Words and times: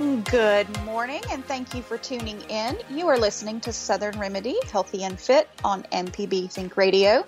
Good 0.00 0.82
morning, 0.86 1.20
and 1.30 1.44
thank 1.44 1.74
you 1.74 1.82
for 1.82 1.98
tuning 1.98 2.40
in. 2.48 2.78
You 2.88 3.08
are 3.08 3.18
listening 3.18 3.60
to 3.60 3.70
Southern 3.70 4.18
Remedy 4.18 4.56
Healthy 4.72 5.04
and 5.04 5.20
Fit 5.20 5.46
on 5.62 5.82
MPB 5.92 6.50
Think 6.50 6.78
Radio. 6.78 7.26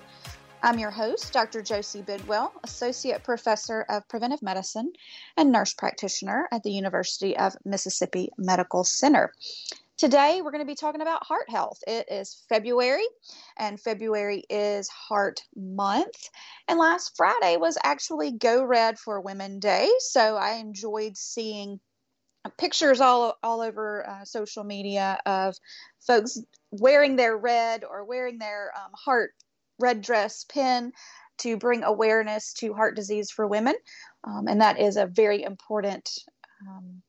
I'm 0.63 0.79
your 0.79 0.89
host, 0.89 1.31
Dr. 1.31 1.61
Josie 1.61 2.01
Bidwell, 2.01 2.51
Associate 2.63 3.23
Professor 3.23 3.85
of 3.87 4.09
Preventive 4.09 4.41
Medicine 4.41 4.91
and 5.37 5.51
Nurse 5.51 5.75
Practitioner 5.75 6.47
at 6.51 6.63
the 6.63 6.71
University 6.71 7.37
of 7.37 7.55
Mississippi 7.63 8.31
Medical 8.39 8.83
Center. 8.83 9.31
Today, 9.95 10.41
we're 10.41 10.49
going 10.49 10.65
to 10.65 10.65
be 10.65 10.73
talking 10.73 11.01
about 11.01 11.27
heart 11.27 11.51
health. 11.51 11.77
It 11.85 12.07
is 12.09 12.43
February, 12.49 13.05
and 13.55 13.79
February 13.79 14.45
is 14.49 14.89
Heart 14.89 15.43
Month. 15.55 16.27
And 16.67 16.79
last 16.79 17.15
Friday 17.15 17.57
was 17.57 17.77
actually 17.83 18.31
Go 18.31 18.63
Red 18.65 18.97
for 18.97 19.21
Women 19.21 19.59
Day, 19.59 19.91
so 19.99 20.37
I 20.37 20.53
enjoyed 20.53 21.17
seeing 21.17 21.79
pictures 22.57 23.01
all 23.01 23.37
all 23.43 23.61
over 23.61 24.07
uh, 24.07 24.25
social 24.25 24.63
media 24.63 25.19
of 25.25 25.55
folks 25.99 26.39
wearing 26.71 27.15
their 27.15 27.37
red 27.37 27.83
or 27.83 28.05
wearing 28.05 28.37
their 28.37 28.71
um, 28.75 28.91
heart 28.93 29.31
red 29.79 30.01
dress 30.01 30.45
pin 30.45 30.91
to 31.39 31.57
bring 31.57 31.83
awareness 31.83 32.53
to 32.53 32.73
heart 32.73 32.95
disease 32.95 33.31
for 33.31 33.47
women, 33.47 33.75
um, 34.23 34.47
and 34.47 34.61
that 34.61 34.79
is 34.79 34.97
a 34.97 35.07
very 35.07 35.43
important 35.43 36.09
um, 36.67 37.01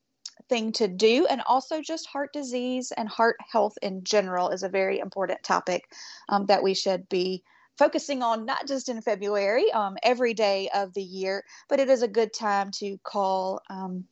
thing 0.49 0.71
to 0.73 0.87
do. 0.87 1.25
And 1.27 1.41
also, 1.45 1.81
just 1.81 2.07
heart 2.07 2.33
disease 2.33 2.91
and 2.95 3.07
heart 3.07 3.37
health 3.51 3.77
in 3.81 4.03
general 4.03 4.49
is 4.49 4.63
a 4.63 4.69
very 4.69 4.99
important 4.99 5.43
topic 5.43 5.83
um, 6.29 6.47
that 6.47 6.63
we 6.63 6.73
should 6.73 7.07
be 7.09 7.43
focusing 7.77 8.23
on 8.23 8.45
not 8.45 8.67
just 8.67 8.89
in 8.89 9.01
February, 9.01 9.71
um, 9.73 9.97
every 10.01 10.33
day 10.33 10.69
of 10.73 10.93
the 10.93 11.03
year, 11.03 11.43
but 11.67 11.79
it 11.79 11.89
is 11.89 12.01
a 12.01 12.07
good 12.07 12.33
time 12.33 12.71
to 12.71 12.97
call 13.03 13.59
um, 13.69 14.05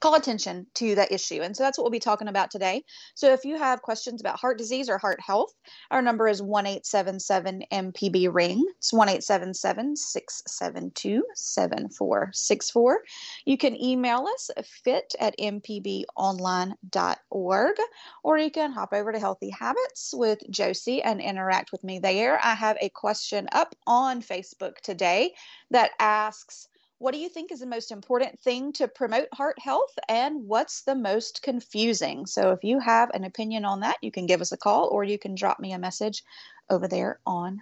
call 0.00 0.14
attention 0.14 0.66
to 0.74 0.94
that 0.94 1.12
issue. 1.12 1.42
And 1.42 1.56
so 1.56 1.62
that's 1.62 1.78
what 1.78 1.84
we'll 1.84 1.90
be 1.90 2.00
talking 2.00 2.28
about 2.28 2.50
today. 2.50 2.84
So 3.14 3.32
if 3.32 3.44
you 3.44 3.56
have 3.56 3.82
questions 3.82 4.20
about 4.20 4.38
heart 4.38 4.58
disease 4.58 4.88
or 4.88 4.98
heart 4.98 5.20
health, 5.20 5.54
our 5.90 6.02
number 6.02 6.28
is 6.28 6.42
1 6.42 6.64
MPB 6.66 8.32
ring. 8.32 8.64
It's 8.78 8.92
1 8.92 9.22
672 9.22 11.24
7464. 11.34 13.02
You 13.44 13.58
can 13.58 13.82
email 13.82 14.26
us 14.32 14.50
fit 14.82 15.14
at 15.20 15.36
mpbonline.org 15.38 17.76
or 18.22 18.38
you 18.38 18.50
can 18.50 18.72
hop 18.72 18.92
over 18.92 19.12
to 19.12 19.18
Healthy 19.18 19.50
Habits 19.50 20.14
with 20.14 20.38
Josie 20.50 21.02
and 21.02 21.20
interact 21.20 21.72
with 21.72 21.84
me 21.84 21.98
there. 21.98 22.38
I 22.42 22.54
have 22.54 22.78
a 22.80 22.88
question 22.88 23.48
up 23.52 23.74
on 23.86 24.22
Facebook 24.22 24.80
today 24.80 25.34
that 25.70 25.90
asks, 25.98 26.68
what 27.04 27.12
do 27.12 27.20
you 27.20 27.28
think 27.28 27.52
is 27.52 27.60
the 27.60 27.66
most 27.66 27.92
important 27.92 28.40
thing 28.40 28.72
to 28.72 28.88
promote 28.88 29.28
heart 29.30 29.58
health 29.58 29.92
and 30.08 30.48
what's 30.48 30.84
the 30.84 30.94
most 30.94 31.42
confusing? 31.42 32.24
So, 32.24 32.52
if 32.52 32.64
you 32.64 32.78
have 32.78 33.10
an 33.12 33.24
opinion 33.24 33.66
on 33.66 33.80
that, 33.80 33.98
you 34.00 34.10
can 34.10 34.24
give 34.24 34.40
us 34.40 34.52
a 34.52 34.56
call 34.56 34.88
or 34.88 35.04
you 35.04 35.18
can 35.18 35.34
drop 35.34 35.60
me 35.60 35.74
a 35.74 35.78
message 35.78 36.22
over 36.70 36.88
there 36.88 37.20
on 37.26 37.60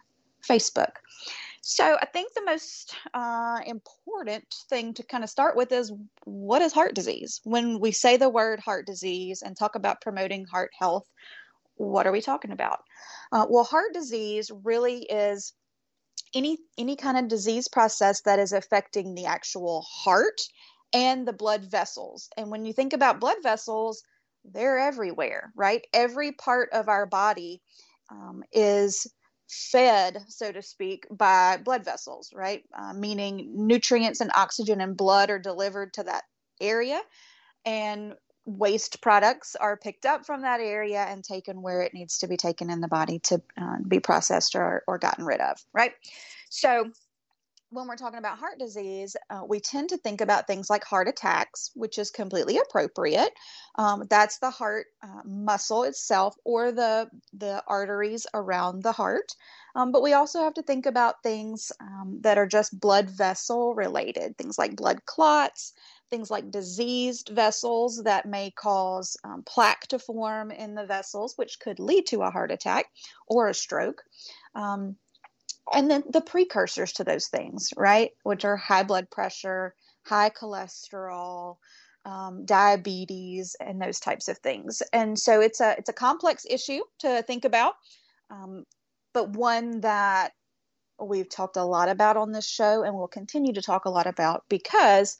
Facebook. 0.48 0.92
So, 1.60 1.98
I 2.00 2.06
think 2.06 2.34
the 2.34 2.44
most 2.44 2.94
uh, 3.14 3.58
important 3.66 4.44
thing 4.70 4.94
to 4.94 5.02
kind 5.02 5.24
of 5.24 5.30
start 5.30 5.56
with 5.56 5.72
is 5.72 5.92
what 6.22 6.62
is 6.62 6.72
heart 6.72 6.94
disease? 6.94 7.40
When 7.42 7.80
we 7.80 7.90
say 7.90 8.16
the 8.16 8.28
word 8.28 8.60
heart 8.60 8.86
disease 8.86 9.42
and 9.42 9.56
talk 9.56 9.74
about 9.74 10.02
promoting 10.02 10.44
heart 10.44 10.70
health, 10.78 11.08
what 11.74 12.06
are 12.06 12.12
we 12.12 12.20
talking 12.20 12.52
about? 12.52 12.78
Uh, 13.32 13.46
well, 13.50 13.64
heart 13.64 13.92
disease 13.92 14.52
really 14.62 15.02
is 15.02 15.52
any 16.34 16.58
any 16.78 16.96
kind 16.96 17.18
of 17.18 17.28
disease 17.28 17.68
process 17.68 18.22
that 18.22 18.38
is 18.38 18.52
affecting 18.52 19.14
the 19.14 19.26
actual 19.26 19.82
heart 19.82 20.40
and 20.92 21.26
the 21.26 21.32
blood 21.32 21.64
vessels. 21.64 22.28
And 22.36 22.50
when 22.50 22.64
you 22.64 22.72
think 22.72 22.92
about 22.92 23.20
blood 23.20 23.38
vessels, 23.42 24.02
they're 24.44 24.78
everywhere, 24.78 25.52
right? 25.56 25.82
Every 25.92 26.32
part 26.32 26.70
of 26.72 26.88
our 26.88 27.06
body 27.06 27.62
um, 28.10 28.42
is 28.52 29.06
fed, 29.48 30.18
so 30.28 30.50
to 30.52 30.62
speak, 30.62 31.06
by 31.10 31.58
blood 31.58 31.84
vessels, 31.84 32.30
right? 32.34 32.62
Uh, 32.76 32.92
meaning 32.92 33.52
nutrients 33.54 34.20
and 34.20 34.30
oxygen 34.34 34.80
and 34.80 34.96
blood 34.96 35.30
are 35.30 35.38
delivered 35.38 35.92
to 35.94 36.04
that 36.04 36.24
area. 36.60 37.00
And 37.64 38.14
waste 38.44 39.00
products 39.00 39.54
are 39.56 39.76
picked 39.76 40.06
up 40.06 40.26
from 40.26 40.42
that 40.42 40.60
area 40.60 41.02
and 41.02 41.22
taken 41.22 41.62
where 41.62 41.82
it 41.82 41.94
needs 41.94 42.18
to 42.18 42.26
be 42.26 42.36
taken 42.36 42.70
in 42.70 42.80
the 42.80 42.88
body 42.88 43.18
to 43.20 43.40
uh, 43.60 43.76
be 43.86 44.00
processed 44.00 44.54
or, 44.54 44.82
or 44.86 44.98
gotten 44.98 45.24
rid 45.24 45.40
of, 45.40 45.58
right? 45.72 45.92
So, 46.50 46.90
when 47.72 47.88
we're 47.88 47.96
talking 47.96 48.18
about 48.18 48.38
heart 48.38 48.58
disease, 48.58 49.16
uh, 49.30 49.40
we 49.48 49.58
tend 49.58 49.88
to 49.88 49.96
think 49.96 50.20
about 50.20 50.46
things 50.46 50.68
like 50.68 50.84
heart 50.84 51.08
attacks, 51.08 51.70
which 51.74 51.96
is 51.96 52.10
completely 52.10 52.58
appropriate. 52.58 53.32
Um, 53.76 54.04
that's 54.10 54.38
the 54.38 54.50
heart 54.50 54.86
uh, 55.02 55.22
muscle 55.24 55.84
itself 55.84 56.36
or 56.44 56.70
the 56.70 57.08
the 57.32 57.64
arteries 57.66 58.26
around 58.34 58.82
the 58.82 58.92
heart. 58.92 59.32
Um, 59.74 59.90
but 59.90 60.02
we 60.02 60.12
also 60.12 60.40
have 60.40 60.52
to 60.54 60.62
think 60.62 60.84
about 60.84 61.22
things 61.22 61.72
um, 61.80 62.18
that 62.20 62.36
are 62.36 62.46
just 62.46 62.78
blood 62.78 63.08
vessel 63.08 63.74
related, 63.74 64.36
things 64.36 64.58
like 64.58 64.76
blood 64.76 65.06
clots, 65.06 65.72
things 66.12 66.30
like 66.30 66.50
diseased 66.50 67.30
vessels 67.30 68.02
that 68.04 68.26
may 68.26 68.50
cause 68.50 69.16
um, 69.24 69.42
plaque 69.46 69.86
to 69.86 69.98
form 69.98 70.50
in 70.50 70.74
the 70.74 70.84
vessels, 70.84 71.32
which 71.36 71.58
could 71.58 71.80
lead 71.80 72.06
to 72.06 72.20
a 72.20 72.30
heart 72.30 72.52
attack 72.52 72.84
or 73.26 73.48
a 73.48 73.54
stroke. 73.54 74.02
Um, 74.54 74.96
and 75.72 75.90
then 75.90 76.04
the 76.10 76.20
precursors 76.20 76.92
to 76.94 77.04
those 77.04 77.28
things, 77.28 77.70
right, 77.78 78.10
which 78.24 78.44
are 78.44 78.58
high 78.58 78.82
blood 78.82 79.08
pressure, 79.10 79.74
high 80.04 80.28
cholesterol, 80.28 81.56
um, 82.04 82.44
diabetes, 82.44 83.56
and 83.58 83.80
those 83.80 83.98
types 83.98 84.28
of 84.28 84.36
things. 84.38 84.82
And 84.92 85.18
so 85.18 85.40
it's 85.40 85.62
a 85.62 85.76
it's 85.78 85.88
a 85.88 85.94
complex 85.94 86.44
issue 86.50 86.80
to 86.98 87.22
think 87.22 87.46
about, 87.46 87.74
um, 88.28 88.64
but 89.14 89.30
one 89.30 89.80
that 89.80 90.32
we've 91.00 91.30
talked 91.30 91.56
a 91.56 91.64
lot 91.64 91.88
about 91.88 92.18
on 92.18 92.32
this 92.32 92.46
show 92.46 92.82
and 92.82 92.94
we'll 92.94 93.08
continue 93.08 93.54
to 93.54 93.62
talk 93.62 93.86
a 93.86 93.90
lot 93.90 94.06
about 94.06 94.44
because 94.50 95.16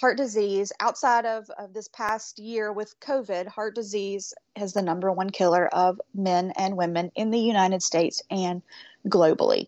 heart 0.00 0.16
disease 0.16 0.72
outside 0.80 1.26
of, 1.26 1.50
of 1.58 1.74
this 1.74 1.88
past 1.88 2.38
year 2.38 2.72
with 2.72 2.98
covid 3.00 3.46
heart 3.46 3.74
disease 3.74 4.32
is 4.56 4.72
the 4.72 4.82
number 4.82 5.12
one 5.12 5.30
killer 5.30 5.68
of 5.68 6.00
men 6.14 6.52
and 6.56 6.76
women 6.76 7.12
in 7.14 7.30
the 7.30 7.38
united 7.38 7.82
states 7.82 8.22
and 8.30 8.62
globally. 9.08 9.66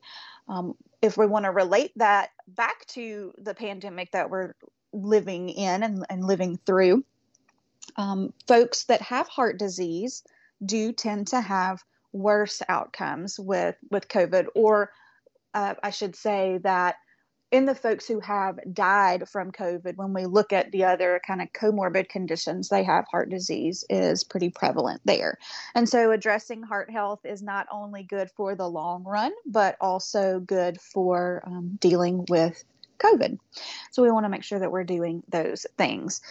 Um, 0.49 0.75
if 1.01 1.17
we 1.17 1.27
want 1.27 1.45
to 1.45 1.51
relate 1.51 1.93
that 1.97 2.31
back 2.49 2.87
to 2.89 3.33
the 3.39 3.55
pandemic 3.55 4.13
that 4.13 4.31
we're 4.31 4.55
living 4.93 5.49
in 5.49 5.83
and, 5.83 6.05
and 6.09 6.25
living 6.25 6.59
through 6.65 7.05
um, 7.97 8.33
folks 8.47 8.85
that 8.85 9.03
have 9.03 9.29
heart 9.29 9.59
disease 9.59 10.23
do 10.65 10.93
tend 10.93 11.29
to 11.29 11.41
have 11.41 11.83
worse 12.13 12.61
outcomes 12.69 13.41
with 13.41 13.75
with 13.91 14.07
covid 14.07 14.47
or 14.55 14.93
uh, 15.55 15.75
i 15.83 15.91
should 15.91 16.15
say 16.15 16.59
that 16.63 16.97
in 17.53 17.67
the 17.67 17.75
folks 17.75 18.09
who 18.09 18.19
have 18.21 18.59
died 18.73 19.29
from 19.29 19.53
COVID, 19.53 19.97
when 19.97 20.15
we 20.15 20.25
look 20.25 20.55
at 20.55 20.73
the 20.73 20.85
other 20.85 21.21
kind 21.25 21.43
of 21.43 21.53
comorbid 21.53 22.09
conditions 22.09 22.71
they 22.71 22.83
have, 22.83 23.05
heart 23.11 23.29
disease 23.29 23.85
is 23.91 24.25
pretty 24.25 24.49
prevalent 24.49 25.03
there. 25.05 25.39
And 25.75 25.87
so, 25.87 26.11
addressing 26.11 26.63
heart 26.63 26.91
health 26.91 27.21
is 27.25 27.43
not 27.43 27.67
only 27.71 28.05
good 28.05 28.31
for 28.31 28.55
the 28.55 28.69
long 28.69 29.05
run, 29.05 29.33
but 29.45 29.77
also 29.83 30.41
good 30.41 30.81
for 30.81 31.43
um, 31.47 31.79
dealing 31.79 32.25
with 32.31 32.65
COVID. 32.99 33.39
So, 33.91 34.03
we 34.03 34.11
want 34.11 34.25
to 34.25 34.31
make 34.31 34.45
sure 34.45 34.59
that 34.59 34.73
we're 34.73 34.85
doing 34.85 35.23
those 35.29 35.67
things. 35.77 36.23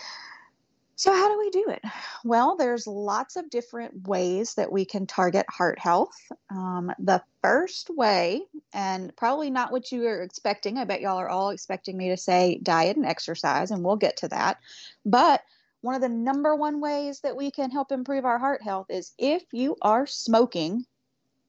So, 1.02 1.12
how 1.12 1.30
do 1.30 1.40
we 1.40 1.50
do 1.50 1.66
it? 1.70 1.82
Well, 2.24 2.56
there's 2.56 2.86
lots 2.86 3.36
of 3.36 3.50
different 3.50 4.08
ways 4.08 4.54
that 4.54 4.72
we 4.72 4.86
can 4.86 5.08
target 5.08 5.48
heart 5.50 5.80
health. 5.80 6.14
Um, 6.52 6.92
the 7.00 7.24
first 7.42 7.90
way, 7.90 8.44
and 8.72 9.12
probably 9.16 9.50
not 9.50 9.72
what 9.72 9.92
you 9.92 10.06
are 10.06 10.22
expecting, 10.22 10.78
I 10.78 10.86
bet 10.86 11.02
y'all 11.02 11.18
are 11.18 11.28
all 11.28 11.50
expecting 11.50 11.98
me 11.98 12.10
to 12.10 12.18
say 12.18 12.60
diet 12.62 12.98
and 12.98 13.06
exercise, 13.08 13.72
and 13.72 13.84
we'll 13.84 13.96
get 13.96 14.18
to 14.18 14.28
that. 14.28 14.60
But 15.04 15.42
one 15.82 15.96
of 15.96 16.02
the 16.02 16.10
number 16.10 16.56
one 16.56 16.80
ways 16.82 17.22
that 17.22 17.36
we 17.36 17.50
can 17.50 17.72
help 17.72 17.92
improve 17.92 18.24
our 18.24 18.38
heart 18.38 18.62
health 18.62 18.92
is 18.92 19.14
if 19.18 19.42
you 19.52 19.78
are 19.82 20.06
smoking, 20.06 20.86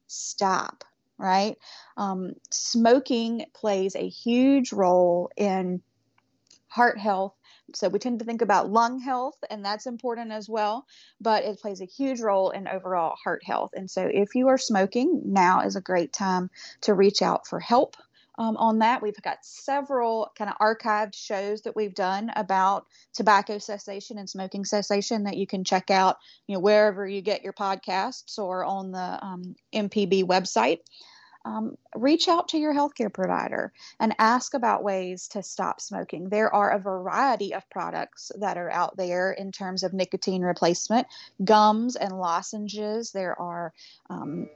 stop, 0.06 0.82
right? 1.18 1.58
Um, 1.98 2.36
smoking 2.50 3.44
plays 3.52 3.96
a 3.96 4.08
huge 4.08 4.72
role 4.72 5.30
in 5.36 5.82
heart 6.68 6.98
health 6.98 7.34
so 7.76 7.88
we 7.88 7.98
tend 7.98 8.18
to 8.18 8.24
think 8.24 8.42
about 8.42 8.70
lung 8.70 9.00
health, 9.00 9.36
and 9.50 9.64
that's 9.64 9.86
important 9.86 10.32
as 10.32 10.48
well, 10.48 10.86
but 11.20 11.44
it 11.44 11.60
plays 11.60 11.80
a 11.80 11.86
huge 11.86 12.20
role 12.20 12.50
in 12.50 12.68
overall 12.68 13.16
heart 13.22 13.42
health. 13.44 13.70
And 13.74 13.90
so 13.90 14.08
if 14.12 14.34
you 14.34 14.48
are 14.48 14.58
smoking, 14.58 15.22
now 15.24 15.60
is 15.60 15.76
a 15.76 15.80
great 15.80 16.12
time 16.12 16.50
to 16.82 16.94
reach 16.94 17.22
out 17.22 17.46
for 17.46 17.60
help. 17.60 17.96
Um, 18.38 18.56
on 18.56 18.78
that. 18.78 19.02
We've 19.02 19.14
got 19.20 19.44
several 19.44 20.32
kind 20.38 20.50
of 20.50 20.56
archived 20.56 21.14
shows 21.14 21.60
that 21.62 21.76
we've 21.76 21.94
done 21.94 22.32
about 22.34 22.86
tobacco 23.12 23.58
cessation 23.58 24.16
and 24.16 24.28
smoking 24.28 24.64
cessation 24.64 25.24
that 25.24 25.36
you 25.36 25.46
can 25.46 25.64
check 25.64 25.90
out, 25.90 26.16
you 26.46 26.54
know, 26.54 26.60
wherever 26.60 27.06
you 27.06 27.20
get 27.20 27.42
your 27.42 27.52
podcasts 27.52 28.38
or 28.38 28.64
on 28.64 28.90
the 28.90 29.18
um, 29.22 29.54
MPB 29.74 30.24
website 30.24 30.78
um, 31.44 31.76
reach 31.94 32.28
out 32.28 32.48
to 32.48 32.58
your 32.58 32.74
healthcare 32.74 33.12
provider 33.12 33.72
and 33.98 34.14
ask 34.18 34.54
about 34.54 34.84
ways 34.84 35.28
to 35.28 35.42
stop 35.42 35.80
smoking. 35.80 36.28
There 36.28 36.54
are 36.54 36.70
a 36.70 36.78
variety 36.78 37.54
of 37.54 37.68
products 37.70 38.30
that 38.38 38.56
are 38.56 38.70
out 38.70 38.96
there 38.96 39.32
in 39.32 39.52
terms 39.52 39.82
of 39.82 39.92
nicotine 39.92 40.42
replacement, 40.42 41.06
gums 41.44 41.96
and 41.96 42.18
lozenges. 42.18 43.12
There 43.12 43.40
are 43.40 43.72
um, 44.08 44.48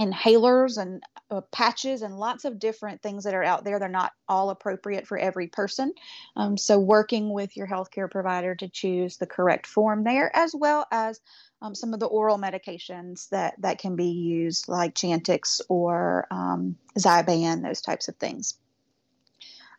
inhalers 0.00 0.78
and 0.78 1.02
uh, 1.30 1.42
patches 1.52 2.02
and 2.02 2.18
lots 2.18 2.44
of 2.44 2.58
different 2.58 3.02
things 3.02 3.24
that 3.24 3.34
are 3.34 3.44
out 3.44 3.64
there. 3.64 3.78
They're 3.78 3.88
not 3.88 4.12
all 4.28 4.50
appropriate 4.50 5.06
for 5.06 5.18
every 5.18 5.48
person. 5.48 5.92
Um, 6.36 6.56
so, 6.56 6.78
working 6.78 7.32
with 7.32 7.56
your 7.56 7.66
healthcare 7.66 8.10
provider 8.10 8.54
to 8.56 8.68
choose 8.68 9.16
the 9.16 9.26
correct 9.26 9.66
form 9.66 10.04
there, 10.04 10.34
as 10.34 10.54
well 10.54 10.86
as 10.90 11.20
um, 11.60 11.74
some 11.74 11.94
of 11.94 12.00
the 12.00 12.06
oral 12.06 12.38
medications 12.38 13.28
that, 13.28 13.54
that 13.60 13.78
can 13.78 13.94
be 13.94 14.10
used, 14.10 14.68
like 14.68 14.94
Chantix 14.94 15.60
or 15.68 16.26
um, 16.30 16.76
Zyban, 16.98 17.62
those 17.62 17.80
types 17.80 18.08
of 18.08 18.16
things. 18.16 18.58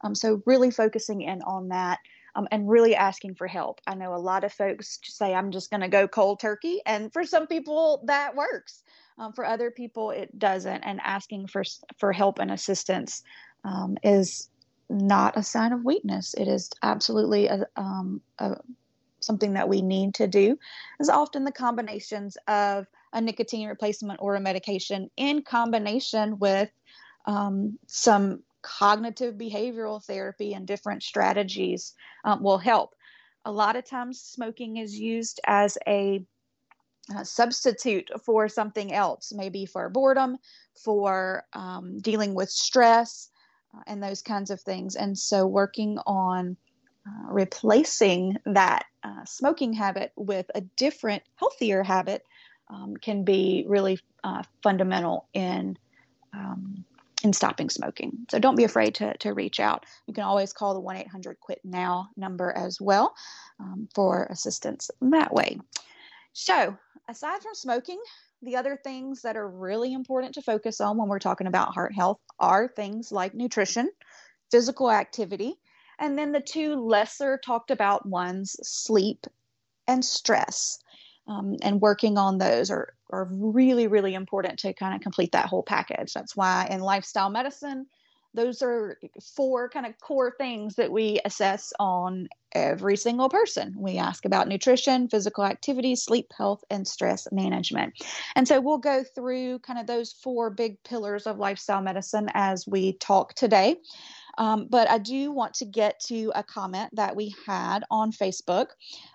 Um, 0.04 0.15
so, 0.15 0.42
really 0.45 0.71
focusing 0.71 1.21
in 1.21 1.42
on 1.42 1.69
that 1.69 2.00
um, 2.35 2.47
and 2.51 2.69
really 2.69 2.95
asking 2.95 3.35
for 3.35 3.47
help. 3.47 3.80
I 3.88 3.95
know 3.95 4.13
a 4.13 4.18
lot 4.18 4.44
of 4.44 4.53
folks 4.53 5.00
say, 5.03 5.33
I'm 5.33 5.51
just 5.51 5.69
going 5.69 5.81
to 5.81 5.88
go 5.88 6.07
cold 6.07 6.39
turkey. 6.39 6.81
And 6.85 7.12
for 7.12 7.25
some 7.25 7.47
people, 7.47 8.03
that 8.07 8.35
works. 8.35 8.83
Um, 9.19 9.33
for 9.33 9.45
other 9.45 9.69
people, 9.69 10.12
it 10.12 10.38
doesn't. 10.38 10.81
And 10.83 11.00
asking 11.03 11.47
for, 11.47 11.63
for 12.00 12.12
help 12.12 12.39
and 12.39 12.51
assistance 12.51 13.21
um, 13.63 13.97
is 14.03 14.50
not 14.89 15.38
a 15.38 15.44
sign 15.44 15.71
of 15.71 15.85
weakness. 15.85 16.33
It 16.33 16.47
is 16.47 16.69
absolutely 16.81 17.47
a, 17.47 17.65
um, 17.75 18.21
a 18.39 18.57
something 19.24 19.53
that 19.53 19.69
we 19.69 19.81
need 19.81 20.13
to 20.15 20.27
do 20.27 20.57
is 21.00 21.09
often 21.09 21.45
the 21.45 21.51
combinations 21.51 22.38
of 22.47 22.86
a 23.13 23.21
nicotine 23.21 23.68
replacement 23.68 24.19
or 24.21 24.36
a 24.36 24.39
medication 24.39 25.09
in 25.18 25.41
combination 25.41 26.38
with 26.39 26.69
um, 27.25 27.79
some 27.88 28.44
cognitive 28.63 29.36
behavioral 29.36 30.04
therapy 30.04 30.54
and 30.54 30.65
different 30.65 31.04
strategies 31.04 31.94
um, 32.25 32.42
will 32.42 32.57
help. 32.57 32.95
A 33.45 33.51
lot 33.51 33.75
of 33.75 33.86
times, 33.86 34.21
smoking 34.21 34.77
is 34.77 34.98
used 34.98 35.39
as 35.45 35.77
a 35.88 36.25
substitute 37.24 38.10
for 38.25 38.48
something 38.48 38.94
else, 38.94 39.33
maybe 39.36 39.65
for 39.65 39.89
boredom, 39.89 40.38
for 40.74 41.44
um, 41.54 42.00
dealing 42.00 42.33
with 42.33 42.50
stress, 42.50 43.30
uh, 43.75 43.81
and 43.88 44.01
those 44.01 44.21
kinds 44.21 44.50
of 44.50 44.62
things. 44.62 44.95
And 44.95 45.18
so, 45.18 45.45
working 45.45 45.98
on 46.06 46.57
uh, 47.06 47.31
replacing 47.33 48.38
that 48.45 48.86
uh, 49.04 49.25
smoking 49.25 49.74
habit 49.74 50.13
with 50.15 50.50
a 50.56 50.62
different, 50.62 51.24
healthier 51.36 51.83
habit 51.83 52.24
um, 52.69 52.95
can 52.95 53.25
be 53.25 53.65
really 53.68 54.00
uh, 54.24 54.44
fundamental 54.62 55.27
in 55.33 55.77
um, 56.33 56.86
in 57.24 57.31
stopping 57.34 57.70
smoking. 57.70 58.12
So 58.30 58.38
don't 58.38 58.58
be 58.58 58.66
afraid 58.66 58.96
to, 58.96 59.18
to 59.18 59.34
reach 59.34 59.60
out. 59.60 59.86
You 60.08 60.14
can 60.14 60.24
always 60.24 60.54
call 60.54 60.74
the 60.74 60.81
1 60.81 60.98
800 60.98 61.40
Quit 61.40 61.62
Now 61.64 62.10
number 62.18 62.52
as 62.52 62.80
well 62.80 63.16
um, 63.60 63.88
for 63.96 64.28
assistance 64.30 64.92
that 65.02 65.34
way. 65.34 65.60
So, 66.34 66.78
aside 67.08 67.42
from 67.42 67.56
smoking, 67.56 68.02
the 68.42 68.58
other 68.58 68.78
things 68.84 69.22
that 69.22 69.38
are 69.38 69.48
really 69.48 69.94
important 69.94 70.34
to 70.34 70.42
focus 70.42 70.81
on 70.81 70.98
when 70.98 71.08
we're 71.08 71.20
talking 71.20 71.48
about 71.48 71.74
heart 71.74 71.94
health 71.94 72.20
are 72.40 72.68
things 72.68 73.12
like 73.12 73.34
nutrition, 73.34 73.90
physical 74.52 74.92
activity, 74.92 75.56
and 76.00 76.18
then 76.18 76.31
the 76.31 76.42
two 76.42 76.75
lesser 76.75 77.38
talked 77.38 77.72
about 77.72 78.06
ones, 78.06 78.58
sleep 78.64 79.25
and 79.88 80.04
stress. 80.04 80.80
Um, 81.28 81.56
and 81.62 81.80
working 81.80 82.18
on 82.18 82.38
those 82.38 82.70
are, 82.70 82.94
are 83.10 83.28
really, 83.31 83.88
really 83.88 84.14
important 84.14 84.60
to 84.60 84.74
kind 84.74 84.94
of 84.94 85.02
complete 85.02 85.31
that 85.31 85.46
whole 85.46 85.64
package. 85.64 86.14
That's 86.14 86.36
why 86.36 86.68
in 86.70 86.81
lifestyle 86.81 87.30
medicine, 87.30 87.86
those 88.34 88.62
are 88.62 88.98
four 89.36 89.70
kind 89.70 89.86
of 89.86 90.00
core 90.00 90.34
things 90.38 90.75
that 90.75 90.92
we 90.92 91.20
assess 91.24 91.72
on 91.80 92.28
every 92.54 92.98
single 92.98 93.30
person. 93.30 93.75
We 93.78 93.98
ask 93.98 94.25
about 94.25 94.48
nutrition, 94.48 95.08
physical 95.08 95.44
activity, 95.44 95.96
sleep 95.96 96.31
health, 96.36 96.64
and 96.70 96.88
stress 96.88 97.28
management. 97.31 97.94
And 98.36 98.48
so 98.48 98.60
we'll 98.60 98.80
go 98.80 99.04
through 99.04 99.60
kind 99.60 99.80
of 99.80 99.88
those 99.88 100.14
four 100.14 100.50
big 100.50 100.81
pillars 100.84 101.28
of 101.28 101.38
lifestyle 101.38 101.81
medicine 101.81 102.30
as 102.34 102.68
we 102.68 102.94
talk 102.94 103.36
today. 103.36 103.78
Um, 104.38 104.68
but 104.69 104.89
I 104.89 104.97
do 104.97 105.31
want 105.31 105.56
to 105.56 105.65
get 105.65 106.00
to 106.07 106.31
a 106.35 106.44
comment 106.44 106.89
that 106.95 107.15
we 107.15 107.35
had 107.45 107.83
on 107.91 108.12
Facebook 108.12 108.68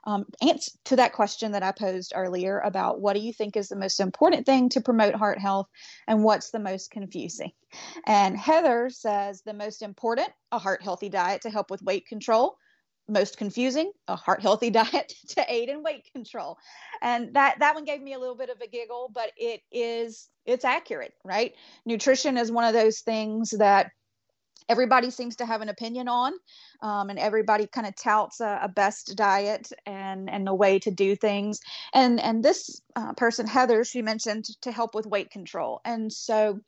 um, 0.05 0.26
answer 0.43 0.73
to 0.87 0.97
that 0.97 1.12
question 1.12 1.53
that 1.53 1.62
I 1.62 1.73
posed 1.73 2.12
earlier 2.15 2.61
about 2.61 3.00
what 3.00 3.15
do 3.15 3.20
you 3.20 3.32
think 3.32 3.56
is 3.56 3.69
the 3.69 3.76
most 3.76 4.00
important 4.00 4.47
thing 4.47 4.69
to 4.70 4.81
promote 4.81 5.15
heart 5.15 5.38
health 5.38 5.67
and 6.06 6.23
what's 6.23 6.50
the 6.50 6.61
most 6.61 6.91
confusing. 6.91 7.53
And 8.06 8.37
Heather 8.37 8.91
says 8.91 9.43
the 9.43 9.55
most 9.55 9.82
important, 9.82 10.29
a 10.53 10.59
heart 10.59 10.82
healthy 10.82 11.09
diet 11.09 11.43
to 11.43 11.50
help 11.50 11.71
with 11.71 11.82
weight 11.82 12.06
control. 12.06 12.56
Most 13.11 13.38
confusing 13.38 13.91
a 14.06 14.17
heart 14.17 14.43
healthy 14.43 14.69
diet 14.71 15.12
to 15.31 15.44
aid 15.49 15.71
in 15.71 15.82
weight 15.82 16.06
control. 16.12 16.59
And 17.00 17.35
that 17.35 17.59
that 17.61 17.75
one 17.75 17.85
gave 17.85 18.03
me 18.03 18.12
a 18.12 18.19
little 18.19 18.37
bit 18.37 18.50
of 18.50 18.61
a 18.61 18.67
giggle 18.67 19.11
but 19.14 19.32
it 19.37 19.62
is 19.73 20.29
it's 20.44 20.64
accurate 20.64 21.14
right? 21.25 21.55
Nutrition 21.87 22.37
is 22.37 22.52
one 22.52 22.64
of 22.64 22.75
those 22.75 23.00
things 23.00 23.50
that 23.59 23.90
everybody 24.69 25.11
seems 25.11 25.37
to 25.37 25.47
have 25.47 25.61
an 25.61 25.69
opinion 25.69 26.09
on 26.09 26.33
um, 26.83 27.11
and 27.11 27.19
everybody 27.19 27.67
kind 27.67 27.87
of 27.87 27.97
touts 27.97 28.41
a, 28.41 28.61
a, 28.62 28.69
best 28.69 29.17
diet 29.17 29.71
and 29.87 30.29
and 30.31 30.49
a 30.49 30.55
way 30.55 30.79
to 30.79 30.91
do 30.91 31.17
things. 31.17 31.61
And 31.95 32.21
and 32.21 32.45
this 32.45 32.81
uh, 32.97 33.12
person 33.15 33.47
heather 33.47 33.85
she 33.85 34.03
mentioned 34.03 34.47
to 34.62 34.73
help 34.73 34.95
with 34.95 35.07
weight 35.07 35.31
control. 35.31 35.81
And 35.85 36.12
so 36.12 36.61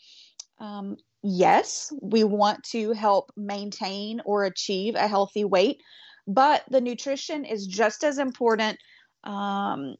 um, 0.59 0.97
yes 1.23 1.93
we 2.01 2.25
want 2.25 2.63
to 2.65 2.93
help 2.93 3.31
maintain 3.37 4.21
or 4.25 4.45
achieve 4.45 4.95
a 4.95 5.07
healthy 5.07 5.45
weight 5.45 5.83
but 6.27 6.65
the 6.71 6.81
nutrition 6.81 7.45
is 7.45 7.67
just 7.67 8.05
as 8.05 8.19
important 8.19 8.79
um, 9.25 9.97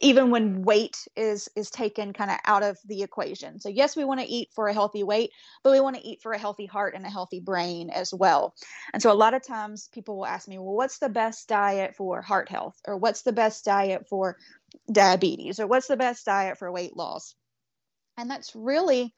even 0.00 0.30
when 0.30 0.62
weight 0.62 0.96
is 1.16 1.48
is 1.56 1.70
taken 1.70 2.12
kind 2.12 2.30
of 2.30 2.38
out 2.44 2.62
of 2.62 2.78
the 2.84 3.02
equation. 3.02 3.60
So 3.60 3.68
yes, 3.68 3.96
we 3.96 4.04
want 4.04 4.20
to 4.20 4.26
eat 4.26 4.48
for 4.54 4.68
a 4.68 4.74
healthy 4.74 5.02
weight, 5.02 5.30
but 5.62 5.72
we 5.72 5.80
want 5.80 5.96
to 5.96 6.06
eat 6.06 6.22
for 6.22 6.32
a 6.32 6.38
healthy 6.38 6.66
heart 6.66 6.94
and 6.94 7.04
a 7.04 7.10
healthy 7.10 7.40
brain 7.40 7.90
as 7.90 8.12
well. 8.12 8.54
And 8.92 9.02
so 9.02 9.10
a 9.10 9.14
lot 9.14 9.34
of 9.34 9.42
times 9.42 9.88
people 9.92 10.16
will 10.16 10.26
ask 10.26 10.48
me, 10.48 10.58
"Well, 10.58 10.74
what's 10.74 10.98
the 10.98 11.08
best 11.08 11.48
diet 11.48 11.96
for 11.96 12.22
heart 12.22 12.48
health 12.48 12.80
or 12.86 12.96
what's 12.96 13.22
the 13.22 13.32
best 13.32 13.64
diet 13.64 14.08
for 14.08 14.36
diabetes 14.90 15.60
or 15.60 15.66
what's 15.66 15.88
the 15.88 15.96
best 15.96 16.24
diet 16.26 16.58
for 16.58 16.70
weight 16.70 16.96
loss?" 16.96 17.34
And 18.16 18.30
that's 18.30 18.54
really 18.54 19.14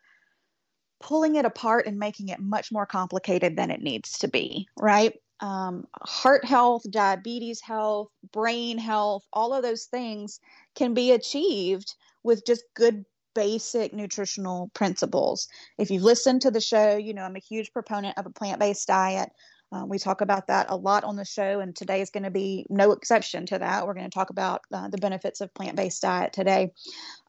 pulling 1.01 1.35
it 1.35 1.45
apart 1.45 1.87
and 1.87 1.99
making 1.99 2.29
it 2.29 2.39
much 2.39 2.71
more 2.71 2.87
complicated 2.87 3.57
than 3.57 3.71
it 3.71 3.83
needs 3.83 4.19
to 4.19 4.29
be, 4.29 4.69
right? 4.79 5.15
Um, 5.43 5.87
heart 6.03 6.45
health, 6.45 6.83
diabetes 6.89 7.61
health, 7.61 8.09
brain 8.33 8.79
health, 8.79 9.25
all 9.33 9.53
of 9.53 9.63
those 9.63 9.85
things 9.87 10.41
can 10.77 10.95
be 10.95 11.11
achieved 11.11 11.95
with 12.23 12.47
just 12.47 12.63
good 12.75 13.05
basic 13.35 13.93
nutritional 13.93 14.71
principles. 14.73 15.49
If 15.79 15.91
you've 15.91 16.05
listened 16.05 16.43
to 16.43 16.51
the 16.51 16.61
show, 16.61 16.97
you 16.97 17.13
know 17.13 17.23
I'm 17.23 17.37
a 17.37 17.41
huge 17.41 17.73
proponent 17.73 18.17
of 18.19 18.27
a 18.27 18.31
plant 18.31 18.61
based 18.61 18.87
diet. 18.87 19.31
Uh, 19.73 19.85
we 19.87 19.99
talk 19.99 20.21
about 20.21 20.47
that 20.47 20.67
a 20.69 20.77
lot 20.77 21.03
on 21.03 21.17
the 21.17 21.25
show, 21.25 21.59
and 21.61 21.75
today 21.75 22.01
is 22.01 22.11
going 22.11 22.25
to 22.25 22.31
be 22.31 22.65
no 22.71 22.93
exception 22.93 23.47
to 23.47 23.59
that. 23.59 23.87
We're 23.87 23.95
going 23.95 24.09
to 24.09 24.15
talk 24.15 24.31
about 24.31 24.61
uh, 24.73 24.89
the 24.89 24.99
benefits 24.99 25.41
of 25.41 25.53
plant 25.55 25.77
based 25.77 26.03
diet 26.03 26.33
today. 26.33 26.73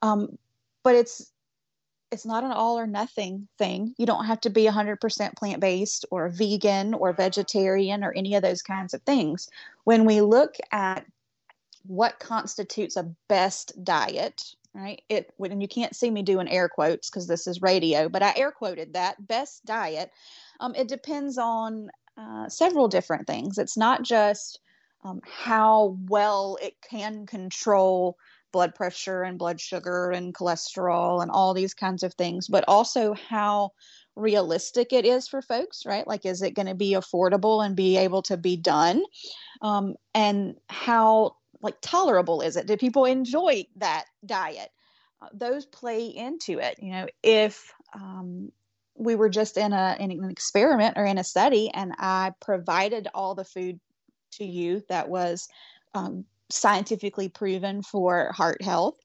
Um, 0.04 0.38
but 0.84 0.96
it's 0.96 1.33
it's 2.14 2.26
not 2.26 2.44
an 2.44 2.52
all 2.52 2.80
or 2.80 2.88
nothing 2.88 3.48
thing. 3.58 3.96
You 3.98 4.06
don't 4.06 4.26
have 4.26 4.40
to 4.42 4.50
be 4.50 4.66
100% 4.66 5.36
plant 5.36 5.60
based 5.60 6.06
or 6.12 6.30
vegan 6.30 6.94
or 6.94 7.12
vegetarian 7.12 8.04
or 8.04 8.14
any 8.14 8.36
of 8.36 8.44
those 8.44 8.62
kinds 8.62 8.94
of 8.94 9.02
things. 9.02 9.50
When 9.84 10.06
we 10.06 10.22
look 10.22 10.56
at 10.72 11.06
what 11.86 12.20
constitutes 12.20 12.96
a 12.96 13.12
best 13.28 13.84
diet 13.84 14.56
right 14.74 15.02
it 15.10 15.32
and 15.40 15.62
you 15.62 15.68
can't 15.68 15.96
see 15.96 16.10
me 16.10 16.24
doing 16.24 16.48
air 16.48 16.70
quotes 16.70 17.10
because 17.10 17.28
this 17.28 17.46
is 17.46 17.62
radio 17.62 18.08
but 18.10 18.24
i 18.24 18.34
air 18.36 18.52
quoted 18.52 18.94
that 18.94 19.28
best 19.28 19.64
diet 19.66 20.10
um, 20.62 20.74
it 20.76 20.88
depends 20.88 21.38
on 21.38 21.90
uh, 22.18 22.48
several 22.48 22.88
different 22.88 23.28
things 23.28 23.58
it's 23.58 23.78
not 23.78 24.02
just 24.02 24.62
um, 25.04 25.20
how 25.28 25.98
well 26.08 26.58
it 26.62 26.76
can 26.82 27.26
control 27.26 28.18
blood 28.54 28.74
pressure 28.74 29.24
and 29.24 29.38
blood 29.38 29.60
sugar 29.60 30.12
and 30.12 30.34
cholesterol 30.34 31.22
and 31.22 31.30
all 31.30 31.54
these 31.54 31.74
kinds 31.74 32.04
of 32.04 32.14
things 32.14 32.48
but 32.48 32.64
also 32.68 33.14
how 33.14 33.72
realistic 34.16 34.94
it 34.94 35.06
is 35.06 35.28
for 35.28 35.42
folks 35.42 35.86
right? 35.86 36.08
Like 36.08 36.26
is 36.26 36.42
it 36.42 36.54
going 36.54 36.68
to 36.68 36.76
be 36.76 36.94
affordable 36.94 37.66
and 37.66 37.76
be 37.76 37.98
able 37.98 38.22
to 38.24 38.38
be 38.38 38.56
done? 38.56 39.04
Um, 39.62 39.96
and 40.14 40.56
how 40.70 41.38
like 41.62 41.76
tolerable 41.82 42.42
is 42.42 42.56
it? 42.56 42.68
Do 42.68 42.78
people 42.78 43.06
enjoy 43.06 43.66
that 43.78 44.06
diet? 44.26 44.70
Uh, 45.22 45.30
those 45.34 45.66
play 45.66 46.06
into 46.06 46.60
it 46.60 46.78
you 46.80 46.92
know? 46.92 47.08
If 47.24 47.74
um, 47.94 48.52
we 48.96 49.16
were 49.16 49.30
just 49.30 49.58
in 49.58 49.74
a 49.74 49.98
in 50.00 50.12
an 50.12 50.30
experiment 50.30 50.96
or 50.98 51.06
in 51.06 51.18
a 51.18 51.24
study 51.24 51.72
and 51.74 51.94
i 51.98 52.32
provided 52.40 53.08
all 53.16 53.34
the 53.34 53.44
food 53.44 53.80
to 54.32 54.46
you 54.46 54.84
that 54.90 55.10
was 55.10 55.48
um, 55.96 56.26
scientifically 56.54 57.30
proven 57.30 57.82
for 57.82 58.32
heart 58.32 58.62
health 58.62 58.96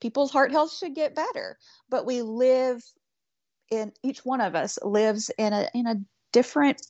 people's 0.00 0.30
heart 0.30 0.50
health 0.50 0.72
should 0.76 0.94
get 0.94 1.14
better. 1.14 1.58
But 1.88 2.06
we 2.06 2.22
live 2.22 2.82
in 3.70 3.92
each 4.02 4.24
one 4.24 4.40
of 4.40 4.54
us 4.54 4.78
lives 4.82 5.30
in 5.38 5.52
a 5.52 5.68
in 5.74 5.86
a 5.86 5.96
different 6.32 6.82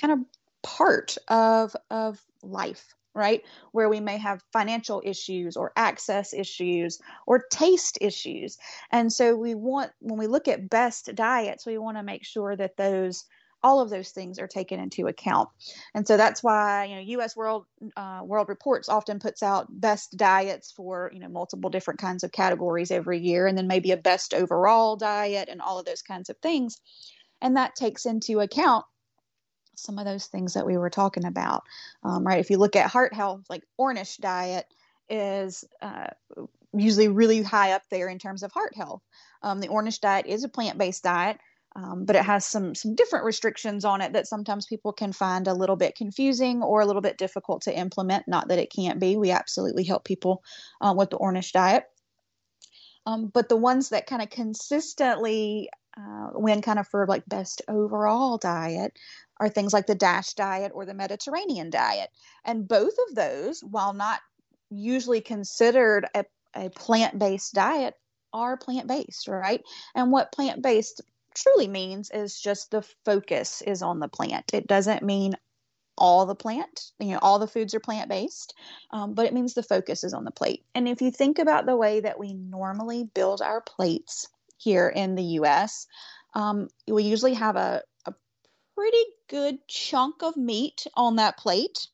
kind 0.00 0.12
of 0.12 0.18
part 0.62 1.16
of 1.28 1.76
of 1.90 2.20
life 2.42 2.94
right? 3.12 3.42
Where 3.72 3.88
we 3.88 3.98
may 3.98 4.18
have 4.18 4.40
financial 4.52 5.02
issues 5.04 5.56
or 5.56 5.72
access 5.74 6.32
issues 6.32 7.00
or 7.26 7.42
taste 7.50 7.98
issues. 8.00 8.56
And 8.92 9.12
so 9.12 9.34
we 9.34 9.56
want 9.56 9.90
when 9.98 10.16
we 10.16 10.28
look 10.28 10.46
at 10.46 10.70
best 10.70 11.12
diets 11.16 11.66
we 11.66 11.76
want 11.76 11.96
to 11.96 12.04
make 12.04 12.24
sure 12.24 12.54
that 12.54 12.76
those 12.76 13.24
all 13.62 13.80
of 13.80 13.90
those 13.90 14.10
things 14.10 14.38
are 14.38 14.46
taken 14.46 14.80
into 14.80 15.06
account 15.06 15.48
and 15.94 16.06
so 16.06 16.16
that's 16.16 16.42
why 16.42 16.84
you 16.84 17.16
know 17.16 17.24
us 17.24 17.36
world 17.36 17.66
uh, 17.96 18.20
world 18.24 18.48
reports 18.48 18.88
often 18.88 19.18
puts 19.18 19.42
out 19.42 19.66
best 19.70 20.16
diets 20.16 20.72
for 20.72 21.10
you 21.12 21.20
know 21.20 21.28
multiple 21.28 21.70
different 21.70 22.00
kinds 22.00 22.24
of 22.24 22.32
categories 22.32 22.90
every 22.90 23.18
year 23.18 23.46
and 23.46 23.56
then 23.56 23.66
maybe 23.66 23.92
a 23.92 23.96
best 23.96 24.34
overall 24.34 24.96
diet 24.96 25.48
and 25.50 25.60
all 25.60 25.78
of 25.78 25.84
those 25.84 26.02
kinds 26.02 26.30
of 26.30 26.36
things 26.38 26.80
and 27.42 27.56
that 27.56 27.74
takes 27.74 28.06
into 28.06 28.40
account 28.40 28.84
some 29.80 29.98
of 29.98 30.04
those 30.04 30.26
things 30.26 30.54
that 30.54 30.66
we 30.66 30.76
were 30.76 30.90
talking 30.90 31.24
about, 31.24 31.62
um, 32.04 32.26
right? 32.26 32.40
If 32.40 32.50
you 32.50 32.58
look 32.58 32.76
at 32.76 32.90
heart 32.90 33.14
health, 33.14 33.42
like 33.48 33.64
Ornish 33.80 34.18
diet 34.18 34.66
is 35.08 35.64
uh, 35.82 36.08
usually 36.72 37.08
really 37.08 37.42
high 37.42 37.72
up 37.72 37.82
there 37.90 38.08
in 38.08 38.18
terms 38.18 38.42
of 38.42 38.52
heart 38.52 38.76
health. 38.76 39.02
Um, 39.42 39.60
the 39.60 39.68
Ornish 39.68 40.00
diet 40.00 40.26
is 40.26 40.44
a 40.44 40.48
plant-based 40.48 41.02
diet, 41.02 41.38
um, 41.76 42.04
but 42.04 42.16
it 42.16 42.24
has 42.24 42.44
some 42.44 42.74
some 42.74 42.94
different 42.94 43.24
restrictions 43.24 43.84
on 43.84 44.00
it 44.00 44.12
that 44.12 44.26
sometimes 44.26 44.66
people 44.66 44.92
can 44.92 45.12
find 45.12 45.46
a 45.46 45.54
little 45.54 45.76
bit 45.76 45.94
confusing 45.94 46.62
or 46.62 46.80
a 46.80 46.86
little 46.86 47.02
bit 47.02 47.18
difficult 47.18 47.62
to 47.62 47.76
implement. 47.76 48.26
Not 48.26 48.48
that 48.48 48.58
it 48.58 48.72
can't 48.72 48.98
be. 48.98 49.16
We 49.16 49.30
absolutely 49.30 49.84
help 49.84 50.04
people 50.04 50.42
uh, 50.80 50.94
with 50.96 51.10
the 51.10 51.18
Ornish 51.18 51.52
diet. 51.52 51.84
Um, 53.06 53.30
but 53.32 53.48
the 53.48 53.56
ones 53.56 53.90
that 53.90 54.06
kind 54.06 54.20
of 54.20 54.30
consistently 54.30 55.70
uh, 55.96 56.30
win 56.34 56.60
kind 56.60 56.78
of 56.78 56.88
for 56.88 57.06
like 57.06 57.24
best 57.26 57.62
overall 57.68 58.36
diet 58.36 58.92
are 59.38 59.48
things 59.48 59.72
like 59.72 59.86
the 59.86 59.94
DASH 59.94 60.34
diet 60.34 60.72
or 60.74 60.84
the 60.84 60.94
Mediterranean 60.94 61.70
diet. 61.70 62.10
And 62.44 62.68
both 62.68 62.94
of 63.08 63.14
those, 63.14 63.60
while 63.60 63.94
not 63.94 64.20
usually 64.70 65.20
considered 65.20 66.06
a, 66.14 66.24
a 66.54 66.68
plant 66.70 67.18
based 67.18 67.54
diet, 67.54 67.94
are 68.32 68.56
plant 68.56 68.86
based, 68.86 69.28
right? 69.28 69.62
And 69.94 70.12
what 70.12 70.32
plant 70.32 70.62
based 70.62 71.00
truly 71.34 71.68
means 71.68 72.10
is 72.10 72.40
just 72.40 72.70
the 72.70 72.82
focus 73.04 73.62
is 73.62 73.82
on 73.82 74.00
the 74.00 74.08
plant. 74.08 74.52
It 74.52 74.66
doesn't 74.66 75.02
mean 75.02 75.34
all 75.98 76.24
the 76.24 76.34
plant, 76.34 76.92
you 76.98 77.08
know, 77.08 77.18
all 77.20 77.38
the 77.38 77.46
foods 77.46 77.74
are 77.74 77.80
plant 77.80 78.08
based, 78.08 78.54
um, 78.90 79.12
but 79.14 79.26
it 79.26 79.34
means 79.34 79.52
the 79.52 79.62
focus 79.62 80.02
is 80.02 80.14
on 80.14 80.24
the 80.24 80.30
plate. 80.30 80.64
And 80.74 80.88
if 80.88 81.02
you 81.02 81.10
think 81.10 81.38
about 81.38 81.66
the 81.66 81.76
way 81.76 82.00
that 82.00 82.18
we 82.18 82.32
normally 82.32 83.04
build 83.04 83.42
our 83.42 83.60
plates 83.60 84.26
here 84.56 84.88
in 84.88 85.14
the 85.14 85.22
US, 85.40 85.86
um, 86.34 86.68
we 86.88 87.02
usually 87.02 87.34
have 87.34 87.56
a, 87.56 87.82
pretty 88.80 89.04
good 89.28 89.58
chunk 89.68 90.22
of 90.22 90.38
meat 90.38 90.86
on 90.94 91.16
that 91.16 91.36
plate. 91.36 91.86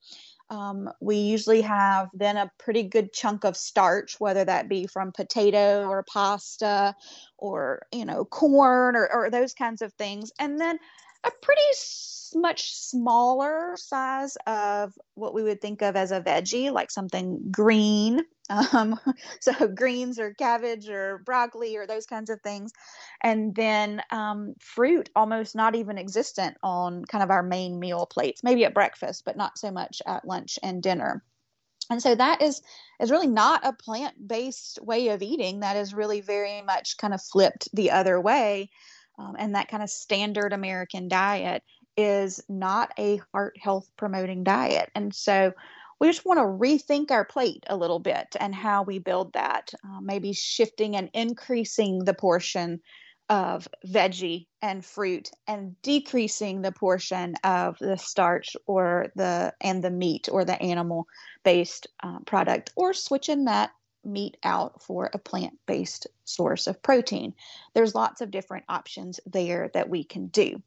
Um, 0.49 0.91
we 1.01 1.17
usually 1.17 1.63
have 1.63 2.09
then 2.15 2.37
a 2.37 2.51
pretty 2.59 2.85
good 2.85 3.13
chunk 3.13 3.45
of 3.45 3.57
starch, 3.57 4.17
whether 4.19 4.45
that 4.45 4.69
be 4.69 4.87
from 4.87 5.13
potato 5.13 5.87
or 5.89 6.05
pasta 6.05 6.95
or, 7.37 7.83
you 7.93 8.05
know, 8.05 8.25
corn 8.25 8.95
or, 8.97 9.13
or 9.13 9.31
those 9.31 9.55
kinds 9.55 9.83
of 9.83 9.93
things. 9.95 10.31
And 10.39 10.61
then 10.61 10.79
a 11.25 11.31
pretty 11.43 11.63
much 12.35 12.73
smaller 12.73 13.75
size 13.77 14.37
of 14.47 14.93
what 15.15 15.35
we 15.35 15.43
would 15.43 15.61
think 15.61 15.83
of 15.83 15.97
as 15.97 16.13
a 16.13 16.21
veggie, 16.21 16.71
like 16.71 16.91
something 16.91 17.41
green. 17.51 18.21
Um, 18.49 18.99
so 19.41 19.69
greens 19.69 20.19
or 20.19 20.35
cabbage 20.35 20.89
or 20.89 21.19
broccoli 21.25 21.77
or 21.77 21.87
those 21.87 22.07
kinds 22.07 22.31
of 22.31 22.41
things. 22.43 22.73
And 23.23 23.55
then 23.55 24.03
um, 24.11 24.55
fruit 24.61 25.11
almost 25.17 25.55
not 25.55 25.75
even 25.75 25.99
existent 25.99 26.57
on 26.63 27.05
kind 27.05 27.25
of 27.25 27.31
our 27.31 27.43
main 27.43 27.79
meal 27.79 28.07
plates, 28.07 28.43
maybe 28.43 28.65
at 28.65 28.75
breakfast, 28.75 29.25
but 29.25 29.37
not 29.37 29.59
so 29.59 29.71
much 29.71 30.01
at 30.07 30.27
lunch 30.27 30.59
and 30.63 30.83
dinner. 30.83 31.23
And 31.89 32.03
so 32.03 32.15
that 32.15 32.43
is 32.43 32.63
is 33.01 33.11
really 33.11 33.29
not 33.29 33.65
a 33.65 33.73
plant-based 33.73 34.81
way 34.83 35.09
of 35.09 35.23
eating. 35.23 35.61
That 35.61 35.77
is 35.77 35.95
really 35.95 36.21
very 36.21 36.63
much 36.63 36.97
kind 36.97 37.15
of 37.15 37.23
flipped 37.23 37.69
the 37.73 37.93
other 37.93 38.21
way. 38.21 38.71
Um, 39.19 39.37
and 39.39 39.55
that 39.55 39.69
kind 39.69 39.83
of 39.83 39.91
standard 39.91 40.53
American 40.53 41.09
diet 41.09 41.63
is 41.97 42.43
not 42.49 42.93
a 42.99 43.21
heart 43.33 43.57
health 43.61 43.89
promoting 43.97 44.45
diet. 44.45 44.91
And 44.95 45.15
so 45.15 45.53
we 46.01 46.09
just 46.09 46.27
want 46.27 46.39
to 46.39 46.45
rethink 46.45 47.11
our 47.11 47.25
plate 47.25 47.65
a 47.69 47.77
little 47.77 47.99
bit 47.99 48.37
and 48.39 48.55
how 48.55 48.83
we 48.83 48.99
build 48.99 49.33
that, 49.33 49.73
uh, 49.85 50.01
maybe 50.01 50.33
shifting 50.33 50.97
and 50.97 51.11
increasing 51.15 52.05
the 52.05 52.15
portion 52.15 52.81
of 53.29 53.67
veggie 53.87 54.47
and 54.63 54.85
fruit 54.85 55.31
and 55.49 55.81
decreasing 55.83 56.63
the 56.63 56.71
portion 56.71 57.35
of 57.43 57.77
the 57.81 57.97
starch 57.97 58.57
or 58.67 59.09
the 59.17 59.53
and 59.61 59.83
the 59.83 59.91
meat 59.91 60.29
or 60.31 60.45
the 60.45 60.61
animal 60.63 61.07
based 61.43 61.89
uh, 62.03 62.21
product 62.21 62.71
or 62.77 62.93
switching 62.93 63.47
that 63.47 63.71
meat 64.05 64.37
out 64.45 64.81
for 64.83 65.11
a 65.13 65.19
plant 65.19 65.59
based 65.67 66.07
source 66.25 66.69
of 66.69 66.81
protein. 66.83 67.35
There's 67.75 67.95
lots 67.95 68.21
of 68.21 68.31
different 68.31 68.65
options 68.69 69.19
there 69.27 69.71
that 69.75 69.89
we 69.89 70.05
can 70.05 70.29
do. 70.29 70.63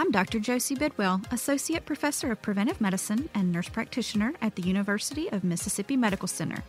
I'm 0.00 0.10
Dr. 0.10 0.40
Josie 0.40 0.76
Bidwell, 0.76 1.20
Associate 1.30 1.84
Professor 1.84 2.32
of 2.32 2.40
Preventive 2.40 2.80
Medicine 2.80 3.28
and 3.34 3.52
Nurse 3.52 3.68
Practitioner 3.68 4.32
at 4.40 4.56
the 4.56 4.62
University 4.62 5.30
of 5.30 5.44
Mississippi 5.44 5.94
Medical 5.94 6.26
Center. 6.26 6.64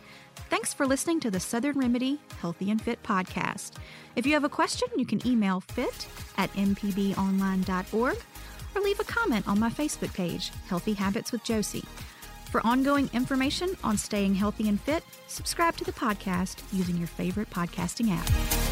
Thanks 0.50 0.74
for 0.74 0.86
listening 0.86 1.18
to 1.20 1.30
the 1.30 1.40
Southern 1.40 1.78
Remedy 1.78 2.20
Healthy 2.42 2.70
and 2.70 2.82
Fit 2.82 3.02
podcast. 3.02 3.70
If 4.16 4.26
you 4.26 4.34
have 4.34 4.44
a 4.44 4.50
question, 4.50 4.86
you 4.98 5.06
can 5.06 5.26
email 5.26 5.60
fit 5.60 6.06
at 6.36 6.52
mpbonline.org 6.52 8.18
or 8.74 8.82
leave 8.82 9.00
a 9.00 9.04
comment 9.04 9.48
on 9.48 9.58
my 9.58 9.70
Facebook 9.70 10.12
page, 10.12 10.50
Healthy 10.66 10.92
Habits 10.92 11.32
with 11.32 11.42
Josie. 11.42 11.86
For 12.50 12.60
ongoing 12.66 13.08
information 13.14 13.78
on 13.82 13.96
staying 13.96 14.34
healthy 14.34 14.68
and 14.68 14.78
fit, 14.78 15.04
subscribe 15.26 15.78
to 15.78 15.84
the 15.84 15.92
podcast 15.92 16.62
using 16.70 16.98
your 16.98 17.08
favorite 17.08 17.48
podcasting 17.48 18.10
app 18.10 18.71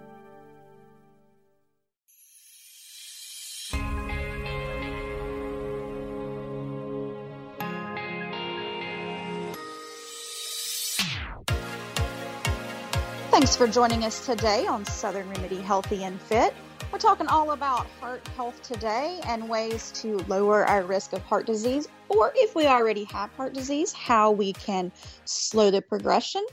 Thanks 13.31 13.55
for 13.55 13.65
joining 13.65 14.03
us 14.03 14.25
today 14.25 14.67
on 14.67 14.83
Southern 14.83 15.29
Remedy 15.29 15.61
Healthy 15.61 16.03
and 16.03 16.21
Fit. 16.21 16.53
We're 16.91 16.99
talking 16.99 17.27
all 17.27 17.51
about 17.51 17.87
heart 18.01 18.27
health 18.35 18.61
today 18.61 19.21
and 19.25 19.47
ways 19.47 19.89
to 20.01 20.17
lower 20.27 20.65
our 20.65 20.83
risk 20.83 21.13
of 21.13 21.21
heart 21.21 21.45
disease, 21.45 21.87
or 22.09 22.33
if 22.35 22.55
we 22.55 22.67
already 22.67 23.05
have 23.05 23.31
heart 23.35 23.53
disease, 23.53 23.93
how 23.93 24.31
we 24.31 24.51
can 24.51 24.91
slow 25.23 25.71
the 25.71 25.81
progression. 25.81 26.45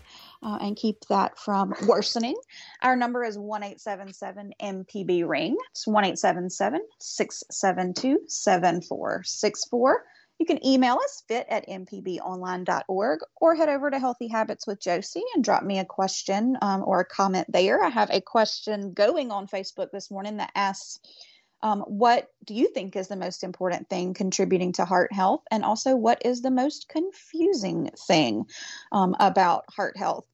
uh, 0.43 0.59
and 0.61 0.77
keep 0.77 1.05
that 1.09 1.39
from 1.39 1.75
worsening. 1.87 2.37
Our 2.83 2.95
number 2.95 3.25
is 3.25 3.37
1 3.37 3.63
MPB 4.63 5.29
ring. 5.29 5.57
It's 5.71 5.87
1 5.87 6.17
672 6.17 8.21
7464. 8.29 10.05
You 10.39 10.47
can 10.47 10.65
email 10.65 10.99
us 11.03 11.23
fit 11.27 11.47
at 11.49 11.69
mpbonline.org 11.69 13.21
or 13.41 13.55
head 13.57 13.69
over 13.69 13.91
to 13.91 13.99
Healthy 13.99 14.29
Habits 14.29 14.67
with 14.67 14.81
Josie 14.81 15.25
and 15.35 15.43
drop 15.43 15.65
me 15.65 15.81
a 15.81 15.85
question 15.85 16.57
um, 16.63 16.85
or 16.87 17.01
a 17.01 17.05
comment 17.05 17.51
there. 17.51 17.83
I 17.83 17.89
have 17.89 18.11
a 18.11 18.21
question 18.21 18.93
going 18.93 19.33
on 19.33 19.49
Facebook 19.49 19.91
this 19.91 20.11
morning 20.11 20.37
that 20.37 20.53
asks, 20.55 21.01
um, 21.61 21.81
what 21.81 22.31
do 22.45 22.55
you 22.55 22.69
think 22.69 22.95
is 22.95 23.09
the 23.09 23.17
most 23.17 23.43
important 23.43 23.89
thing 23.91 24.15
contributing 24.15 24.73
to 24.75 24.85
heart 24.85 25.13
health? 25.13 25.43
And 25.51 25.65
also, 25.65 25.97
what 25.97 26.23
is 26.25 26.41
the 26.41 26.53
most 26.53 26.89
confusing 26.89 27.91
thing 28.07 28.47
um, 28.93 29.17
about 29.19 29.65
heart 29.75 29.97
health? 29.97 30.25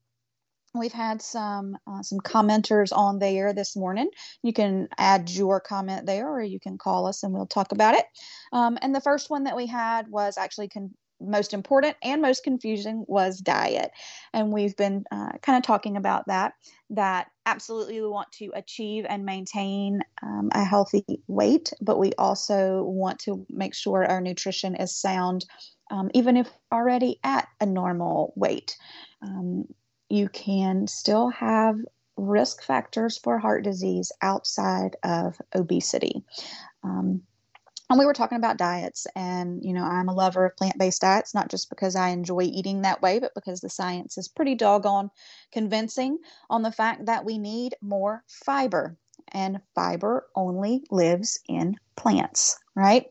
We've 0.75 0.93
had 0.93 1.23
some 1.23 1.78
uh, 1.87 2.02
some 2.02 2.19
commenters 2.19 2.90
on 2.93 3.21
there 3.21 3.52
this 3.52 3.76
morning. 3.76 4.11
You 4.43 4.52
can 4.52 4.88
add 4.99 5.31
your 5.31 5.61
comment 5.61 6.04
there, 6.04 6.28
or 6.28 6.43
you 6.43 6.59
can 6.59 6.78
call 6.78 7.07
us 7.07 7.23
and 7.23 7.33
we'll 7.33 7.47
talk 7.47 7.71
about 7.71 7.95
it. 7.95 8.04
Um, 8.52 8.76
and 8.83 8.93
the 8.93 9.00
first 9.00 9.31
one 9.31 9.45
that 9.45 9.57
we 9.57 9.66
had 9.66 10.09
was 10.09 10.37
actually 10.37 10.69
con- 10.69 10.95
most 11.21 11.54
important 11.54 11.97
and 12.02 12.21
most 12.21 12.43
confusing 12.43 13.04
was 13.07 13.38
diet, 13.38 13.93
and 14.33 14.52
we've 14.52 14.76
been 14.76 15.04
uh, 15.12 15.31
kind 15.43 15.57
of 15.57 15.62
talking 15.62 15.97
about 15.97 16.26
that. 16.26 16.54
That 16.90 17.28
absolutely 17.47 18.00
we 18.00 18.09
want 18.09 18.33
to 18.33 18.50
achieve 18.54 19.07
and 19.09 19.25
maintain 19.25 20.00
um, 20.25 20.49
a 20.52 20.64
healthy 20.64 21.04
weight, 21.28 21.73
but 21.81 22.00
we 22.00 22.12
also 22.19 22.83
want 22.83 23.21
to 23.21 23.47
make 23.49 23.75
sure 23.75 24.04
our 24.04 24.21
nutrition 24.21 24.75
is 24.75 24.97
sound, 24.97 25.45
um, 25.93 26.11
even 26.14 26.37
if 26.37 26.50
already 26.73 27.21
at 27.23 27.47
a 27.61 27.66
normal 27.66 28.33
weight. 28.35 28.76
Um, 29.23 29.66
you 30.08 30.28
can 30.28 30.87
still 30.87 31.30
have 31.30 31.76
risk 32.16 32.62
factors 32.62 33.18
for 33.18 33.38
heart 33.38 33.64
disease 33.64 34.12
outside 34.23 34.96
of 35.02 35.37
obesity. 35.54 36.25
Um, 36.82 37.23
and 37.90 37.99
we 37.99 38.06
were 38.06 38.14
talking 38.14 38.38
about 38.38 38.56
diets, 38.56 39.06
and 39.14 39.62
you 39.62 39.75
know, 39.75 39.84
I'm 39.84 40.08
a 40.08 40.14
lover 40.14 40.46
of 40.46 40.56
plant 40.56 40.78
based 40.78 41.02
diets, 41.02 41.34
not 41.34 41.50
just 41.50 41.68
because 41.68 41.96
I 41.96 42.08
enjoy 42.08 42.42
eating 42.42 42.82
that 42.82 43.02
way, 43.02 43.18
but 43.18 43.34
because 43.34 43.61
the 43.61 43.68
science 43.68 44.16
is 44.16 44.26
pretty 44.26 44.54
doggone 44.54 45.11
convincing 45.52 46.18
on 46.49 46.62
the 46.62 46.73
fact 46.73 47.06
that 47.06 47.25
we 47.25 47.37
need 47.37 47.75
more 47.82 48.25
fiber, 48.26 48.96
and 49.28 49.61
fiber 49.75 50.26
only 50.34 50.84
lives 50.90 51.38
in 51.46 51.76
plants, 51.94 52.58
right? 52.75 53.06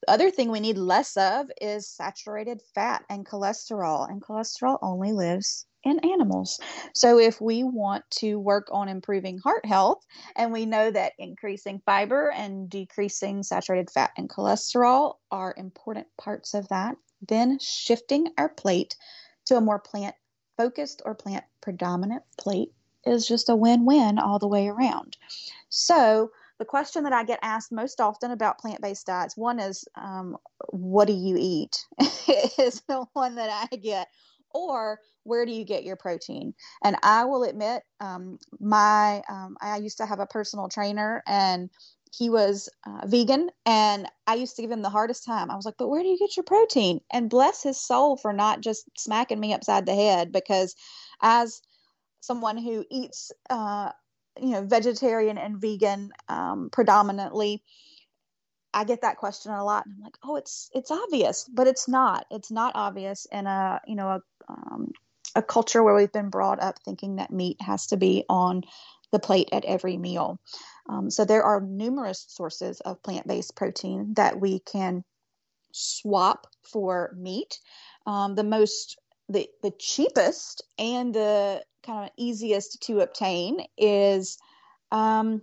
The 0.00 0.12
other 0.12 0.30
thing 0.30 0.50
we 0.50 0.60
need 0.60 0.78
less 0.78 1.16
of 1.16 1.50
is 1.60 1.88
saturated 1.88 2.62
fat 2.74 3.04
and 3.10 3.26
cholesterol, 3.26 4.08
and 4.08 4.22
cholesterol 4.22 4.78
only 4.80 5.12
lives 5.12 5.66
in 5.84 5.98
animals. 6.00 6.60
So, 6.94 7.18
if 7.18 7.40
we 7.40 7.62
want 7.62 8.04
to 8.18 8.38
work 8.38 8.68
on 8.72 8.88
improving 8.88 9.38
heart 9.38 9.66
health, 9.66 10.04
and 10.36 10.52
we 10.52 10.66
know 10.66 10.90
that 10.90 11.12
increasing 11.18 11.80
fiber 11.84 12.30
and 12.32 12.68
decreasing 12.68 13.42
saturated 13.42 13.90
fat 13.90 14.10
and 14.16 14.28
cholesterol 14.28 15.16
are 15.30 15.54
important 15.56 16.06
parts 16.18 16.54
of 16.54 16.68
that, 16.68 16.96
then 17.26 17.58
shifting 17.60 18.28
our 18.38 18.48
plate 18.48 18.96
to 19.46 19.56
a 19.56 19.60
more 19.60 19.78
plant 19.78 20.14
focused 20.56 21.02
or 21.04 21.14
plant 21.14 21.44
predominant 21.60 22.22
plate 22.38 22.72
is 23.06 23.26
just 23.26 23.48
a 23.48 23.56
win 23.56 23.84
win 23.84 24.18
all 24.18 24.38
the 24.38 24.48
way 24.48 24.68
around. 24.68 25.16
So, 25.68 26.30
the 26.58 26.64
question 26.64 27.02
that 27.02 27.12
I 27.12 27.24
get 27.24 27.40
asked 27.42 27.72
most 27.72 28.00
often 28.00 28.30
about 28.30 28.58
plant 28.58 28.80
based 28.80 29.06
diets 29.06 29.36
one 29.36 29.58
is, 29.58 29.84
um, 29.96 30.36
What 30.68 31.06
do 31.06 31.12
you 31.12 31.36
eat? 31.38 31.84
is 32.58 32.82
the 32.88 33.04
one 33.12 33.34
that 33.34 33.68
I 33.72 33.76
get 33.76 34.08
or 34.54 35.00
where 35.24 35.44
do 35.44 35.52
you 35.52 35.64
get 35.64 35.84
your 35.84 35.96
protein? 35.96 36.54
And 36.82 36.96
I 37.02 37.24
will 37.24 37.44
admit, 37.44 37.82
um, 38.00 38.38
my 38.60 39.22
um, 39.28 39.56
I 39.60 39.78
used 39.78 39.98
to 39.98 40.06
have 40.06 40.20
a 40.20 40.26
personal 40.26 40.68
trainer, 40.68 41.22
and 41.26 41.68
he 42.12 42.30
was 42.30 42.68
uh, 42.86 43.06
vegan, 43.06 43.50
and 43.66 44.08
I 44.26 44.34
used 44.36 44.56
to 44.56 44.62
give 44.62 44.70
him 44.70 44.82
the 44.82 44.90
hardest 44.90 45.24
time. 45.24 45.50
I 45.50 45.56
was 45.56 45.64
like, 45.66 45.74
"But 45.78 45.88
where 45.88 46.02
do 46.02 46.08
you 46.08 46.18
get 46.18 46.36
your 46.36 46.44
protein?" 46.44 47.00
And 47.12 47.28
bless 47.28 47.62
his 47.62 47.80
soul 47.80 48.16
for 48.16 48.32
not 48.32 48.60
just 48.60 48.88
smacking 48.96 49.40
me 49.40 49.52
upside 49.52 49.86
the 49.86 49.94
head, 49.94 50.30
because 50.32 50.74
as 51.20 51.60
someone 52.20 52.56
who 52.56 52.84
eats, 52.90 53.32
uh, 53.50 53.90
you 54.40 54.50
know, 54.50 54.62
vegetarian 54.64 55.38
and 55.38 55.60
vegan 55.60 56.10
um, 56.28 56.70
predominantly, 56.70 57.62
I 58.74 58.84
get 58.84 59.02
that 59.02 59.16
question 59.16 59.52
a 59.52 59.64
lot, 59.64 59.86
and 59.86 59.94
I'm 59.96 60.02
like, 60.02 60.18
oh, 60.24 60.36
it's 60.36 60.70
it's 60.74 60.90
obvious, 60.90 61.48
but 61.52 61.66
it's 61.66 61.88
not. 61.88 62.26
It's 62.30 62.50
not 62.50 62.72
obvious 62.74 63.26
in 63.30 63.46
a 63.46 63.80
you 63.86 63.94
know 63.94 64.08
a 64.08 64.20
um, 64.48 64.92
a 65.34 65.42
culture 65.42 65.82
where 65.82 65.94
we've 65.94 66.12
been 66.12 66.30
brought 66.30 66.62
up 66.62 66.78
thinking 66.84 67.16
that 67.16 67.32
meat 67.32 67.56
has 67.60 67.86
to 67.88 67.96
be 67.96 68.24
on 68.28 68.62
the 69.12 69.18
plate 69.18 69.48
at 69.52 69.64
every 69.64 69.96
meal. 69.96 70.40
Um, 70.88 71.10
so 71.10 71.24
there 71.24 71.44
are 71.44 71.60
numerous 71.60 72.26
sources 72.28 72.80
of 72.80 73.02
plant-based 73.02 73.56
protein 73.56 74.14
that 74.14 74.40
we 74.40 74.58
can 74.58 75.04
swap 75.72 76.46
for 76.62 77.14
meat. 77.16 77.58
Um, 78.06 78.34
the 78.34 78.44
most 78.44 78.98
the 79.28 79.48
the 79.62 79.72
cheapest 79.78 80.62
and 80.78 81.14
the 81.14 81.62
kind 81.84 82.04
of 82.04 82.10
easiest 82.16 82.82
to 82.82 83.00
obtain 83.00 83.64
is 83.78 84.38
um, 84.90 85.42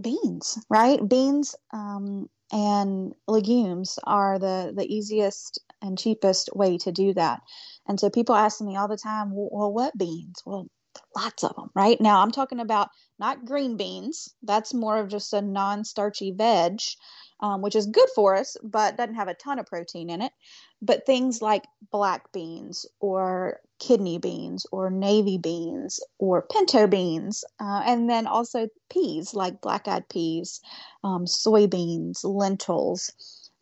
beans, 0.00 0.58
right? 0.68 1.06
Beans 1.06 1.54
um, 1.72 2.28
and 2.52 3.14
legumes 3.26 3.98
are 4.04 4.38
the 4.38 4.72
the 4.76 4.86
easiest 4.86 5.60
and 5.80 5.98
cheapest 5.98 6.50
way 6.54 6.78
to 6.78 6.92
do 6.92 7.14
that. 7.14 7.40
And 7.88 7.98
so 7.98 8.10
people 8.10 8.34
ask 8.34 8.60
me 8.60 8.76
all 8.76 8.88
the 8.88 8.96
time, 8.96 9.30
well, 9.34 9.72
what 9.72 9.96
beans? 9.98 10.42
Well, 10.46 10.68
lots 11.16 11.42
of 11.42 11.56
them, 11.56 11.70
right? 11.74 12.00
Now 12.00 12.22
I'm 12.22 12.30
talking 12.30 12.60
about 12.60 12.88
not 13.18 13.44
green 13.44 13.76
beans. 13.76 14.34
That's 14.42 14.74
more 14.74 14.98
of 14.98 15.08
just 15.08 15.32
a 15.32 15.42
non 15.42 15.84
starchy 15.84 16.32
veg 16.32 16.80
um, 17.42 17.60
which 17.60 17.74
is 17.74 17.86
good 17.86 18.08
for 18.14 18.36
us, 18.36 18.56
but 18.62 18.96
doesn't 18.96 19.16
have 19.16 19.28
a 19.28 19.34
ton 19.34 19.58
of 19.58 19.66
protein 19.66 20.08
in 20.08 20.22
it. 20.22 20.32
But 20.80 21.04
things 21.04 21.42
like 21.42 21.64
black 21.90 22.32
beans 22.32 22.86
or 23.00 23.58
kidney 23.82 24.18
beans 24.18 24.64
or 24.70 24.90
navy 24.90 25.38
beans 25.38 26.00
or 26.18 26.42
pinto 26.42 26.86
beans, 26.86 27.44
uh, 27.60 27.82
and 27.84 28.08
then 28.08 28.26
also 28.26 28.68
peas 28.90 29.34
like 29.34 29.60
black 29.60 29.88
eyed 29.88 30.08
peas, 30.08 30.60
um, 31.02 31.24
soybeans, 31.26 32.20
lentils. 32.22 33.10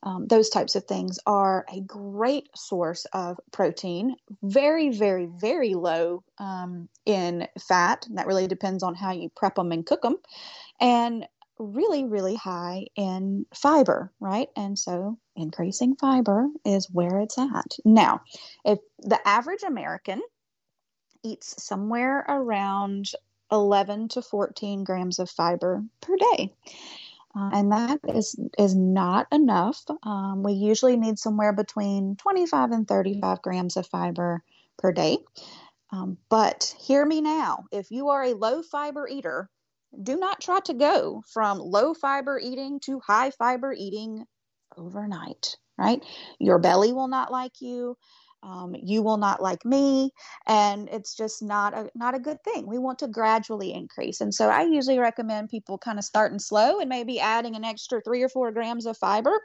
Um, 0.03 0.27
those 0.29 0.49
types 0.49 0.77
of 0.77 0.85
things 0.85 1.19
are 1.27 1.67
a 1.73 1.81
great 1.81 2.49
source 2.55 3.07
of 3.13 3.39
protein. 3.53 4.17
Very, 4.43 4.91
very, 4.91 5.27
very 5.27 5.75
low 5.75 6.23
um, 6.39 6.89
in 7.05 7.47
fat. 7.69 8.07
That 8.15 8.27
really 8.27 8.47
depends 8.47 8.83
on 8.83 8.95
how 8.95 9.13
you 9.13 9.31
prep 9.37 9.57
them 9.57 9.73
and 9.73 9.85
cook 9.85 10.03
them. 10.03 10.17
And 10.81 11.27
really, 11.59 12.05
really 12.05 12.35
high 12.35 12.87
in 12.97 13.45
fiber, 13.55 14.11
right? 14.21 14.49
And 14.57 14.79
so 14.79 15.19
increasing 15.41 15.97
fiber 15.97 16.49
is 16.65 16.91
where 16.91 17.21
it's 17.21 17.39
at. 17.39 17.77
Now, 17.85 18.23
if 18.65 18.79
the 18.99 19.19
average 19.27 19.63
American 19.63 20.23
eats 21.23 21.63
somewhere 21.63 22.25
around 22.29 23.11
11 23.53 24.09
to 24.09 24.23
14 24.23 24.85
grams 24.85 25.19
of 25.19 25.31
fiber 25.31 25.83
per 26.01 26.17
day. 26.17 26.55
Uh, 27.35 27.51
and 27.53 27.73
that 27.73 28.01
is 28.09 28.35
is 28.59 28.75
not 28.75 29.29
enough. 29.31 29.85
Um, 30.03 30.43
we 30.43 30.53
usually 30.53 30.97
need 30.97 31.19
somewhere 31.19 31.53
between 31.53 32.17
25 32.17 32.73
and 32.73 32.89
35 32.89 33.41
grams 33.41 33.77
of 33.77 33.87
fiber 33.87 34.43
per 34.79 34.91
day. 34.91 35.19
Um, 35.93 36.19
but 36.29 36.75
hear 36.81 37.07
me 37.07 37.21
now: 37.21 37.67
if 37.71 37.93
you 37.93 38.09
are 38.09 38.25
a 38.25 38.35
low 38.35 38.63
fiber 38.63 39.07
eater, 39.07 39.49
do 40.03 40.17
not 40.17 40.41
try 40.41 40.59
to 40.61 40.75
go 40.75 41.23
from 41.29 41.59
low 41.59 41.95
fiber 41.95 42.39
eating 42.39 42.81
to 42.81 42.99
high 42.99 43.31
fiber 43.31 43.73
eating 43.73 44.27
overnight, 44.77 45.57
right? 45.79 46.05
Your 46.39 46.59
belly 46.59 46.93
will 46.93 47.09
not 47.09 47.33
like 47.33 47.61
you. 47.61 47.97
Um, 48.43 48.75
you 48.83 49.03
will 49.03 49.19
not 49.19 49.43
like 49.43 49.67
me 49.67 50.13
and 50.47 50.89
it's 50.91 51.15
just 51.15 51.43
not 51.43 51.75
a 51.75 51.91
not 51.95 52.15
a 52.15 52.19
good 52.19 52.43
thing 52.43 52.67
we 52.67 52.79
want 52.79 52.99
to 53.01 53.07
gradually 53.07 53.75
increase 53.75 54.23
and 54.23 54.35
so 54.35 54.49
i 54.49 54.63
usually 54.63 54.99
recommend 54.99 55.51
people 55.51 55.77
kind 55.77 55.99
of 55.99 56.07
starting 56.07 56.39
slow 56.39 56.81
and 56.81 56.89
maybe 56.89 57.21
adding 57.21 57.55
an 57.55 57.67
extra 57.67 58.01
three 58.01 58.23
or 58.23 58.31
four 58.31 58.51
grams 58.51 58.87
of 58.87 58.97
fiber 58.97 59.39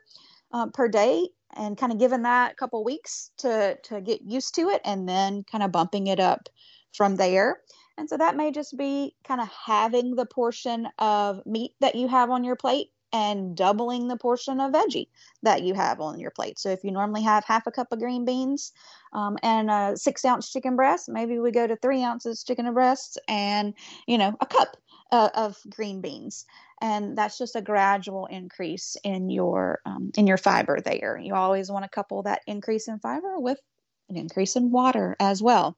uh, 0.53 0.67
per 0.73 0.87
day 0.87 1.27
and 1.57 1.77
kind 1.77 1.91
of 1.91 1.99
giving 1.99 2.21
that 2.21 2.53
a 2.53 2.55
couple 2.55 2.85
weeks 2.85 3.31
to 3.39 3.77
to 3.83 3.99
get 3.99 4.21
used 4.21 4.55
to 4.55 4.69
it 4.69 4.79
and 4.85 5.09
then 5.09 5.43
kind 5.51 5.63
of 5.63 5.73
bumping 5.73 6.07
it 6.07 6.21
up 6.21 6.47
from 6.93 7.17
there 7.17 7.59
and 7.97 8.09
so 8.09 8.17
that 8.17 8.37
may 8.37 8.51
just 8.51 8.77
be 8.77 9.13
kind 9.27 9.41
of 9.41 9.49
having 9.49 10.15
the 10.15 10.25
portion 10.25 10.87
of 10.99 11.45
meat 11.45 11.71
that 11.81 11.95
you 11.95 12.07
have 12.07 12.29
on 12.29 12.43
your 12.43 12.55
plate 12.55 12.91
and 13.15 13.55
doubling 13.55 14.09
the 14.09 14.17
portion 14.17 14.59
of 14.59 14.73
veggie 14.73 15.07
that 15.41 15.63
you 15.63 15.73
have 15.73 16.01
on 16.01 16.19
your 16.19 16.31
plate. 16.31 16.59
So 16.59 16.69
if 16.69 16.83
you 16.83 16.91
normally 16.91 17.23
have 17.23 17.45
half 17.45 17.65
a 17.65 17.71
cup 17.71 17.93
of 17.93 17.99
green 17.99 18.25
beans 18.25 18.73
um, 19.13 19.37
and 19.41 19.71
a 19.71 19.95
six 19.95 20.25
ounce 20.25 20.51
chicken 20.51 20.75
breast, 20.75 21.07
maybe 21.07 21.39
we 21.39 21.51
go 21.51 21.65
to 21.65 21.77
three 21.77 22.03
ounces 22.03 22.43
chicken 22.43 22.71
breasts 22.73 23.17
and 23.29 23.73
you 24.05 24.17
know 24.17 24.35
a 24.41 24.45
cup 24.45 24.75
uh, 25.13 25.29
of 25.33 25.57
green 25.69 26.01
beans, 26.01 26.45
and 26.81 27.17
that's 27.17 27.37
just 27.37 27.55
a 27.55 27.61
gradual 27.61 28.25
increase 28.25 28.97
in 29.05 29.29
your 29.29 29.79
um, 29.85 30.11
in 30.17 30.27
your 30.27 30.37
fiber 30.37 30.81
there. 30.81 31.17
You 31.17 31.35
always 31.35 31.71
want 31.71 31.85
to 31.85 31.89
couple 31.89 32.23
that 32.23 32.41
increase 32.47 32.89
in 32.89 32.99
fiber 32.99 33.39
with 33.39 33.61
an 34.09 34.17
increase 34.17 34.57
in 34.57 34.71
water 34.71 35.15
as 35.21 35.41
well. 35.41 35.77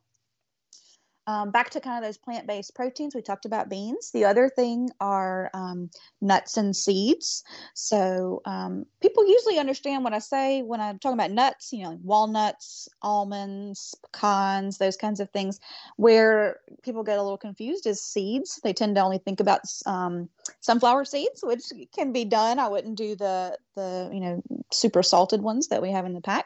Um, 1.28 1.52
back 1.52 1.72
to 1.72 1.82
kind 1.82 2.02
of 2.04 2.08
those 2.08 2.18
plant 2.18 2.48
based 2.48 2.74
proteins, 2.74 3.14
we 3.14 3.22
talked 3.22 3.46
about 3.46 3.70
beans. 3.70 4.12
The 4.12 4.24
other 4.24 4.50
thing 4.50 4.90
are 5.02 5.50
um, 5.54 5.90
nuts 6.22 6.56
and 6.56 6.74
seeds. 6.74 7.44
So 7.74 8.42
um, 8.46 8.86
people 9.02 9.28
usually 9.28 9.60
understand 9.60 10.06
what 10.06 10.14
I 10.14 10.20
say 10.20 10.62
when 10.62 10.80
I'm 10.80 11.00
talking 11.00 11.20
about 11.20 11.32
nuts, 11.32 11.74
you 11.74 11.84
know, 11.84 12.00
walnuts, 12.02 12.88
almonds, 13.02 13.94
pecans, 14.14 14.78
those 14.78 14.96
kinds 14.96 15.20
of 15.20 15.30
things. 15.32 15.60
Where 15.98 16.62
people 16.82 17.04
get 17.04 17.20
a 17.20 17.24
little 17.24 17.38
confused 17.38 17.88
is 17.88 18.02
seeds. 18.02 18.62
They 18.64 18.72
tend 18.72 18.96
to 18.96 19.02
only 19.02 19.18
think 19.18 19.42
about 19.42 19.62
um, 19.86 20.30
sunflower 20.62 21.04
seeds, 21.04 21.42
which 21.44 21.64
can 21.94 22.14
be 22.14 22.24
done. 22.24 22.58
I 22.58 22.70
wouldn't 22.70 22.98
do 22.98 23.16
the 23.18 23.58
the 23.76 24.10
you 24.14 24.22
know 24.22 24.44
super 24.72 25.04
salted 25.04 25.42
ones 25.42 25.68
that 25.68 25.82
we 25.82 25.92
have 25.92 26.06
in 26.06 26.14
the 26.14 26.22
pack. 26.22 26.46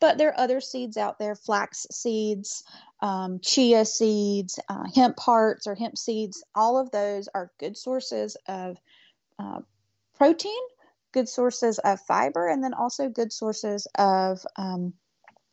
But 0.00 0.18
there 0.18 0.28
are 0.28 0.40
other 0.40 0.60
seeds 0.60 0.96
out 0.96 1.18
there, 1.18 1.34
flax 1.34 1.86
seeds, 1.90 2.64
um, 3.00 3.38
chia 3.40 3.84
seeds, 3.84 4.58
uh, 4.68 4.84
hemp 4.94 5.18
hearts 5.18 5.66
or 5.66 5.74
hemp 5.74 5.96
seeds. 5.96 6.44
All 6.54 6.78
of 6.78 6.90
those 6.90 7.28
are 7.34 7.52
good 7.58 7.76
sources 7.76 8.36
of 8.46 8.76
uh, 9.38 9.60
protein, 10.16 10.60
good 11.12 11.28
sources 11.28 11.78
of 11.78 12.00
fiber, 12.00 12.48
and 12.48 12.62
then 12.62 12.74
also 12.74 13.08
good 13.08 13.32
sources 13.32 13.86
of 13.96 14.44
um, 14.56 14.94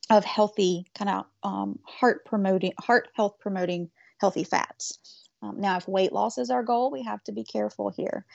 of 0.10 0.26
healthy 0.26 0.86
kind 0.94 1.10
of 1.10 1.26
um, 1.44 1.80
heart 1.86 2.26
promoting, 2.26 2.74
heart 2.80 3.08
health 3.14 3.36
promoting 3.40 3.90
healthy 4.20 4.44
fats. 4.44 5.00
Um, 5.42 5.60
now, 5.60 5.78
if 5.78 5.88
weight 5.88 6.12
loss 6.12 6.38
is 6.38 6.50
our 6.50 6.64
goal, 6.64 6.92
we 6.92 7.04
have 7.04 7.24
to 7.24 7.32
be 7.32 7.44
careful 7.44 7.90
here 7.90 8.26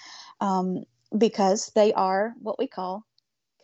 um, 0.40 0.85
because 1.16 1.71
they 1.75 1.92
are 1.92 2.35
what 2.40 2.59
we 2.59 2.66
call 2.66 3.05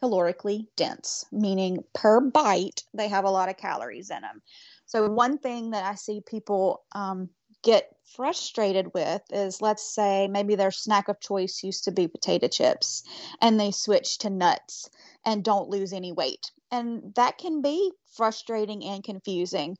calorically 0.02 0.66
dense, 0.76 1.24
meaning 1.30 1.84
per 1.94 2.20
bite, 2.20 2.84
they 2.94 3.08
have 3.08 3.24
a 3.24 3.30
lot 3.30 3.48
of 3.48 3.56
calories 3.56 4.10
in 4.10 4.22
them. 4.22 4.42
So, 4.86 5.08
one 5.08 5.38
thing 5.38 5.70
that 5.70 5.84
I 5.84 5.94
see 5.94 6.20
people 6.20 6.84
um, 6.94 7.30
get 7.62 7.88
frustrated 8.16 8.92
with 8.94 9.22
is 9.30 9.62
let's 9.62 9.94
say 9.94 10.28
maybe 10.28 10.54
their 10.54 10.70
snack 10.70 11.08
of 11.08 11.20
choice 11.20 11.62
used 11.62 11.84
to 11.84 11.92
be 11.92 12.08
potato 12.08 12.48
chips 12.48 13.02
and 13.40 13.58
they 13.58 13.70
switch 13.70 14.18
to 14.18 14.30
nuts 14.30 14.90
and 15.24 15.44
don't 15.44 15.68
lose 15.68 15.92
any 15.92 16.12
weight. 16.12 16.50
And 16.70 17.14
that 17.14 17.38
can 17.38 17.62
be 17.62 17.92
frustrating 18.16 18.84
and 18.84 19.04
confusing. 19.04 19.76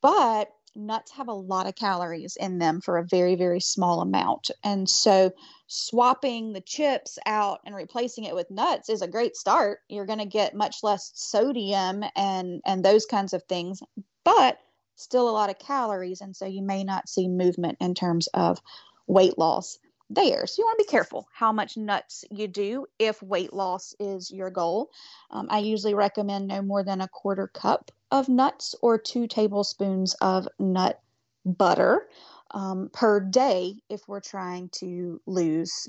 But 0.00 0.48
nuts 0.74 1.12
have 1.12 1.28
a 1.28 1.32
lot 1.32 1.66
of 1.66 1.74
calories 1.74 2.36
in 2.36 2.58
them 2.58 2.80
for 2.80 2.98
a 2.98 3.04
very, 3.04 3.34
very 3.36 3.60
small 3.60 4.00
amount. 4.00 4.50
And 4.64 4.88
so 4.88 5.32
swapping 5.66 6.52
the 6.52 6.60
chips 6.60 7.18
out 7.26 7.60
and 7.64 7.74
replacing 7.74 8.24
it 8.24 8.34
with 8.34 8.50
nuts 8.50 8.88
is 8.88 9.02
a 9.02 9.08
great 9.08 9.36
start. 9.36 9.80
You're 9.88 10.06
going 10.06 10.18
to 10.18 10.26
get 10.26 10.54
much 10.54 10.76
less 10.82 11.10
sodium 11.14 12.04
and, 12.16 12.60
and 12.64 12.84
those 12.84 13.06
kinds 13.06 13.32
of 13.32 13.42
things, 13.44 13.80
but 14.24 14.58
still 14.96 15.28
a 15.28 15.32
lot 15.32 15.50
of 15.50 15.58
calories. 15.58 16.20
And 16.20 16.34
so 16.34 16.46
you 16.46 16.62
may 16.62 16.84
not 16.84 17.08
see 17.08 17.28
movement 17.28 17.78
in 17.80 17.94
terms 17.94 18.28
of 18.34 18.60
weight 19.06 19.38
loss 19.38 19.78
there. 20.10 20.46
So 20.46 20.62
you 20.62 20.66
want 20.66 20.78
to 20.78 20.84
be 20.84 20.90
careful 20.90 21.28
how 21.32 21.52
much 21.52 21.76
nuts 21.76 22.24
you 22.30 22.48
do 22.48 22.86
if 22.98 23.22
weight 23.22 23.52
loss 23.52 23.94
is 24.00 24.30
your 24.30 24.50
goal. 24.50 24.90
Um, 25.30 25.48
I 25.50 25.58
usually 25.58 25.94
recommend 25.94 26.48
no 26.48 26.62
more 26.62 26.82
than 26.82 27.00
a 27.00 27.08
quarter 27.08 27.46
cup 27.48 27.90
of 28.10 28.28
nuts 28.28 28.74
or 28.80 28.98
two 28.98 29.26
tablespoons 29.26 30.14
of 30.20 30.48
nut 30.58 31.00
butter 31.44 32.08
um, 32.52 32.90
per 32.92 33.20
day 33.20 33.74
if 33.88 34.08
we're 34.08 34.20
trying 34.20 34.70
to 34.70 35.20
lose 35.26 35.88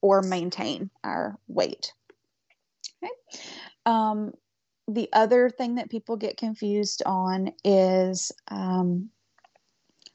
or 0.00 0.22
maintain 0.22 0.90
our 1.04 1.38
weight. 1.48 1.92
Okay. 3.02 3.12
Um, 3.86 4.32
the 4.88 5.08
other 5.12 5.50
thing 5.50 5.76
that 5.76 5.90
people 5.90 6.16
get 6.16 6.36
confused 6.36 7.02
on 7.06 7.52
is 7.64 8.32
um, 8.48 9.10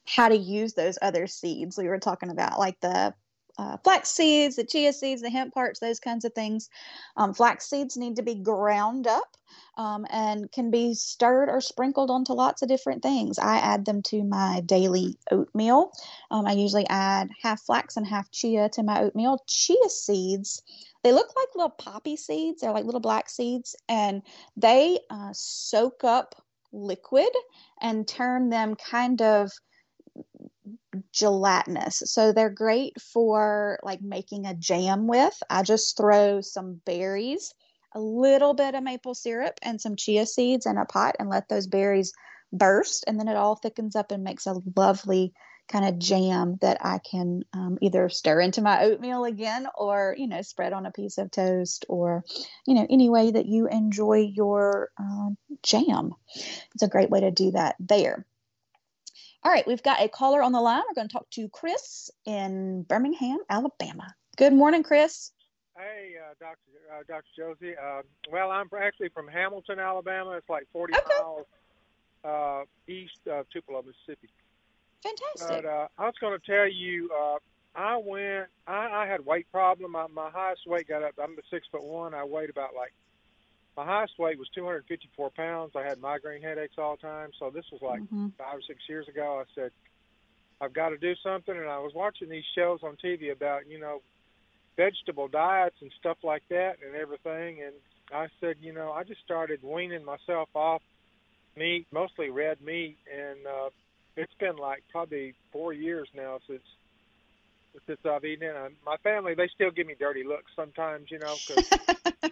how 0.08 0.30
to 0.30 0.36
use 0.36 0.74
those 0.74 0.98
other 1.02 1.28
seeds 1.28 1.78
we 1.78 1.88
were 1.88 2.00
talking 2.00 2.30
about, 2.30 2.60
like 2.60 2.80
the 2.82 3.14
uh, 3.58 3.78
flax 3.84 4.10
seeds, 4.10 4.56
the 4.56 4.64
chia 4.64 4.94
seeds, 4.94 5.22
the 5.22 5.30
hemp 5.30 5.54
hearts, 5.54 5.80
those 5.80 6.00
kinds 6.00 6.26
of 6.26 6.34
things. 6.34 6.70
Um, 7.16 7.34
flax 7.34 7.70
seeds 7.70 7.98
need 7.98 8.18
to 8.18 8.24
be 8.24 8.36
ground 8.36 9.08
up 9.08 9.38
um, 9.78 10.06
and 10.10 10.52
can 10.52 10.72
be 10.72 10.94
stirred 10.94 11.50
or 11.50 11.62
sprinkled 11.62 12.10
onto 12.10 12.34
lots 12.34 12.62
of 12.62 12.68
different 12.68 13.04
things. 13.04 13.40
I 13.40 13.58
add 13.58 13.86
them 13.86 14.02
to 14.04 14.24
my 14.24 14.62
daily 14.66 15.18
oatmeal. 15.32 15.92
Um, 16.32 16.46
I 16.46 16.54
usually 16.54 16.88
add 16.88 17.30
half 17.42 17.62
flax 17.62 17.98
and 17.98 18.06
half 18.06 18.30
chia 18.32 18.70
to 18.70 18.84
my 18.84 19.02
oatmeal. 19.02 19.44
Chia 19.48 19.90
seeds, 19.90 20.62
they 21.04 21.12
look 21.12 21.28
like 21.36 21.48
little 21.56 21.70
poppy 21.70 22.18
seeds. 22.18 22.62
They're 22.62 22.72
like 22.72 22.86
little 22.86 23.02
black 23.02 23.30
seeds, 23.30 23.76
and 23.88 24.22
they 24.58 25.00
uh, 25.10 25.30
soak 25.34 26.04
up 26.04 26.36
liquid 26.72 27.30
and 27.82 28.08
turn 28.08 28.50
them 28.50 28.76
kind 28.76 29.22
of 29.22 29.52
gelatinous. 31.14 32.02
So 32.06 32.32
they're 32.32 32.50
great 32.50 33.00
for 33.02 33.80
like 33.84 34.02
making 34.02 34.46
a 34.46 34.54
jam 34.56 35.08
with. 35.08 35.38
I 35.50 35.64
just 35.64 35.98
throw 35.98 36.42
some 36.42 36.82
berries, 36.86 37.54
a 37.94 38.00
little 38.00 38.54
bit 38.54 38.76
of 38.76 38.84
maple 38.84 39.16
syrup, 39.16 39.60
and 39.62 39.80
some 39.80 39.96
chia 39.96 40.26
seeds 40.26 40.66
in 40.66 40.78
a 40.78 40.86
pot 40.86 41.16
and 41.20 41.30
let 41.30 41.50
those 41.50 41.68
berries 41.68 42.14
burst. 42.52 43.04
And 43.08 43.20
then 43.20 43.28
it 43.28 43.38
all 43.38 43.56
thickens 43.56 43.96
up 43.96 44.12
and 44.12 44.24
makes 44.24 44.46
a 44.46 44.62
lovely 44.76 45.34
kind 45.68 45.86
of 45.86 45.98
jam 45.98 46.58
that 46.62 46.78
I 46.86 47.00
can 47.00 47.42
um, 47.54 47.78
either 47.82 48.08
stir 48.10 48.40
into 48.42 48.62
my 48.62 48.84
oatmeal 48.84 49.26
again 49.26 49.68
or, 49.76 50.16
you 50.18 50.28
know, 50.28 50.42
spread 50.42 50.74
on 50.74 50.86
a 50.86 50.92
piece 50.92 51.18
of 51.18 51.32
toast 51.32 51.86
or, 51.90 52.24
you 52.68 52.76
know, 52.76 52.86
any 52.90 53.10
way 53.10 53.32
that 53.32 53.48
you 53.48 53.68
enjoy 53.68 54.32
your 54.32 54.90
uh, 55.00 55.30
jam. 55.64 56.12
It's 56.74 56.84
a 56.84 56.88
great 56.88 57.10
way 57.10 57.22
to 57.22 57.32
do 57.32 57.52
that 57.52 57.76
there. 57.80 58.26
All 59.46 59.52
right, 59.52 59.66
we've 59.68 59.84
got 59.84 60.02
a 60.02 60.08
caller 60.08 60.42
on 60.42 60.54
the 60.54 60.60
line. 60.60 60.82
We're 60.90 60.96
going 60.96 61.08
to 61.08 61.14
talk 61.14 61.30
to 61.30 61.48
Chris 61.50 62.10
in 62.26 62.82
Birmingham, 62.82 63.38
Alabama. 63.48 64.12
Good 64.38 64.54
morning, 64.54 64.82
Chris. 64.82 65.34
Hey, 65.78 66.16
uh, 66.20 66.34
Dr. 66.40 66.58
Uh, 66.92 67.04
Dr. 67.08 67.28
Josie. 67.38 67.76
Uh, 67.78 68.02
well, 68.32 68.50
I'm 68.50 68.68
actually 68.76 69.10
from 69.10 69.28
Hamilton, 69.28 69.78
Alabama. 69.78 70.32
It's 70.32 70.50
like 70.50 70.66
40 70.74 70.96
okay. 70.96 71.04
miles 71.20 71.46
uh, 72.24 72.64
east 72.92 73.20
of 73.32 73.48
Tupelo, 73.52 73.84
Mississippi. 73.84 74.30
Fantastic. 75.04 75.64
But 75.64 75.66
uh, 75.66 75.88
I 76.00 76.06
was 76.06 76.16
going 76.20 76.40
to 76.40 76.44
tell 76.44 76.68
you, 76.68 77.12
uh, 77.16 77.38
I 77.76 77.98
went. 78.04 78.48
I, 78.66 79.04
I 79.04 79.06
had 79.06 79.24
weight 79.28 79.46
problem. 79.52 79.92
My, 79.92 80.08
my 80.08 80.32
highest 80.32 80.62
weight 80.66 80.88
got 80.88 81.04
up. 81.04 81.14
I'm 81.22 81.34
a 81.34 81.42
six 81.52 81.68
foot 81.72 81.84
one. 81.84 82.16
I 82.16 82.24
weighed 82.24 82.50
about 82.50 82.74
like 82.76 82.94
my 83.78 83.86
highest 83.86 84.18
weight 84.18 84.40
was 84.40 84.48
254 84.56 85.30
pounds. 85.32 85.72
I 85.76 85.84
had 85.84 86.00
migraine 86.00 86.42
headaches 86.42 86.76
all 86.78 86.96
the 86.96 87.02
time. 87.02 87.32
So 87.40 87.50
this 87.50 87.66
was 87.72 87.82
like 87.82 88.02
mm-hmm. 88.02 88.28
five 88.38 88.58
or 88.58 88.62
six 88.62 88.80
years 88.88 89.08
ago. 89.08 89.42
I 89.42 89.44
said, 89.54 89.72
I've 90.62 90.74
got 90.74 90.90
to 90.90 90.98
do 90.98 91.14
something. 91.22 91.56
And 91.56 91.68
I 91.68 91.80
was 91.80 91.94
watching 91.94 92.30
these 92.30 92.46
shows 92.56 92.80
on 92.84 92.96
TV 93.04 93.32
about, 93.32 93.68
you 93.68 93.80
know, 93.80 94.02
vegetable 94.78 95.28
diets 95.28 95.76
and 95.82 95.92
stuff 96.00 96.18
like 96.24 96.44
that 96.50 96.78
and 96.86 96.96
everything. 96.96 97.62
And 97.64 97.74
I 98.14 98.28
said, 98.40 98.58
you 98.62 98.74
know, 98.74 98.92
I 98.92 99.04
just 99.04 99.22
started 99.24 99.62
weaning 99.62 100.06
myself 100.06 100.50
off 100.54 100.82
meat, 101.58 101.88
mostly 101.92 102.30
red 102.30 102.62
meat. 102.62 102.98
And 103.14 103.46
uh, 103.46 103.70
it's 104.16 104.34
been 104.40 104.56
like 104.56 104.84
probably 104.90 105.34
four 105.52 105.74
years 105.74 106.08
now 106.16 106.40
since 106.48 106.64
since 107.88 108.00
I've 108.06 108.24
eaten 108.24 108.48
it. 108.48 108.56
And 108.56 108.76
my 108.86 108.96
family, 109.04 109.34
they 109.34 109.50
still 109.54 109.70
give 109.70 109.86
me 109.86 109.96
dirty 110.00 110.24
looks 110.24 110.50
sometimes, 110.56 111.12
you 111.12 111.20
know, 111.20 111.36
because 111.46 112.32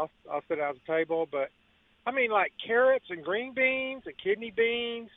I'll, 0.00 0.10
I'll 0.32 0.42
sit 0.48 0.58
at 0.58 0.74
the 0.74 0.92
table. 0.92 1.28
But 1.30 1.50
I 2.06 2.12
mean, 2.12 2.30
like 2.30 2.52
carrots 2.64 3.06
and 3.10 3.24
green 3.24 3.54
beans 3.54 4.02
and 4.06 4.14
kidney 4.22 4.52
beans 4.56 5.10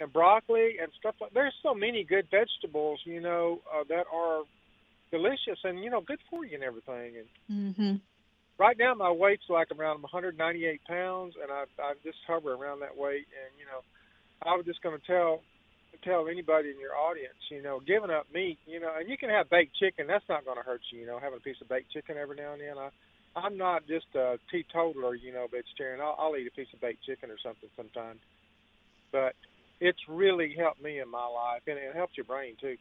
and 0.00 0.12
broccoli 0.12 0.76
and 0.80 0.90
stuff 0.98 1.14
like. 1.20 1.32
There's 1.32 1.54
so 1.62 1.74
many 1.74 2.04
good 2.04 2.26
vegetables, 2.30 3.00
you 3.04 3.20
know, 3.20 3.60
uh, 3.72 3.84
that 3.88 4.04
are 4.12 4.42
delicious 5.10 5.58
and 5.64 5.82
you 5.82 5.90
know 5.90 6.00
good 6.00 6.20
for 6.30 6.44
you 6.44 6.54
and 6.54 6.64
everything. 6.64 7.14
And 7.16 7.28
mm-hmm. 7.50 7.94
right 8.58 8.76
now, 8.78 8.94
my 8.94 9.10
weight's 9.10 9.48
like 9.48 9.68
around 9.70 10.02
198 10.02 10.80
pounds, 10.86 11.34
and 11.40 11.50
I 11.50 11.64
I 11.80 11.94
just 12.04 12.18
hover 12.26 12.52
around 12.52 12.80
that 12.80 12.96
weight. 12.96 13.26
And 13.32 13.50
you 13.58 13.64
know, 13.66 13.80
I 14.44 14.56
was 14.56 14.66
just 14.66 14.82
going 14.82 14.98
to 14.98 15.06
tell 15.06 15.40
tell 16.04 16.26
anybody 16.26 16.70
in 16.70 16.80
your 16.80 16.96
audience, 16.96 17.38
you 17.50 17.62
know, 17.62 17.80
giving 17.86 18.10
up 18.10 18.26
meat, 18.34 18.58
you 18.66 18.80
know, 18.80 18.90
and 18.98 19.08
you 19.08 19.16
can 19.16 19.30
have 19.30 19.48
baked 19.50 19.76
chicken. 19.76 20.06
That's 20.08 20.24
not 20.28 20.44
going 20.44 20.56
to 20.56 20.64
hurt 20.64 20.80
you, 20.90 21.00
you 21.00 21.06
know, 21.06 21.20
having 21.20 21.38
a 21.38 21.42
piece 21.42 21.60
of 21.60 21.68
baked 21.68 21.92
chicken 21.92 22.16
every 22.16 22.36
now 22.36 22.52
and 22.52 22.60
then. 22.60 22.78
I 22.78 22.88
I'm 23.34 23.56
not 23.56 23.86
just 23.86 24.06
a 24.14 24.38
teetotaler, 24.50 25.14
you 25.14 25.32
know, 25.32 25.46
vegetarian. 25.50 26.00
I'll, 26.00 26.16
I'll 26.18 26.36
eat 26.36 26.46
a 26.46 26.50
piece 26.50 26.72
of 26.74 26.80
baked 26.80 27.04
chicken 27.04 27.30
or 27.30 27.38
something 27.42 27.70
sometimes. 27.76 28.20
But 29.10 29.34
it's 29.80 30.00
really 30.08 30.54
helped 30.58 30.82
me 30.82 31.00
in 31.00 31.08
my 31.08 31.26
life, 31.26 31.62
and 31.66 31.78
it 31.78 31.94
helps 31.94 32.16
your 32.16 32.24
brain 32.24 32.56
too. 32.60 32.76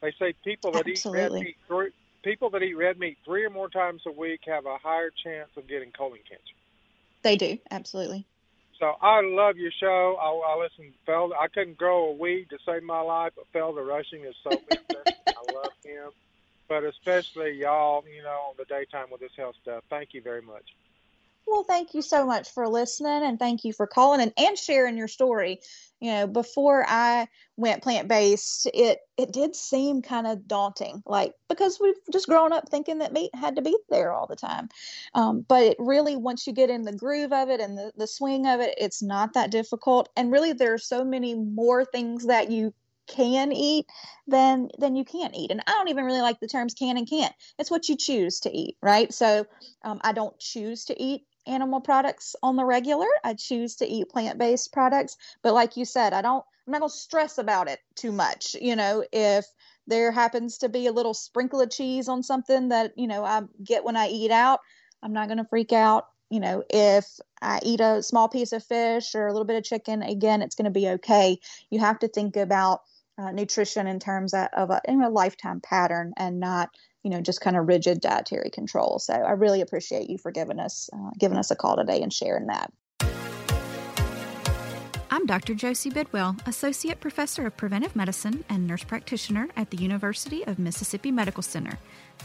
They 0.00 0.12
say 0.18 0.34
people 0.44 0.72
that 0.72 0.86
Absolutely. 0.88 1.40
eat 1.40 1.46
red 1.46 1.46
meat, 1.46 1.56
three, 1.66 1.90
people 2.22 2.50
that 2.50 2.62
eat 2.62 2.74
red 2.74 2.98
meat 2.98 3.18
three 3.24 3.44
or 3.44 3.50
more 3.50 3.68
times 3.68 4.02
a 4.06 4.12
week 4.12 4.40
have 4.46 4.64
a 4.66 4.76
higher 4.82 5.10
chance 5.24 5.50
of 5.56 5.68
getting 5.68 5.90
colon 5.92 6.20
cancer. 6.28 6.44
They 7.22 7.36
do, 7.36 7.58
absolutely. 7.70 8.26
So 8.78 8.94
I 9.02 9.20
love 9.24 9.56
your 9.56 9.72
show. 9.80 10.16
I, 10.20 10.52
I 10.52 10.62
listen. 10.62 10.94
Felder, 11.06 11.32
I 11.38 11.48
couldn't 11.48 11.76
grow 11.76 12.10
a 12.10 12.12
weed 12.12 12.46
to 12.50 12.58
save 12.64 12.84
my 12.84 13.00
life, 13.00 13.32
but 13.34 13.46
Felder 13.52 13.84
Rushing 13.84 14.24
is 14.24 14.36
so 14.44 14.60
interesting. 14.70 15.24
I 15.36 15.52
love 15.52 15.72
him 15.84 16.10
but 16.68 16.84
especially 16.84 17.52
y'all, 17.52 18.04
you 18.14 18.22
know, 18.22 18.50
on 18.50 18.54
the 18.58 18.64
daytime 18.66 19.06
with 19.10 19.20
this 19.20 19.32
health 19.36 19.56
stuff. 19.62 19.84
Thank 19.90 20.14
you 20.14 20.22
very 20.22 20.42
much. 20.42 20.64
Well, 21.48 21.64
thank 21.64 21.94
you 21.94 22.02
so 22.02 22.26
much 22.26 22.50
for 22.50 22.68
listening 22.68 23.22
and 23.22 23.38
thank 23.38 23.64
you 23.64 23.72
for 23.72 23.86
calling 23.86 24.20
and, 24.20 24.32
and 24.36 24.58
sharing 24.58 24.98
your 24.98 25.08
story. 25.08 25.60
You 25.98 26.10
know, 26.12 26.26
before 26.26 26.84
I 26.86 27.26
went 27.56 27.82
plant 27.82 28.06
based, 28.06 28.68
it 28.72 28.98
it 29.16 29.32
did 29.32 29.56
seem 29.56 30.02
kind 30.02 30.26
of 30.26 30.46
daunting, 30.46 31.02
like 31.06 31.32
because 31.48 31.78
we've 31.80 31.96
just 32.12 32.28
grown 32.28 32.52
up 32.52 32.68
thinking 32.68 32.98
that 32.98 33.14
meat 33.14 33.34
had 33.34 33.56
to 33.56 33.62
be 33.62 33.76
there 33.88 34.12
all 34.12 34.26
the 34.26 34.36
time. 34.36 34.68
Um, 35.14 35.44
but 35.48 35.62
it 35.62 35.76
really, 35.78 36.16
once 36.16 36.46
you 36.46 36.52
get 36.52 36.70
in 36.70 36.82
the 36.82 36.92
groove 36.92 37.32
of 37.32 37.48
it 37.48 37.60
and 37.60 37.78
the, 37.78 37.92
the 37.96 38.06
swing 38.06 38.46
of 38.46 38.60
it, 38.60 38.74
it's 38.76 39.02
not 39.02 39.32
that 39.32 39.50
difficult. 39.50 40.10
And 40.16 40.30
really, 40.30 40.52
there 40.52 40.74
are 40.74 40.78
so 40.78 41.02
many 41.02 41.34
more 41.34 41.84
things 41.86 42.26
that 42.26 42.50
you 42.50 42.74
can 43.08 43.52
eat 43.52 43.86
than 44.26 44.68
than 44.78 44.94
you 44.94 45.04
can't 45.04 45.34
eat 45.34 45.50
and 45.50 45.62
i 45.66 45.72
don't 45.72 45.88
even 45.88 46.04
really 46.04 46.20
like 46.20 46.38
the 46.40 46.48
terms 46.48 46.74
can 46.74 46.96
and 46.96 47.08
can't 47.08 47.34
it's 47.58 47.70
what 47.70 47.88
you 47.88 47.96
choose 47.96 48.40
to 48.40 48.54
eat 48.54 48.76
right 48.82 49.12
so 49.12 49.46
um, 49.82 50.00
i 50.02 50.12
don't 50.12 50.38
choose 50.38 50.84
to 50.84 51.02
eat 51.02 51.22
animal 51.48 51.80
products 51.80 52.36
on 52.42 52.56
the 52.56 52.64
regular. 52.64 53.06
I 53.24 53.34
choose 53.34 53.76
to 53.76 53.86
eat 53.86 54.10
plant 54.10 54.38
based 54.38 54.72
products. 54.72 55.16
But 55.42 55.54
like 55.54 55.76
you 55.76 55.84
said, 55.84 56.12
I 56.12 56.22
don't, 56.22 56.44
I'm 56.66 56.72
not 56.72 56.80
going 56.80 56.90
to 56.90 56.96
stress 56.96 57.38
about 57.38 57.68
it 57.68 57.80
too 57.96 58.12
much. 58.12 58.54
You 58.60 58.76
know, 58.76 59.04
if 59.12 59.46
there 59.86 60.12
happens 60.12 60.58
to 60.58 60.68
be 60.68 60.86
a 60.86 60.92
little 60.92 61.14
sprinkle 61.14 61.60
of 61.60 61.70
cheese 61.70 62.08
on 62.08 62.22
something 62.22 62.68
that, 62.68 62.92
you 62.96 63.06
know, 63.06 63.24
I 63.24 63.42
get 63.64 63.84
when 63.84 63.96
I 63.96 64.08
eat 64.08 64.30
out, 64.30 64.60
I'm 65.02 65.12
not 65.12 65.28
going 65.28 65.38
to 65.38 65.46
freak 65.48 65.72
out. 65.72 66.06
You 66.30 66.40
know, 66.40 66.62
if 66.68 67.06
I 67.40 67.60
eat 67.62 67.80
a 67.80 68.02
small 68.02 68.28
piece 68.28 68.52
of 68.52 68.62
fish 68.62 69.14
or 69.14 69.26
a 69.26 69.32
little 69.32 69.46
bit 69.46 69.56
of 69.56 69.64
chicken, 69.64 70.02
again, 70.02 70.42
it's 70.42 70.54
going 70.54 70.66
to 70.66 70.70
be 70.70 70.88
okay. 70.88 71.38
You 71.70 71.80
have 71.80 71.98
to 72.00 72.08
think 72.08 72.36
about 72.36 72.80
uh, 73.18 73.32
nutrition 73.32 73.86
in 73.86 73.98
terms 73.98 74.32
of, 74.32 74.70
a, 74.70 74.80
a 74.88 75.10
lifetime 75.10 75.60
pattern 75.60 76.12
and 76.16 76.38
not 76.40 76.70
you 77.02 77.10
know 77.10 77.20
just 77.20 77.40
kind 77.40 77.56
of 77.56 77.66
rigid 77.66 78.00
dietary 78.00 78.50
control 78.50 78.98
so 78.98 79.14
i 79.14 79.30
really 79.30 79.60
appreciate 79.60 80.10
you 80.10 80.18
for 80.18 80.30
giving 80.30 80.58
us 80.58 80.90
uh, 80.92 81.10
giving 81.18 81.38
us 81.38 81.50
a 81.50 81.56
call 81.56 81.76
today 81.76 82.02
and 82.02 82.12
sharing 82.12 82.46
that 82.46 82.72
I'm 85.10 85.24
Dr. 85.26 85.54
Josie 85.54 85.90
Bidwell, 85.90 86.36
Associate 86.46 87.00
Professor 87.00 87.46
of 87.46 87.56
Preventive 87.56 87.96
Medicine 87.96 88.44
and 88.50 88.66
Nurse 88.66 88.84
Practitioner 88.84 89.48
at 89.56 89.70
the 89.70 89.78
University 89.78 90.46
of 90.46 90.58
Mississippi 90.60 91.10
Medical 91.10 91.42
Center. 91.42 91.76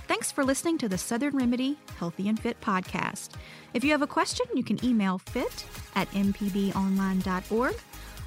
Thanks 0.08 0.32
for 0.32 0.44
listening 0.44 0.78
to 0.80 0.90
the 0.90 0.98
Southern 0.98 1.36
Remedy 1.36 1.80
Healthy 1.98 2.28
and 2.28 2.40
Fit 2.40 2.60
podcast. 2.62 3.30
If 3.74 3.84
you 3.84 3.92
have 3.92 4.04
a 4.04 4.08
question, 4.08 4.46
you 4.54 4.64
can 4.64 4.84
email 4.86 5.18
fit 5.18 5.66
at 5.96 6.12
mpbonline.org 6.12 7.76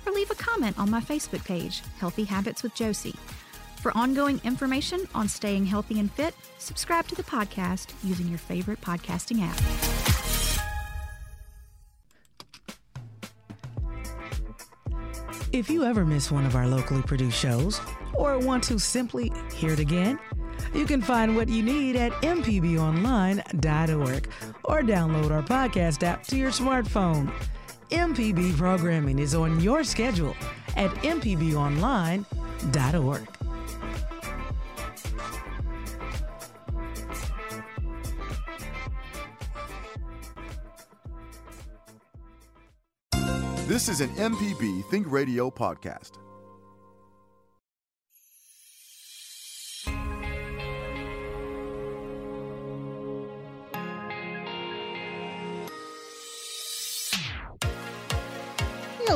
or 0.07 0.13
leave 0.13 0.31
a 0.31 0.35
comment 0.35 0.79
on 0.79 0.91
my 0.91 1.01
Facebook 1.01 1.45
page, 1.45 1.83
Healthy 1.99 2.25
Habits 2.25 2.63
with 2.63 2.75
Josie. 2.75 3.17
For 3.81 3.97
ongoing 3.97 4.41
information 4.45 5.07
on 5.15 5.29
staying 5.29 5.67
healthy 5.67 6.01
and 6.01 6.11
fit, 6.13 6.35
subscribe 6.59 7.07
to 7.09 7.15
the 7.15 7.23
podcast 7.23 7.93
using 8.03 8.29
your 8.29 8.39
favorite 8.39 8.81
podcasting 8.81 9.43
app. 9.43 9.61
If 15.53 15.71
you 15.71 15.85
ever 15.85 16.05
miss 16.05 16.31
one 16.31 16.45
of 16.45 16.55
our 16.57 16.67
locally 16.67 17.03
produced 17.03 17.39
shows 17.39 17.81
or 18.15 18.39
want 18.39 18.65
to 18.65 18.79
simply 18.79 19.33
hear 19.55 19.73
it 19.73 19.79
again, 19.79 20.19
you 20.75 20.85
can 20.85 21.01
find 21.01 21.37
what 21.37 21.49
you 21.49 21.63
need 21.63 21.97
at 21.97 22.13
mpbonline.org 22.23 23.49
or 24.65 24.83
download 24.83 25.31
our 25.31 25.43
podcast 25.43 26.03
app 26.03 26.27
to 26.27 26.37
your 26.37 26.51
smartphone. 26.51 27.33
MPB 27.91 28.57
programming 28.57 29.19
is 29.19 29.35
on 29.35 29.61
your 29.61 29.85
schedule 29.85 30.35
at 30.77 30.91
mpbonline.org. 31.03 32.27
This 43.67 43.89
is 43.89 44.01
an 44.01 44.11
MPB 44.11 44.85
Think 44.91 45.11
Radio 45.11 45.51
podcast. 45.51 46.19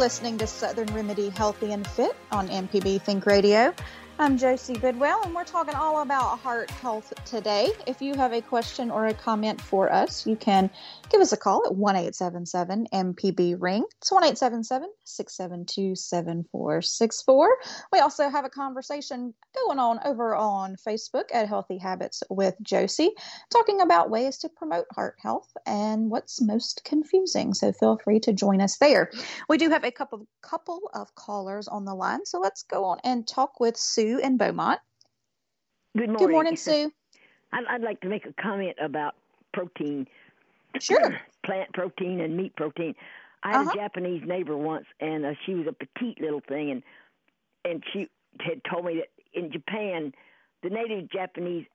Listening 0.00 0.38
to 0.38 0.46
Southern 0.46 0.88
Remedy 0.94 1.28
Healthy 1.28 1.74
and 1.74 1.86
Fit 1.86 2.16
on 2.32 2.48
MPB 2.48 3.02
Think 3.02 3.26
Radio. 3.26 3.74
I'm 4.20 4.36
Josie 4.36 4.74
Bidwell, 4.74 5.22
and 5.24 5.34
we're 5.34 5.44
talking 5.44 5.74
all 5.74 6.02
about 6.02 6.40
heart 6.40 6.68
health 6.68 7.10
today. 7.24 7.70
If 7.86 8.02
you 8.02 8.14
have 8.16 8.34
a 8.34 8.42
question 8.42 8.90
or 8.90 9.06
a 9.06 9.14
comment 9.14 9.58
for 9.62 9.90
us, 9.90 10.26
you 10.26 10.36
can 10.36 10.68
give 11.08 11.22
us 11.22 11.32
a 11.32 11.38
call 11.38 11.62
at 11.64 11.74
1 11.74 11.96
877 11.96 12.88
MPB 12.92 13.56
Ring. 13.58 13.82
It's 13.96 14.12
1 14.12 14.22
877 14.22 14.90
672 15.04 15.96
7464. 15.96 17.48
We 17.94 18.00
also 18.00 18.28
have 18.28 18.44
a 18.44 18.50
conversation 18.50 19.32
going 19.56 19.78
on 19.78 19.98
over 20.04 20.36
on 20.36 20.76
Facebook 20.86 21.24
at 21.32 21.48
Healthy 21.48 21.78
Habits 21.78 22.22
with 22.28 22.56
Josie, 22.60 23.12
talking 23.50 23.80
about 23.80 24.10
ways 24.10 24.36
to 24.38 24.50
promote 24.50 24.84
heart 24.94 25.14
health 25.22 25.50
and 25.64 26.10
what's 26.10 26.42
most 26.42 26.82
confusing. 26.84 27.54
So 27.54 27.72
feel 27.72 27.96
free 27.96 28.20
to 28.20 28.34
join 28.34 28.60
us 28.60 28.76
there. 28.76 29.10
We 29.48 29.56
do 29.56 29.70
have 29.70 29.84
a 29.84 29.90
couple, 29.90 30.26
couple 30.42 30.90
of 30.92 31.14
callers 31.14 31.68
on 31.68 31.86
the 31.86 31.94
line, 31.94 32.26
so 32.26 32.38
let's 32.38 32.64
go 32.64 32.84
on 32.84 32.98
and 33.02 33.26
talk 33.26 33.58
with 33.58 33.78
Sue 33.78 34.09
Sue 34.10 34.18
in 34.18 34.36
Beaumont. 34.36 34.80
Good 35.96 36.08
morning. 36.08 36.26
Good 36.26 36.32
morning, 36.32 36.56
Sue. 36.56 36.92
I'd, 37.52 37.64
I'd 37.68 37.82
like 37.82 38.00
to 38.00 38.08
make 38.08 38.26
a 38.26 38.32
comment 38.42 38.76
about 38.82 39.14
protein. 39.52 40.06
Sure. 40.80 41.18
Plant 41.44 41.72
protein 41.72 42.20
and 42.20 42.36
meat 42.36 42.54
protein. 42.54 42.94
I 43.42 43.48
had 43.48 43.60
Uh-huh. 43.62 43.70
a 43.72 43.74
Japanese 43.74 44.22
neighbor 44.24 44.56
once, 44.56 44.86
and 45.00 45.26
uh, 45.26 45.32
she 45.44 45.54
was 45.54 45.66
a 45.66 45.72
petite 45.72 46.20
little 46.20 46.42
thing, 46.46 46.70
and 46.70 46.82
and 47.64 47.82
she 47.92 48.06
had 48.38 48.60
told 48.70 48.84
me 48.84 49.00
that 49.00 49.08
in 49.34 49.50
Japan, 49.50 50.12
the 50.62 50.70
native 50.70 51.10
Japanese 51.10 51.66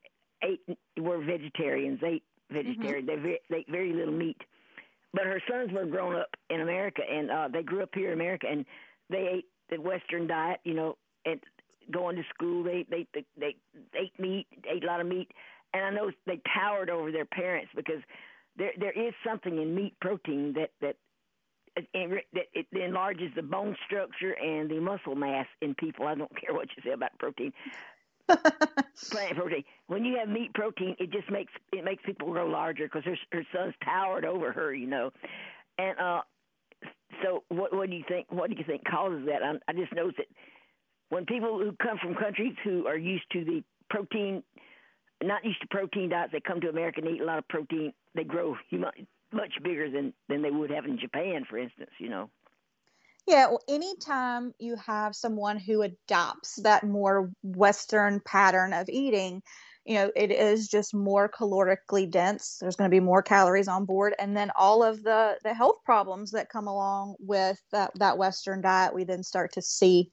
ate 0.42 0.62
were 0.98 1.18
vegetarians. 1.22 2.00
They 2.00 2.08
ate 2.08 2.24
vegetarian. 2.50 3.06
They 3.06 3.40
they 3.50 3.58
ate 3.58 3.70
very 3.70 3.92
little 3.92 4.14
meat. 4.14 4.38
But 5.14 5.26
her 5.26 5.42
sons 5.52 5.74
were 5.74 5.86
grown 5.86 6.16
up 6.16 6.30
in 6.50 6.62
America, 6.62 7.02
and 7.10 7.30
uh, 7.30 7.50
they 7.52 7.64
grew 7.64 7.84
up 7.84 7.90
here 7.94 8.14
in 8.14 8.14
America, 8.14 8.48
and 8.50 8.66
they 9.10 9.28
ate 9.30 9.46
the 9.70 9.82
Western 9.82 10.26
diet, 10.26 10.62
you 10.64 10.74
know, 10.74 10.96
and 11.26 11.42
going 11.92 12.16
to 12.16 12.24
school, 12.34 12.64
they 12.64 12.86
they 12.90 13.08
they, 13.14 13.26
they 13.38 13.56
ate 14.00 14.20
meat, 14.20 14.48
ate 14.70 14.84
a 14.84 14.88
lot 14.88 15.02
of 15.02 15.08
meat, 15.08 15.30
and 15.74 15.84
I 15.84 15.90
know 15.90 16.12
they 16.26 16.42
towered 16.54 16.90
over 16.90 17.12
their 17.12 17.26
parents 17.26 17.72
because 17.76 18.02
there 18.58 18.72
there 18.80 18.92
is 18.92 19.14
something 19.26 19.62
in 19.62 19.76
meat 19.76 19.96
protein 20.02 20.54
that 20.54 20.72
that 20.82 20.96
it, 21.76 22.26
that 22.34 22.46
it 22.54 22.68
enlarges 22.72 23.32
the 23.36 23.42
bone 23.42 23.76
structure 23.86 24.32
and 24.32 24.70
the 24.70 24.80
muscle 24.80 25.16
mass 25.16 25.48
in 25.62 25.76
people. 25.76 26.08
I 26.08 26.16
don't 26.16 26.32
care 26.42 26.54
what 26.54 26.68
you 26.76 26.84
say 26.84 26.92
about 26.94 27.18
protein. 27.20 27.52
Plant 28.28 29.36
protein. 29.36 29.64
When 29.88 30.04
you 30.04 30.18
have 30.18 30.30
meat 30.30 30.54
protein, 30.54 30.96
it 31.00 31.12
just 31.12 31.30
makes 31.30 31.52
it 31.72 31.84
makes 31.84 32.04
people 32.06 32.32
grow 32.32 32.48
larger 32.48 32.86
because 32.86 33.04
her 33.04 33.18
her 33.32 33.46
sons 33.54 33.74
towered 33.84 34.26
over 34.26 34.52
her, 34.52 34.74
you 34.74 34.88
know, 34.88 35.12
and 35.78 36.00
uh, 36.00 36.22
so 37.24 37.44
what 37.50 37.74
what 37.74 37.90
do 37.90 37.96
you 37.96 38.04
think? 38.08 38.28
What 38.32 38.50
do 38.50 38.56
you 38.58 38.64
think 38.66 38.84
causes 38.86 39.28
that? 39.28 39.44
I, 39.44 39.54
I 39.68 39.74
just 39.74 39.94
noticed 39.94 40.18
that 40.18 40.28
when 41.16 41.26
people 41.26 41.58
who 41.58 41.72
come 41.82 41.98
from 41.98 42.14
countries 42.14 42.56
who 42.62 42.88
are 42.88 42.98
used 42.98 43.24
to 43.32 43.46
the 43.46 43.64
protein, 43.90 44.44
not 45.24 45.46
used 45.46 45.62
to 45.62 45.68
protein 45.68 46.10
diets, 46.10 46.34
they 46.34 46.42
come 46.42 46.60
to 46.60 46.68
America 46.68 47.00
and 47.02 47.16
eat 47.16 47.22
a 47.22 47.26
lot 47.26 47.38
of 47.38 47.48
protein. 47.48 47.94
They 48.16 48.26
grow 48.26 48.58
much 49.32 49.54
bigger 49.64 49.90
than 49.90 50.12
than 50.28 50.42
they 50.42 50.52
would 50.52 50.72
have 50.72 50.84
in 50.84 51.00
Japan, 51.00 51.46
for 51.50 51.58
instance. 51.58 51.92
You 52.00 52.10
know. 52.10 52.30
Yeah, 53.28 53.48
well, 53.48 53.62
anytime 53.70 54.54
you 54.60 54.76
have 54.76 55.16
someone 55.16 55.58
who 55.58 55.84
adopts 55.84 56.58
that 56.64 56.84
more 56.84 57.32
Western 57.44 58.20
pattern 58.20 58.74
of 58.74 58.90
eating, 58.90 59.42
you 59.86 59.96
know, 59.96 60.12
it 60.18 60.32
is 60.32 60.68
just 60.68 60.94
more 60.94 61.30
calorically 61.30 62.12
dense. 62.12 62.58
There's 62.60 62.76
going 62.76 62.92
to 62.92 62.94
be 62.94 63.00
more 63.00 63.24
calories 63.24 63.70
on 63.70 63.86
board, 63.86 64.16
and 64.20 64.36
then 64.36 64.52
all 64.58 64.84
of 64.84 65.02
the 65.04 65.38
the 65.46 65.54
health 65.54 65.78
problems 65.86 66.32
that 66.32 66.50
come 66.50 66.68
along 66.68 67.16
with 67.20 67.62
that 67.72 67.92
that 68.00 68.18
Western 68.18 68.60
diet, 68.60 68.94
we 68.94 69.06
then 69.06 69.24
start 69.24 69.54
to 69.54 69.62
see 69.62 70.12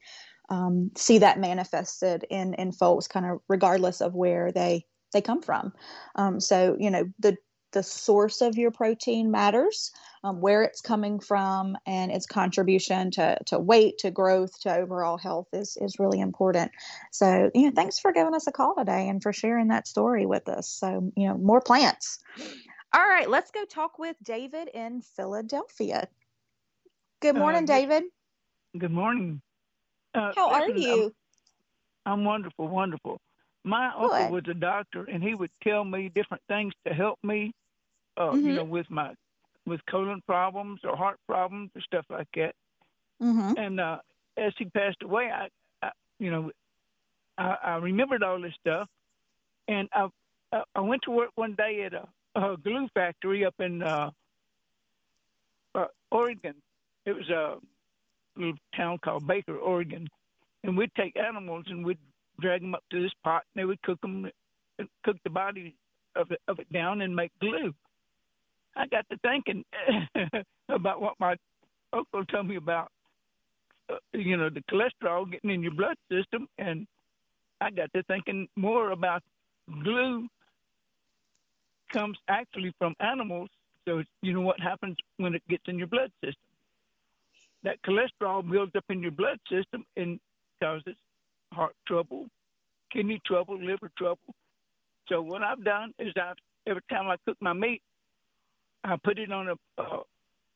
um, 0.53 0.91
see 0.97 1.19
that 1.19 1.41
manifested 1.41 2.27
in 2.31 2.55
in 2.55 2.73
folks, 2.73 3.09
kind 3.09 3.27
of 3.27 3.41
regardless 3.49 4.01
of 4.01 4.15
where 4.15 4.53
they 4.53 4.85
they 5.13 5.23
come 5.23 5.43
from. 5.43 5.73
Um, 6.15 6.41
so 6.41 6.77
you 6.79 6.91
know 6.91 7.11
the 7.19 7.37
the 7.73 7.83
source 7.83 8.43
of 8.43 8.57
your 8.57 8.71
protein 8.71 9.31
matters, 9.31 9.93
um, 10.25 10.41
where 10.41 10.63
it's 10.63 10.83
coming 10.83 11.19
from, 11.19 11.77
and 11.87 12.13
its 12.13 12.27
contribution 12.27 13.11
to, 13.13 13.39
to 13.47 13.59
weight, 13.59 13.99
to 13.99 14.11
growth, 14.11 14.61
to 14.61 14.75
overall 14.75 15.17
health 15.17 15.49
is, 15.55 15.77
is 15.81 15.99
really 15.99 16.21
important. 16.21 16.71
So, 17.13 17.51
you 17.55 17.63
know, 17.63 17.73
thanks 17.75 17.99
for 17.99 18.13
giving 18.13 18.35
us 18.35 18.47
a 18.47 18.53
call 18.53 18.75
today 18.77 19.09
and 19.09 19.23
for 19.23 19.33
sharing 19.33 19.69
that 19.69 19.89
story 19.89 20.27
with 20.27 20.49
us. 20.51 20.69
So, 20.69 21.11
you 21.17 21.29
know, 21.29 21.39
more 21.39 21.63
plants. 21.63 22.19
All 22.95 23.09
right, 23.09 23.29
let's 23.29 23.51
go 23.51 23.65
talk 23.65 23.99
with 23.99 24.17
David 24.23 24.69
in 24.75 25.01
Philadelphia. 25.01 26.09
Good 27.21 27.37
morning, 27.37 27.65
Uh, 27.65 27.67
David. 27.67 28.05
Good 28.79 28.93
morning. 28.93 29.41
Uh, 30.15 30.33
How 30.35 30.51
are 30.51 30.69
you? 30.71 31.13
I'm, 32.07 32.13
I'm 32.13 32.25
wonderful, 32.25 32.69
wonderful. 32.69 33.21
My 33.65 33.93
Good. 33.93 34.03
uncle 34.03 34.31
was 34.33 34.45
a 34.49 34.55
doctor, 34.55 35.05
and 35.05 35.23
he 35.23 35.35
would 35.35 35.51
tell 35.63 35.85
me 35.85 36.11
different 36.15 36.43
things 36.49 36.75
to 36.87 36.93
help 36.93 37.19
me, 37.23 37.53
uh, 38.17 38.33
Mhm. 38.33 38.43
you 38.43 38.53
know, 38.55 38.65
with 38.65 38.91
my 38.91 39.15
with 39.65 39.81
colon 39.87 40.21
problems 40.27 40.81
or 40.85 40.97
heart 40.97 41.21
problems 41.29 41.71
or 41.77 41.81
stuff 41.83 42.05
like 42.11 42.27
that. 42.35 42.57
Mm-hmm. 43.23 43.57
And 43.57 43.81
uh, 43.81 43.99
as 44.37 44.53
he 44.59 44.65
passed 44.65 45.01
away, 45.03 45.31
I, 45.31 45.49
I 45.81 45.93
you 46.19 46.33
know, 46.33 46.51
I, 47.39 47.57
I 47.63 47.77
remembered 47.77 48.25
all 48.25 48.41
this 48.41 48.55
stuff, 48.61 48.89
and 49.69 49.89
I 49.93 50.09
I 50.75 50.81
went 50.81 51.03
to 51.03 51.13
work 51.13 51.31
one 51.37 51.55
day 51.55 51.85
at 51.85 51.95
a, 51.95 52.09
a 52.35 52.57
glue 52.57 52.89
factory 52.93 53.45
up 53.45 53.55
in 53.61 53.83
uh, 53.83 54.11
uh, 55.77 55.87
Oregon. 56.11 56.57
It 57.07 57.13
was 57.13 57.29
a 57.31 57.59
little 58.37 58.55
town 58.77 58.99
called 58.99 59.27
Baker, 59.27 59.57
Oregon, 59.57 60.09
and 60.65 60.77
we'd 60.77 60.95
take 60.95 61.17
animals 61.17 61.65
and 61.69 61.85
we'd 61.85 61.99
drag 62.41 62.61
them 62.61 62.75
up 62.75 62.85
to 62.91 63.03
this 63.03 63.13
pot, 63.25 63.43
and 63.55 63.63
they 63.63 63.65
would 63.65 63.83
cook 63.83 64.01
them, 64.01 64.31
cook 65.05 65.17
the 65.25 65.31
body 65.31 65.75
of 66.17 66.31
it, 66.31 66.41
of 66.49 66.59
it 66.59 66.73
down, 66.73 67.03
and 67.03 67.15
make 67.15 67.33
glue. 67.41 67.75
I 68.77 68.87
got 68.87 69.07
to 69.11 69.19
thinking 69.19 69.65
about 70.69 71.01
what 71.01 71.15
my 71.21 71.37
uncle 71.93 72.25
told 72.25 72.49
me 72.49 72.57
about, 72.57 72.91
uh, 73.91 73.97
you 74.13 74.37
know, 74.37 74.49
the 74.49 74.63
cholesterol 74.71 75.31
getting 75.31 75.51
in 75.51 75.63
your 75.63 75.75
blood 75.75 75.97
system, 76.11 76.49
and 76.59 76.87
I 77.61 77.71
got 77.71 77.93
to 77.93 78.03
thinking 78.05 78.49
more 78.57 78.91
about 78.91 79.23
glue 79.83 80.29
comes 81.93 82.19
actually 82.29 82.73
from 82.79 82.95
animals. 83.01 83.51
So 83.87 84.03
you 84.23 84.33
know 84.33 84.41
what 84.41 84.61
happens 84.61 84.97
when 85.19 85.35
it 85.35 85.43
gets 85.49 85.65
in 85.67 85.79
your 85.79 85.87
blood 85.87 86.11
system. 86.25 86.52
That 87.65 87.77
cholesterol 87.83 88.49
builds 88.49 88.75
up 88.77 88.85
in 88.91 89.01
your 89.01 89.13
blood 89.13 89.39
system 89.51 89.85
and 89.97 90.19
causes 90.63 90.97
heart 91.53 91.75
trouble, 91.87 92.27
kidney 92.93 93.21
trouble, 93.25 93.59
liver 93.59 93.91
trouble. 93.97 94.35
So 95.09 95.23
what 95.23 95.43
I've 95.43 95.65
done 95.65 95.93
is 95.99 96.13
I 96.17 96.33
every 96.67 96.83
time 96.91 97.09
I 97.09 97.17
cook 97.27 97.37
my 97.41 97.53
meat, 97.53 97.83
I 98.85 98.97
put 99.03 99.19
it 99.19 99.31
on 99.33 99.49
a 99.49 99.83
uh, 99.83 100.03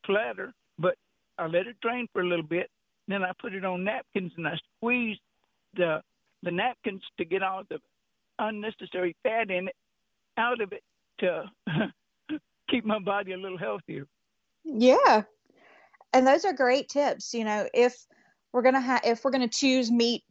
platter, 0.04 0.52
but 0.78 0.96
I 1.38 1.46
let 1.46 1.66
it 1.66 1.76
drain 1.80 2.08
for 2.12 2.22
a 2.22 2.26
little 2.26 2.44
bit. 2.44 2.70
Then 3.08 3.22
I 3.22 3.32
put 3.40 3.54
it 3.54 3.64
on 3.64 3.84
napkins 3.84 4.32
and 4.36 4.46
I 4.46 4.54
squeeze 4.76 5.18
the 5.76 6.00
the 6.42 6.50
napkins 6.50 7.02
to 7.18 7.24
get 7.24 7.42
all 7.42 7.62
the 7.68 7.78
unnecessary 8.38 9.16
fat 9.22 9.50
in 9.50 9.68
it 9.68 9.76
out 10.36 10.60
of 10.60 10.72
it 10.72 10.82
to 11.18 11.44
keep 12.70 12.84
my 12.84 12.98
body 12.98 13.32
a 13.32 13.36
little 13.36 13.58
healthier. 13.58 14.06
Yeah. 14.64 15.22
And 16.16 16.26
those 16.26 16.46
are 16.46 16.54
great 16.54 16.88
tips. 16.88 17.34
You 17.34 17.44
know, 17.44 17.68
if 17.74 17.94
we're 18.52 18.62
to 18.74 18.80
have, 18.80 19.02
if 19.04 19.22
we're 19.22 19.32
to 19.32 19.48
choose 19.48 19.90
meat 19.90 20.22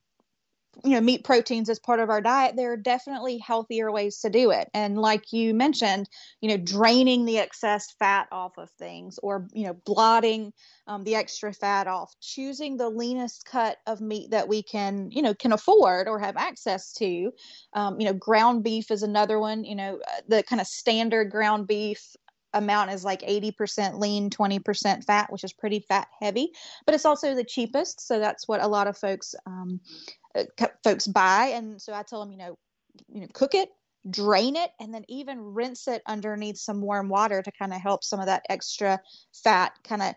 you 0.84 0.91
know 0.91 1.00
meat 1.00 1.24
proteins 1.24 1.69
as 1.69 1.80
part 1.80 2.02
of 2.02 2.10
our 2.10 2.19
diet 2.19 2.56
there 2.58 2.74
are 2.74 2.78
definitely 2.78 3.38
healthier 3.38 3.91
ways 3.91 4.19
to 4.19 4.30
do 4.30 4.52
it 4.52 4.69
and 4.74 4.98
like 4.98 5.32
you 5.32 5.54
mentioned 5.54 6.10
you 6.41 6.50
know 6.50 6.58
draining 6.58 7.24
the 7.24 7.38
excess 7.38 7.93
fat 7.98 8.28
off 8.32 8.58
of 8.58 8.69
things 8.71 9.17
or 9.24 9.48
you 9.54 9.65
know 9.65 9.74
blotting 9.86 10.52
um, 10.88 11.06
the 11.06 11.15
extra 11.15 11.54
fat 11.54 11.88
off 11.88 12.13
choosing 12.19 12.76
the 12.76 12.89
leanest 12.89 13.45
cut 13.45 13.78
of 13.88 14.02
meat 14.02 14.32
that 14.32 14.50
we 14.50 14.62
can 14.62 15.10
you 15.12 15.21
know 15.21 15.34
can 15.34 15.54
afford 15.54 16.10
or 16.10 16.19
have 16.19 16.36
access 16.36 16.91
to 16.91 17.32
um, 17.74 17.98
you 17.98 18.06
know 18.06 18.13
ground 18.13 18.62
beef 18.62 18.91
is 18.91 19.02
another 19.04 19.39
one 19.39 19.63
you 19.63 19.76
know 19.76 19.98
uh, 20.08 20.21
the 20.28 20.43
kind 20.43 20.60
of 20.60 20.67
standard 20.67 21.32
ground 21.32 21.67
beef 21.67 22.15
amount 22.56 22.91
is 22.91 23.04
like 23.04 23.22
80% 23.22 24.00
lean, 24.00 24.30
20% 24.32 25.04
fat, 25.04 25.32
which 25.32 25.44
is 25.44 25.54
pretty 25.54 25.80
fat 25.80 26.08
heavy, 26.20 26.52
but 26.86 26.96
it's 26.96 27.06
also 27.06 27.36
the 27.36 27.44
cheapest. 27.44 28.02
So 28.02 28.20
that's 28.20 28.48
what 28.48 28.63
a 28.63 28.68
lot 28.68 28.88
of 28.88 28.98
folks 28.98 29.36
um, 29.46 29.80
uh, 30.36 30.46
folks 30.84 31.06
buy. 31.06 31.52
And 31.54 31.80
so 31.80 31.94
I 31.94 32.02
tell 32.02 32.22
them, 32.22 32.32
you 32.32 32.38
know, 32.38 32.58
you 33.13 33.22
know, 33.22 33.28
cook 33.34 33.54
it, 33.54 33.70
drain 34.10 34.56
it, 34.56 34.72
and 34.80 34.94
then 34.94 35.06
even 35.08 35.39
rinse 35.39 35.88
it 35.88 36.02
underneath 36.08 36.58
some 36.58 36.82
warm 36.82 37.10
water 37.10 37.44
to 37.44 37.52
kind 37.52 37.74
of 37.74 37.82
help 37.82 38.04
some 38.04 38.20
of 38.20 38.26
that 38.28 38.46
extra 38.50 39.00
fat 39.44 39.74
kind 39.84 40.02
of 40.02 40.15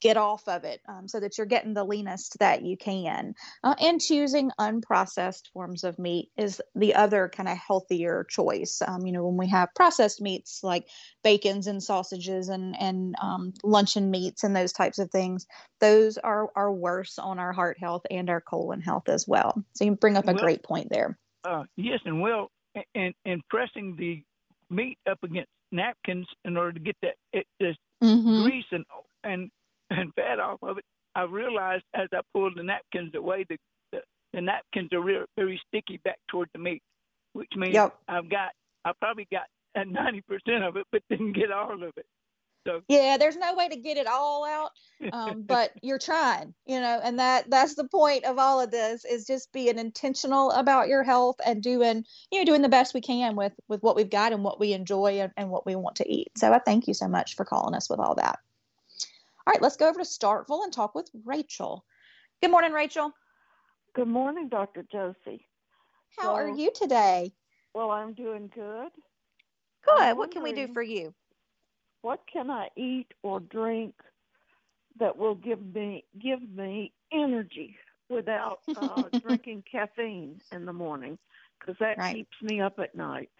get 0.00 0.16
off 0.16 0.46
of 0.48 0.64
it 0.64 0.80
um, 0.88 1.08
so 1.08 1.20
that 1.20 1.36
you're 1.36 1.46
getting 1.46 1.74
the 1.74 1.84
leanest 1.84 2.38
that 2.38 2.62
you 2.62 2.76
can. 2.76 3.34
Uh, 3.62 3.74
and 3.80 4.00
choosing 4.00 4.50
unprocessed 4.58 5.50
forms 5.52 5.84
of 5.84 5.98
meat 5.98 6.30
is 6.36 6.60
the 6.74 6.94
other 6.94 7.30
kind 7.34 7.48
of 7.48 7.56
healthier 7.56 8.26
choice. 8.28 8.82
Um, 8.86 9.06
you 9.06 9.12
know, 9.12 9.26
when 9.26 9.36
we 9.36 9.48
have 9.48 9.74
processed 9.74 10.20
meats 10.20 10.60
like 10.62 10.86
bacons 11.22 11.66
and 11.66 11.82
sausages 11.82 12.48
and, 12.48 12.74
and 12.80 13.14
um, 13.20 13.52
luncheon 13.62 14.10
meats 14.10 14.44
and 14.44 14.54
those 14.54 14.72
types 14.72 14.98
of 14.98 15.10
things, 15.10 15.46
those 15.80 16.18
are, 16.18 16.48
are 16.56 16.72
worse 16.72 17.18
on 17.18 17.38
our 17.38 17.52
heart 17.52 17.78
health 17.78 18.02
and 18.10 18.30
our 18.30 18.40
colon 18.40 18.80
health 18.80 19.08
as 19.08 19.26
well. 19.28 19.62
So 19.74 19.84
you 19.84 19.96
bring 19.96 20.16
up 20.16 20.28
a 20.28 20.32
well, 20.32 20.42
great 20.42 20.62
point 20.62 20.88
there. 20.90 21.18
Uh, 21.44 21.64
yes, 21.76 22.00
and 22.04 22.20
well, 22.20 22.50
and, 22.94 23.14
and 23.24 23.42
pressing 23.48 23.96
the 23.96 24.22
meat 24.70 24.98
up 25.10 25.18
against 25.22 25.50
napkins 25.72 26.26
in 26.44 26.56
order 26.56 26.72
to 26.72 26.80
get 26.80 26.96
that 27.02 27.14
it, 27.32 27.46
this 27.58 27.76
mm-hmm. 28.02 28.42
grease 28.42 28.64
and 28.72 28.84
and 29.22 29.50
and 29.98 30.12
fat 30.14 30.40
off 30.40 30.58
of 30.62 30.78
it, 30.78 30.84
I 31.14 31.22
realized 31.22 31.84
as 31.94 32.08
I 32.12 32.20
pulled 32.32 32.54
the 32.56 32.62
napkins 32.62 33.14
away, 33.14 33.44
the 33.48 33.56
the, 33.92 34.00
the 34.32 34.40
napkins 34.40 34.92
are 34.92 35.00
real, 35.00 35.24
very 35.36 35.60
sticky 35.68 36.00
back 36.04 36.18
toward 36.28 36.48
the 36.52 36.60
meat, 36.60 36.82
which 37.32 37.50
means 37.56 37.74
yep. 37.74 37.96
I've 38.08 38.30
got 38.30 38.50
I 38.84 38.92
probably 39.00 39.26
got 39.30 39.46
ninety 39.86 40.22
percent 40.22 40.64
of 40.64 40.76
it, 40.76 40.86
but 40.92 41.02
didn't 41.10 41.32
get 41.32 41.50
all 41.50 41.74
of 41.74 41.92
it. 41.96 42.06
So 42.66 42.82
yeah, 42.88 43.16
there's 43.16 43.38
no 43.38 43.54
way 43.54 43.68
to 43.68 43.76
get 43.76 43.96
it 43.96 44.06
all 44.06 44.44
out, 44.44 44.70
um, 45.14 45.42
but 45.46 45.72
you're 45.82 45.98
trying, 45.98 46.52
you 46.66 46.78
know, 46.78 47.00
and 47.02 47.18
that 47.18 47.48
that's 47.48 47.74
the 47.74 47.88
point 47.88 48.24
of 48.24 48.38
all 48.38 48.60
of 48.60 48.70
this 48.70 49.04
is 49.04 49.26
just 49.26 49.50
being 49.52 49.78
intentional 49.78 50.50
about 50.50 50.88
your 50.88 51.02
health 51.02 51.36
and 51.44 51.62
doing, 51.62 52.04
you 52.30 52.38
know, 52.38 52.44
doing 52.44 52.60
the 52.62 52.68
best 52.68 52.92
we 52.92 53.00
can 53.00 53.34
with 53.34 53.54
with 53.68 53.82
what 53.82 53.96
we've 53.96 54.10
got 54.10 54.32
and 54.32 54.44
what 54.44 54.60
we 54.60 54.74
enjoy 54.74 55.20
and, 55.20 55.32
and 55.36 55.50
what 55.50 55.64
we 55.64 55.74
want 55.74 55.96
to 55.96 56.12
eat. 56.12 56.28
So 56.36 56.52
I 56.52 56.58
thank 56.58 56.86
you 56.86 56.94
so 56.94 57.08
much 57.08 57.34
for 57.34 57.44
calling 57.44 57.74
us 57.74 57.88
with 57.88 57.98
all 57.98 58.14
that. 58.16 58.38
All 59.50 59.54
right, 59.54 59.62
let's 59.62 59.76
go 59.76 59.88
over 59.88 59.98
to 59.98 60.04
Starkville 60.04 60.62
and 60.62 60.72
talk 60.72 60.94
with 60.94 61.10
Rachel. 61.24 61.84
Good 62.40 62.52
morning, 62.52 62.70
Rachel. 62.70 63.10
Good 63.96 64.06
morning, 64.06 64.48
Dr. 64.48 64.86
Josie. 64.92 65.44
How 66.16 66.22
so, 66.22 66.34
are 66.34 66.48
you 66.48 66.70
today? 66.72 67.32
Well, 67.74 67.90
I'm 67.90 68.12
doing 68.12 68.48
good. 68.54 68.90
Good. 69.84 70.16
What 70.16 70.30
can 70.30 70.44
we 70.44 70.52
do 70.52 70.72
for 70.72 70.82
you? 70.82 71.12
What 72.02 72.20
can 72.32 72.48
I 72.48 72.68
eat 72.76 73.08
or 73.24 73.40
drink 73.40 73.94
that 75.00 75.16
will 75.16 75.34
give 75.34 75.74
me 75.74 76.04
give 76.22 76.48
me 76.48 76.92
energy 77.12 77.74
without 78.08 78.60
uh, 78.76 79.02
drinking 79.20 79.64
caffeine 79.68 80.40
in 80.52 80.64
the 80.64 80.72
morning? 80.72 81.18
Because 81.58 81.74
that 81.80 81.98
right. 81.98 82.14
keeps 82.14 82.36
me 82.40 82.60
up 82.60 82.78
at 82.78 82.94
night. 82.94 83.30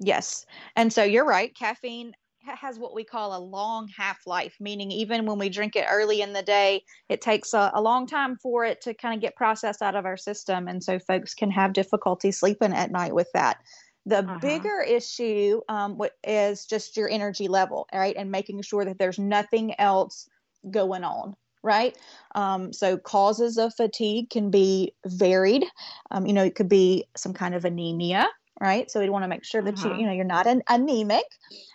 Yes. 0.00 0.46
And 0.76 0.90
so 0.90 1.04
you're 1.04 1.26
right. 1.26 1.54
Caffeine 1.54 2.14
has 2.46 2.78
what 2.78 2.94
we 2.94 3.04
call 3.04 3.36
a 3.36 3.38
long 3.38 3.88
half 3.88 4.26
life, 4.26 4.56
meaning 4.60 4.90
even 4.90 5.26
when 5.26 5.38
we 5.38 5.48
drink 5.48 5.76
it 5.76 5.86
early 5.90 6.20
in 6.20 6.32
the 6.32 6.42
day, 6.42 6.82
it 7.08 7.20
takes 7.20 7.54
a, 7.54 7.70
a 7.74 7.82
long 7.82 8.06
time 8.06 8.36
for 8.36 8.64
it 8.64 8.80
to 8.82 8.94
kind 8.94 9.14
of 9.14 9.20
get 9.20 9.36
processed 9.36 9.82
out 9.82 9.96
of 9.96 10.04
our 10.04 10.16
system. 10.16 10.68
And 10.68 10.82
so 10.82 10.98
folks 10.98 11.34
can 11.34 11.50
have 11.50 11.72
difficulty 11.72 12.32
sleeping 12.32 12.72
at 12.72 12.90
night 12.90 13.14
with 13.14 13.28
that. 13.34 13.58
The 14.06 14.18
uh-huh. 14.18 14.38
bigger 14.40 14.80
issue 14.86 15.60
um, 15.68 15.98
is 16.22 16.66
just 16.66 16.96
your 16.96 17.08
energy 17.08 17.48
level, 17.48 17.86
right? 17.92 18.14
And 18.16 18.30
making 18.30 18.60
sure 18.62 18.84
that 18.84 18.98
there's 18.98 19.18
nothing 19.18 19.78
else 19.80 20.28
going 20.70 21.04
on 21.04 21.36
right? 21.64 21.96
Um, 22.34 22.72
so 22.74 22.98
causes 22.98 23.56
of 23.56 23.74
fatigue 23.74 24.28
can 24.28 24.50
be 24.50 24.94
varied. 25.06 25.64
Um, 26.10 26.26
you 26.26 26.34
know, 26.34 26.44
it 26.44 26.54
could 26.54 26.68
be 26.68 27.06
some 27.16 27.32
kind 27.32 27.54
of 27.54 27.64
anemia, 27.64 28.28
right? 28.60 28.90
So 28.90 29.00
we'd 29.00 29.10
want 29.10 29.24
to 29.24 29.28
make 29.28 29.44
sure 29.44 29.62
that 29.62 29.78
uh-huh. 29.78 29.94
you 29.94 30.00
you 30.00 30.06
know 30.06 30.12
you're 30.12 30.24
not 30.24 30.46
an 30.46 30.62
anemic, 30.68 31.24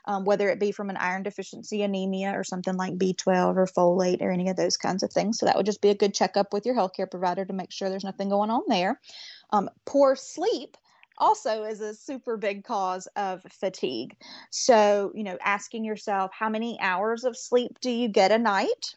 um, 0.05 0.25
whether 0.25 0.49
it 0.49 0.59
be 0.59 0.71
from 0.71 0.89
an 0.89 0.97
iron 0.97 1.23
deficiency 1.23 1.81
anemia 1.81 2.31
or 2.31 2.43
something 2.43 2.75
like 2.75 2.97
B12 2.97 3.55
or 3.55 3.65
folate 3.65 4.21
or 4.21 4.31
any 4.31 4.49
of 4.49 4.55
those 4.55 4.77
kinds 4.77 5.03
of 5.03 5.11
things. 5.11 5.39
So 5.39 5.45
that 5.45 5.55
would 5.55 5.65
just 5.65 5.81
be 5.81 5.89
a 5.89 5.95
good 5.95 6.13
checkup 6.13 6.53
with 6.53 6.65
your 6.65 6.75
healthcare 6.75 7.09
provider 7.09 7.45
to 7.45 7.53
make 7.53 7.71
sure 7.71 7.89
there's 7.89 8.03
nothing 8.03 8.29
going 8.29 8.49
on 8.49 8.61
there. 8.67 8.99
Um, 9.51 9.69
poor 9.85 10.15
sleep 10.15 10.77
also 11.19 11.63
is 11.63 11.81
a 11.81 11.93
super 11.93 12.37
big 12.37 12.63
cause 12.63 13.07
of 13.15 13.41
fatigue. 13.49 14.15
So, 14.51 15.11
you 15.13 15.23
know, 15.23 15.37
asking 15.43 15.83
yourself 15.83 16.31
how 16.33 16.49
many 16.49 16.79
hours 16.79 17.23
of 17.23 17.37
sleep 17.37 17.79
do 17.81 17.91
you 17.91 18.07
get 18.07 18.31
a 18.31 18.37
night? 18.37 18.95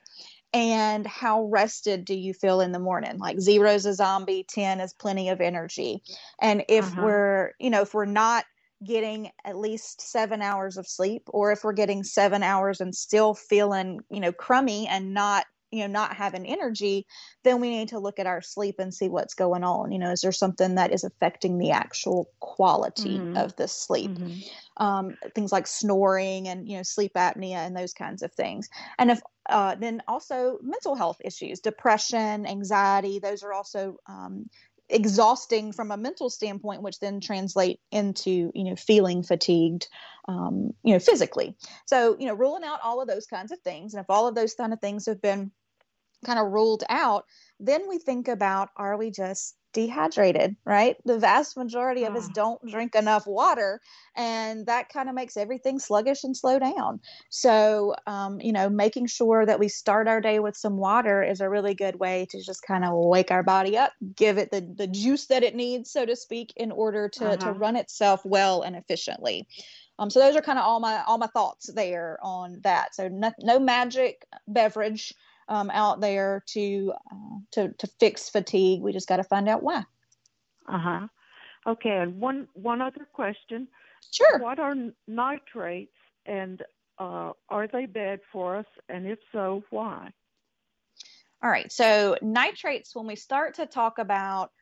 And 0.53 1.07
how 1.07 1.45
rested 1.45 2.05
do 2.05 2.15
you 2.15 2.35
feel 2.35 2.61
in 2.61 2.73
the 2.73 2.79
morning 2.79 3.19
like 3.19 3.41
zero 3.41 3.71
is 3.71 3.87
a 3.87 3.95
zombie 3.95 4.45
10 4.49 4.81
is 4.81 4.93
plenty 4.93 5.29
of 5.29 5.41
energy 5.41 6.03
and 6.41 6.65
if 6.69 6.85
uh-huh. 6.85 7.03
we're 7.03 7.53
you 7.59 7.71
know 7.71 7.83
if 7.83 7.95
we're 7.95 8.05
not 8.05 8.45
getting 8.85 9.31
at 9.45 9.57
least 9.57 10.01
seven 10.01 10.43
hours 10.43 10.77
of 10.77 10.87
sleep 10.87 11.23
or 11.29 11.53
if 11.53 11.63
we're 11.63 11.73
getting 11.73 12.03
seven 12.03 12.43
hours 12.43 12.81
and 12.81 12.95
still 12.95 13.35
feeling 13.35 14.01
you 14.11 14.21
know 14.21 14.33
crummy 14.33 14.87
and 14.89 15.15
not 15.15 15.47
you 15.71 15.81
know 15.81 15.87
not 15.87 16.15
having 16.15 16.47
energy 16.47 17.07
then 17.45 17.61
we 17.61 17.71
need 17.71 17.89
to 17.89 17.99
look 17.99 18.19
at 18.19 18.27
our 18.27 18.43
sleep 18.43 18.77
and 18.79 18.93
see 18.93 19.09
what's 19.09 19.35
going 19.35 19.65
on 19.65 19.91
you 19.91 19.99
know 19.99 20.11
is 20.11 20.21
there 20.21 20.33
something 20.33 20.75
that 20.75 20.93
is 20.93 21.05
affecting 21.05 21.59
the 21.59 21.71
actual 21.71 22.29
quality 22.41 23.19
mm-hmm. 23.19 23.37
of 23.37 23.57
the 23.57 23.67
sleep 23.67 24.11
mm-hmm. 24.11 24.85
um, 24.85 25.17
things 25.35 25.53
like 25.53 25.67
snoring 25.67 26.47
and 26.47 26.69
you 26.69 26.77
know 26.77 26.83
sleep 26.83 27.13
apnea 27.15 27.57
and 27.57 27.77
those 27.77 27.95
kinds 27.95 28.23
of 28.23 28.33
things 28.35 28.69
and 28.99 29.11
if 29.11 29.21
uh, 29.49 29.75
then 29.75 30.03
also 30.07 30.59
mental 30.63 30.95
health 30.95 31.21
issues 31.25 31.61
depression 31.61 32.47
anxiety 32.47 33.19
those 33.19 33.43
are 33.43 33.53
also 33.53 33.97
um, 34.07 34.49
exhausting 34.93 35.73
from 35.73 35.91
a 35.91 35.97
mental 35.97 36.31
standpoint, 36.31 36.83
which 36.83 37.01
then 37.01 37.21
translate 37.21 37.81
into 37.91 38.53
you 38.55 38.65
know 38.65 38.77
feeling 38.77 39.23
fatigued, 39.23 39.89
um, 40.29 40.73
you 40.85 40.93
know 40.93 40.99
physically. 40.99 41.57
So 41.87 42.17
you 42.19 42.27
know 42.27 42.35
ruling 42.35 42.65
out 42.65 42.81
all 42.85 43.01
of 43.01 43.09
those 43.09 43.27
kinds 43.27 43.51
of 43.53 43.61
things, 43.61 43.95
and 43.95 44.01
if 44.03 44.11
all 44.11 44.29
of 44.29 44.35
those 44.35 44.55
kind 44.55 44.73
of 44.73 44.81
things 44.81 45.07
have 45.07 45.21
been 45.21 45.51
kind 46.25 46.39
of 46.39 46.53
ruled 46.53 46.85
out, 46.89 47.25
then 47.59 47.89
we 47.89 47.99
think 47.99 48.29
about 48.29 48.69
are 48.77 48.97
we 48.97 49.11
just 49.11 49.57
dehydrated, 49.73 50.57
right? 50.65 50.97
The 51.05 51.19
vast 51.19 51.57
majority 51.57 52.05
of 52.05 52.15
us 52.15 52.27
ah. 52.29 52.33
don't 52.35 52.71
drink 52.71 52.95
enough 52.95 53.27
water, 53.27 53.81
and 54.17 54.67
that 54.67 54.89
kind 54.89 55.09
of 55.09 55.15
makes 55.15 55.37
everything 55.37 55.79
sluggish 55.79 56.25
and 56.25 56.37
slow 56.37 56.59
down. 56.59 57.01
So, 57.31 57.95
um, 58.07 58.41
you 58.41 58.53
know, 58.53 58.69
making 58.69 59.07
sure 59.07 59.45
that 59.47 59.59
we 59.59 59.69
start 59.69 60.09
our 60.09 60.21
day 60.21 60.39
with 60.39 60.57
some 60.57 60.77
water 60.77 61.23
is 61.23 61.41
a 61.41 61.49
really 61.49 61.75
good 61.75 61.99
way 61.99 62.27
to 62.31 62.43
just 62.43 62.63
kind 62.63 62.85
of 62.85 62.93
wake 62.95 63.31
our 63.31 63.43
body 63.43 63.77
up, 63.77 63.93
give 64.17 64.39
it 64.39 64.51
the, 64.51 64.61
the 64.61 64.87
juice 64.87 65.27
that 65.27 65.43
it 65.43 65.55
needs, 65.55 65.91
so 65.91 66.05
to 66.05 66.17
speak, 66.17 66.53
in 66.57 66.71
order 66.73 67.09
to, 67.09 67.27
uh-huh. 67.27 67.37
to 67.37 67.53
run 67.53 67.77
itself 67.77 68.25
well 68.25 68.63
and 68.63 68.77
efficiently. 68.77 69.47
Um, 69.99 70.11
so 70.11 70.21
those 70.21 70.35
are 70.37 70.43
kind 70.43 70.59
of 70.59 70.65
all 70.65 70.81
my 70.81 71.03
all 71.07 71.19
my 71.19 71.27
thoughts 71.29 71.71
there 71.73 72.19
on 72.23 72.61
that. 72.63 72.95
So 72.95 73.09
no, 73.09 73.31
no 73.41 73.59
magic 73.59 74.27
beverage 74.49 75.15
um, 75.53 75.71
out 75.71 76.01
there 76.01 76.43
to 76.47 76.95
uh, 77.13 77.39
to 77.53 77.69
to 77.79 77.87
fix 78.01 78.31
fatigue. 78.31 78.81
We 78.81 78.93
just 78.93 79.07
got 79.07 79.19
to 79.19 79.25
find 79.25 79.49
out 79.49 79.63
why. 79.63 79.85
Uh 80.67 80.79
huh. 80.79 81.07
Okay, 81.67 81.91
and 81.91 82.19
one 82.19 82.49
one 82.55 82.81
other 82.81 83.07
question. 83.13 83.69
Sure. 84.11 84.39
What 84.39 84.59
are 84.59 84.75
nitrates, 85.07 85.93
and 86.25 86.63
uh, 86.99 87.33
are 87.51 87.69
they 87.71 87.85
bad 87.85 88.21
for 88.33 88.57
us? 88.57 88.67
And 88.89 89.07
if 89.07 89.19
so, 89.31 89.63
why? 89.69 90.11
All 91.43 91.51
right. 91.51 91.71
So 91.71 92.17
nitrates, 92.23 92.97
when 92.97 93.07
we 93.07 93.17
start 93.17 93.55
to 93.57 93.67
talk 93.67 93.99
about 93.99 94.53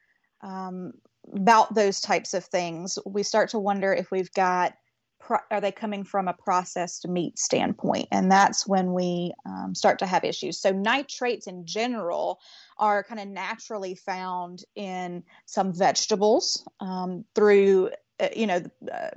um, 0.43 0.93
about 1.33 1.73
those 1.73 2.01
types 2.01 2.35
of 2.35 2.45
things, 2.45 2.99
we 3.07 3.23
start 3.23 3.51
to 3.51 3.61
wonder 3.61 3.93
if 3.93 4.11
we've 4.11 4.33
got 4.33 4.75
pro- 5.21 5.39
are 5.51 5.61
they 5.61 5.73
coming 5.73 6.05
from 6.05 6.29
a 6.29 6.33
processed 6.33 7.07
meat 7.07 7.39
standpoint? 7.39 8.09
And 8.11 8.31
that's 8.31 8.67
when 8.67 8.93
we 8.93 9.33
um, 9.47 9.75
start 9.75 9.99
to 10.01 10.07
have 10.07 10.25
issues. 10.25 10.61
So 10.61 10.73
nitrates 10.73 11.47
in 11.47 11.67
general 11.67 12.41
are 12.79 13.05
kind 13.05 13.21
of 13.21 13.29
naturally 13.29 13.95
found 13.95 14.65
in 14.75 15.23
some 15.47 15.73
vegetables 15.73 16.67
um, 16.81 17.25
through, 17.35 17.91
uh, 18.19 18.29
you 18.35 18.47
know, 18.47 18.63
uh, 18.93 19.11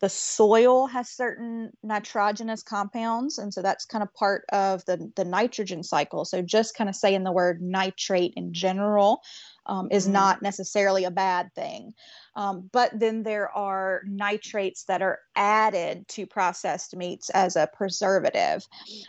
the 0.00 0.08
soil 0.08 0.86
has 0.86 1.10
certain 1.10 1.70
nitrogenous 1.82 2.62
compounds 2.62 3.36
and 3.36 3.52
so 3.52 3.60
that's 3.60 3.84
kind 3.84 4.02
of 4.02 4.12
part 4.14 4.46
of 4.50 4.82
the, 4.86 5.12
the 5.14 5.26
nitrogen 5.26 5.82
cycle 5.82 6.24
so 6.24 6.40
just 6.40 6.74
kind 6.74 6.88
of 6.88 6.96
saying 6.96 7.22
the 7.22 7.30
word 7.30 7.60
nitrate 7.60 8.32
in 8.34 8.54
general 8.54 9.20
um, 9.66 9.88
is 9.90 10.04
mm-hmm. 10.04 10.14
not 10.14 10.42
necessarily 10.42 11.04
a 11.04 11.10
bad 11.10 11.54
thing. 11.54 11.94
Um, 12.36 12.70
but 12.72 12.98
then 12.98 13.22
there 13.22 13.50
are 13.50 14.02
nitrates 14.06 14.84
that 14.84 15.02
are 15.02 15.18
added 15.36 16.06
to 16.08 16.26
processed 16.26 16.96
meats 16.96 17.30
as 17.30 17.56
a 17.56 17.68
preservative. 17.72 18.66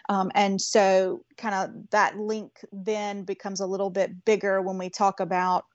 Um, 0.09 0.31
and 0.33 0.59
so, 0.59 1.23
kind 1.37 1.55
of 1.55 1.89
that 1.91 2.17
link 2.17 2.51
then 2.71 3.23
becomes 3.23 3.59
a 3.59 3.67
little 3.67 3.89
bit 3.89 4.25
bigger 4.25 4.61
when 4.61 4.77
we 4.77 4.89
talk 4.89 5.19
about 5.19 5.65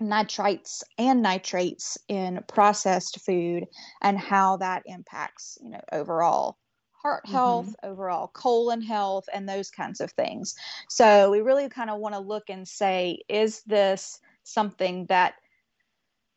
nitrites 0.00 0.82
and 0.96 1.20
nitrates 1.20 1.98
in 2.08 2.40
processed 2.48 3.20
food 3.20 3.66
and 4.00 4.18
how 4.18 4.56
that 4.56 4.82
impacts 4.86 5.58
you 5.62 5.68
know 5.68 5.80
overall 5.92 6.56
heart 7.02 7.24
mm-hmm. 7.24 7.34
health, 7.34 7.66
mm-hmm. 7.66 7.90
overall 7.90 8.28
colon 8.28 8.82
health, 8.82 9.24
and 9.32 9.48
those 9.48 9.70
kinds 9.70 10.00
of 10.00 10.10
things. 10.12 10.54
So 10.88 11.30
we 11.30 11.40
really 11.40 11.68
kind 11.68 11.90
of 11.90 11.98
want 11.98 12.14
to 12.14 12.20
look 12.20 12.44
and 12.48 12.66
say, 12.66 13.20
is 13.28 13.62
this 13.62 14.20
something 14.44 15.06
that 15.06 15.34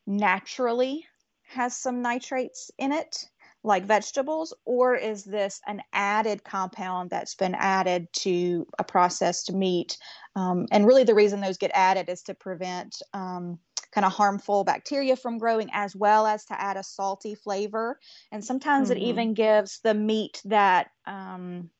naturally 0.06 1.06
has 1.48 1.76
some 1.76 2.02
nitrates 2.02 2.70
in 2.78 2.92
it? 2.92 3.24
like 3.64 3.86
vegetables, 3.86 4.52
or 4.66 4.94
is 4.94 5.24
this 5.24 5.60
an 5.66 5.82
added 5.92 6.44
compound 6.44 7.08
that's 7.08 7.34
been 7.34 7.54
added 7.54 8.06
to 8.12 8.66
a 8.78 8.84
processed 8.84 9.52
meat? 9.52 9.96
Um, 10.36 10.66
and 10.70 10.86
really, 10.86 11.04
the 11.04 11.14
reason 11.14 11.40
those 11.40 11.56
get 11.56 11.70
added 11.72 12.10
is 12.10 12.22
to 12.24 12.34
prevent 12.34 13.00
um, 13.14 13.58
kind 13.90 14.04
of 14.04 14.12
harmful 14.12 14.64
bacteria 14.64 15.16
from 15.16 15.38
growing, 15.38 15.70
as 15.72 15.96
well 15.96 16.26
as 16.26 16.44
to 16.46 16.60
add 16.60 16.76
a 16.76 16.82
salty 16.82 17.34
flavor. 17.34 17.98
And 18.30 18.44
sometimes 18.44 18.90
mm-hmm. 18.90 18.98
it 18.98 19.04
even 19.06 19.34
gives 19.34 19.80
the 19.80 19.94
meat 19.94 20.42
that 20.44 20.90
um, 21.06 21.70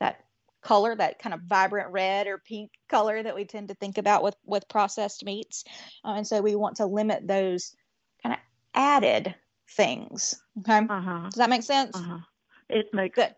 that 0.00 0.24
color, 0.62 0.94
that 0.96 1.18
kind 1.18 1.34
of 1.34 1.42
vibrant 1.42 1.90
red 1.90 2.26
or 2.26 2.38
pink 2.38 2.70
color 2.88 3.22
that 3.22 3.34
we 3.34 3.44
tend 3.44 3.68
to 3.68 3.74
think 3.74 3.98
about 3.98 4.22
with 4.22 4.36
with 4.44 4.68
processed 4.68 5.24
meats. 5.24 5.64
Uh, 6.04 6.14
and 6.16 6.26
so 6.26 6.40
we 6.40 6.54
want 6.54 6.76
to 6.76 6.86
limit 6.86 7.26
those 7.26 7.74
kind 8.22 8.34
of 8.34 8.38
added 8.74 9.34
things. 9.70 10.40
Okay, 10.60 10.78
uh-huh. 10.78 11.24
does 11.24 11.34
that 11.34 11.50
make 11.50 11.62
sense? 11.62 11.96
Uh-huh. 11.96 12.18
It 12.68 12.86
makes 12.92 13.16
good. 13.16 13.34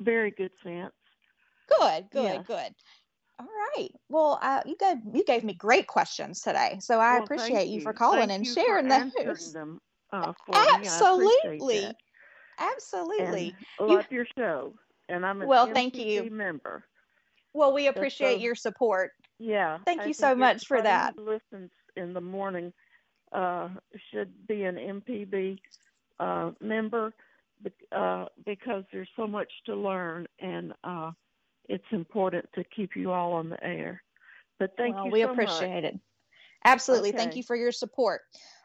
very 0.00 0.30
good 0.30 0.52
sense. 0.62 0.92
Good, 1.78 2.06
good, 2.10 2.22
yes. 2.22 2.46
good. 2.46 2.74
All 3.40 3.46
right. 3.76 3.90
Well, 4.08 4.38
uh, 4.42 4.62
you 4.66 4.76
gave 4.78 4.96
you 5.12 5.24
gave 5.24 5.44
me 5.44 5.54
great 5.54 5.86
questions 5.86 6.40
today, 6.40 6.78
so 6.80 6.98
I 6.98 7.14
well, 7.14 7.24
appreciate 7.24 7.68
you. 7.68 7.76
you. 7.76 7.80
for 7.80 7.92
calling 7.92 8.28
thank 8.28 8.32
and 8.32 8.46
sharing 8.46 8.88
those. 8.88 9.52
Them, 9.52 9.80
uh, 10.12 10.32
Absolutely. 10.52 11.92
Absolutely. 12.58 13.54
And 13.78 13.88
love 13.88 14.04
you, 14.10 14.16
your 14.16 14.26
show, 14.36 14.74
and 15.08 15.24
I'm 15.24 15.42
a 15.42 15.46
well. 15.46 15.72
Thank 15.72 15.96
you, 15.96 16.30
member. 16.30 16.84
Well, 17.52 17.72
we 17.72 17.86
appreciate 17.86 18.40
your 18.40 18.54
support. 18.54 19.12
Yeah. 19.38 19.78
Thank 19.84 20.06
you 20.06 20.14
so 20.14 20.34
much 20.34 20.66
for 20.66 20.80
that. 20.80 21.16
listens 21.16 21.70
in 21.96 22.12
the 22.12 22.20
morning 22.20 22.72
uh, 23.32 23.68
should 24.10 24.46
be 24.46 24.64
an 24.64 24.76
MPB 24.76 25.58
uh, 26.20 26.50
member 26.60 27.12
uh, 27.92 28.26
because 28.46 28.84
there's 28.92 29.08
so 29.16 29.26
much 29.26 29.50
to 29.66 29.74
learn 29.74 30.26
and 30.40 30.72
uh, 30.84 31.10
it's 31.68 31.84
important 31.90 32.44
to 32.54 32.64
keep 32.64 32.96
you 32.96 33.10
all 33.10 33.32
on 33.32 33.50
the 33.50 33.62
air. 33.64 34.02
But 34.58 34.72
thank 34.76 34.94
well, 34.94 35.06
you. 35.06 35.12
We 35.12 35.22
so 35.22 35.32
appreciate 35.32 35.82
much. 35.84 35.94
it. 35.94 36.00
Absolutely. 36.64 37.10
Okay. 37.10 37.18
Thank 37.18 37.36
you 37.36 37.42
for 37.42 37.56
your 37.56 37.72
support. 37.72 38.22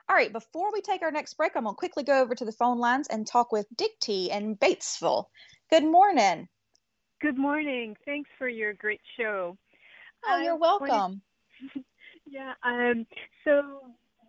All 0.10 0.16
right, 0.16 0.34
before 0.34 0.74
we 0.74 0.82
take 0.82 1.02
our 1.02 1.12
next 1.12 1.36
break, 1.36 1.54
I'm 1.56 1.64
going 1.64 1.76
to 1.76 1.78
quickly 1.78 2.04
go 2.04 2.20
over 2.20 2.36
to 2.36 2.44
the 2.44 2.52
phone 2.52 2.78
lines 2.78 3.08
and 3.08 3.26
talk 3.26 3.54
with 3.54 3.66
Dick 3.76 3.92
T 4.02 4.30
in 4.32 4.58
Batesville. 4.58 5.26
Good 5.74 5.86
morning. 5.86 6.48
Good 7.20 7.36
morning. 7.36 7.96
Thanks 8.06 8.30
for 8.38 8.48
your 8.48 8.74
great 8.74 9.02
show. 9.18 9.58
Oh, 10.24 10.38
you're 10.38 10.56
welcome. 10.56 11.20
yeah. 12.30 12.54
Um, 12.64 13.08
so 13.44 13.80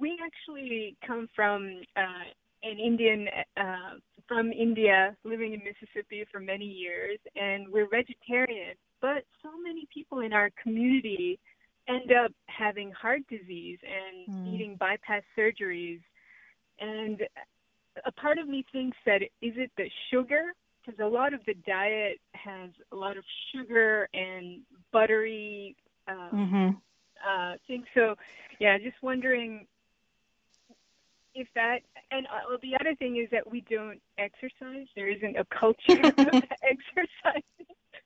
we 0.00 0.18
actually 0.24 0.96
come 1.06 1.28
from 1.36 1.82
uh, 1.98 2.32
an 2.62 2.78
Indian 2.78 3.28
uh, 3.58 3.98
from 4.26 4.52
India, 4.52 5.14
living 5.22 5.52
in 5.52 5.60
Mississippi 5.60 6.24
for 6.32 6.40
many 6.40 6.64
years, 6.64 7.18
and 7.36 7.68
we're 7.68 7.90
vegetarian. 7.90 8.74
But 9.02 9.24
so 9.42 9.50
many 9.62 9.86
people 9.92 10.20
in 10.20 10.32
our 10.32 10.48
community 10.62 11.38
end 11.90 12.10
up 12.10 12.32
having 12.46 12.90
heart 12.90 13.20
disease 13.28 13.80
and 13.82 14.34
mm. 14.34 14.50
needing 14.50 14.76
bypass 14.76 15.24
surgeries. 15.38 16.00
And 16.80 17.20
a 18.06 18.12
part 18.12 18.38
of 18.38 18.48
me 18.48 18.64
thinks 18.72 18.96
that 19.04 19.20
is 19.20 19.52
it 19.58 19.70
the 19.76 19.90
sugar? 20.10 20.54
Because 20.84 21.00
a 21.00 21.08
lot 21.08 21.32
of 21.32 21.40
the 21.46 21.54
diet 21.54 22.20
has 22.34 22.70
a 22.92 22.96
lot 22.96 23.16
of 23.16 23.24
sugar 23.54 24.08
and 24.12 24.60
buttery 24.92 25.76
um, 26.08 26.30
mm-hmm. 26.32 26.68
uh, 27.26 27.54
things. 27.66 27.86
So, 27.94 28.16
yeah, 28.58 28.76
just 28.78 28.96
wondering 29.02 29.66
if 31.34 31.48
that 31.54 31.80
and 32.10 32.26
uh, 32.26 32.56
the 32.62 32.76
other 32.80 32.94
thing 32.94 33.16
is 33.16 33.28
that 33.30 33.50
we 33.50 33.60
don't 33.62 34.00
exercise 34.18 34.86
there 34.94 35.08
isn't 35.08 35.36
a 35.36 35.44
culture 35.46 36.00
of 36.04 36.14
exercise 36.62 37.42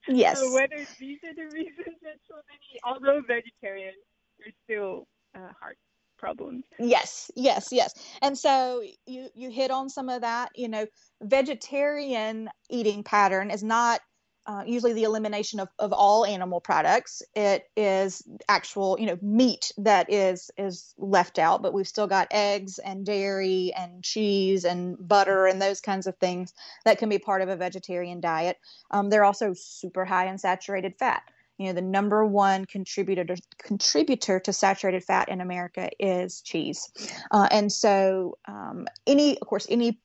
yes 0.09 0.41
so 0.41 0.53
whether 0.55 0.87
these 0.99 1.19
are 1.25 1.35
the 1.35 1.45
reasons 1.53 1.97
that 2.03 2.17
so 2.29 2.37
many 2.49 2.81
although 2.85 3.21
vegetarian 3.27 3.93
there's 4.39 4.55
still 4.65 5.07
uh, 5.35 5.53
heart 5.61 5.77
problems 6.19 6.65
yes 6.79 7.31
yes 7.37 7.69
yes 7.73 7.95
and 8.23 8.37
so 8.37 8.83
you 9.07 9.29
you 9.35 9.51
hit 9.51 9.71
on 9.71 9.89
some 9.89 10.09
of 10.09 10.21
that 10.21 10.51
you 10.55 10.69
know 10.69 10.87
vegetarian 11.23 12.51
eating 12.69 13.03
pattern 13.03 13.51
is 13.51 13.63
not 13.63 14.01
uh, 14.49 14.65
usually 14.67 14.95
the 14.95 15.03
elimination 15.03 15.61
of, 15.61 15.69
of 15.79 15.93
all 15.93 16.25
animal 16.25 16.59
products. 16.59 17.23
It 17.35 17.65
is 17.77 18.23
actual, 18.49 18.97
you 18.99 19.05
know, 19.05 19.19
meat 19.21 19.73
that 19.77 20.11
is 20.11 20.51
is 20.57 20.95
left 20.97 21.39
out, 21.39 21.61
but 21.61 21.75
we've 21.75 21.87
still 21.87 22.07
got 22.07 22.29
eggs 22.31 22.79
and 22.79 23.05
dairy 23.05 23.75
and 23.77 24.03
cheese 24.03 24.65
and 24.65 24.97
butter 24.99 25.47
and 25.47 25.61
those 25.61 25.83
kinds 25.83 26.07
of 26.07 26.17
things 26.17 26.55
that 26.87 26.97
can 26.97 27.11
be 27.11 27.19
part 27.19 27.43
of 27.43 27.51
a 27.51 27.57
vegetarian 27.57 28.21
diet. 28.23 28.57
Um, 28.91 29.11
they're 29.11 29.25
also 29.25 29.53
super 29.53 30.07
high 30.07 30.29
in 30.29 30.39
saturated 30.39 30.95
fat. 30.99 31.23
You 31.59 31.67
know, 31.67 31.73
the 31.73 31.83
number 31.83 32.25
one 32.25 32.65
contributor 32.67 33.25
to, 33.25 33.37
contributor 33.59 34.39
to 34.41 34.53
saturated 34.53 35.05
fat 35.05 35.29
in 35.29 35.41
America 35.41 35.91
is 35.99 36.41
cheese, 36.41 36.91
uh, 37.31 37.49
and 37.51 37.71
so 37.71 38.39
um, 38.47 38.87
any, 39.07 39.39
of 39.39 39.47
course, 39.47 39.67
any 39.69 40.01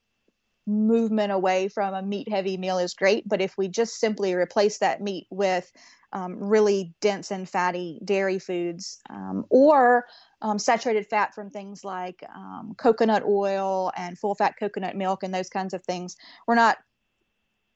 movement 0.65 1.31
away 1.31 1.67
from 1.67 1.93
a 1.93 2.01
meat 2.01 2.29
heavy 2.29 2.57
meal 2.57 2.77
is 2.77 2.93
great. 2.93 3.27
But 3.27 3.41
if 3.41 3.57
we 3.57 3.67
just 3.67 3.99
simply 3.99 4.33
replace 4.33 4.79
that 4.79 5.01
meat 5.01 5.27
with 5.29 5.71
um, 6.13 6.37
really 6.37 6.93
dense 7.01 7.31
and 7.31 7.49
fatty 7.49 7.99
dairy 8.05 8.39
foods 8.39 8.99
um, 9.09 9.45
or 9.49 10.05
um, 10.41 10.59
saturated 10.59 11.07
fat 11.07 11.33
from 11.33 11.49
things 11.49 11.83
like 11.83 12.23
um, 12.33 12.75
coconut 12.77 13.23
oil 13.25 13.91
and 13.97 14.17
full 14.17 14.35
fat 14.35 14.55
coconut 14.59 14.95
milk 14.95 15.23
and 15.23 15.33
those 15.33 15.49
kinds 15.49 15.73
of 15.73 15.83
things, 15.83 16.15
we're 16.47 16.55
not 16.55 16.77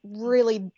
really 0.04 0.72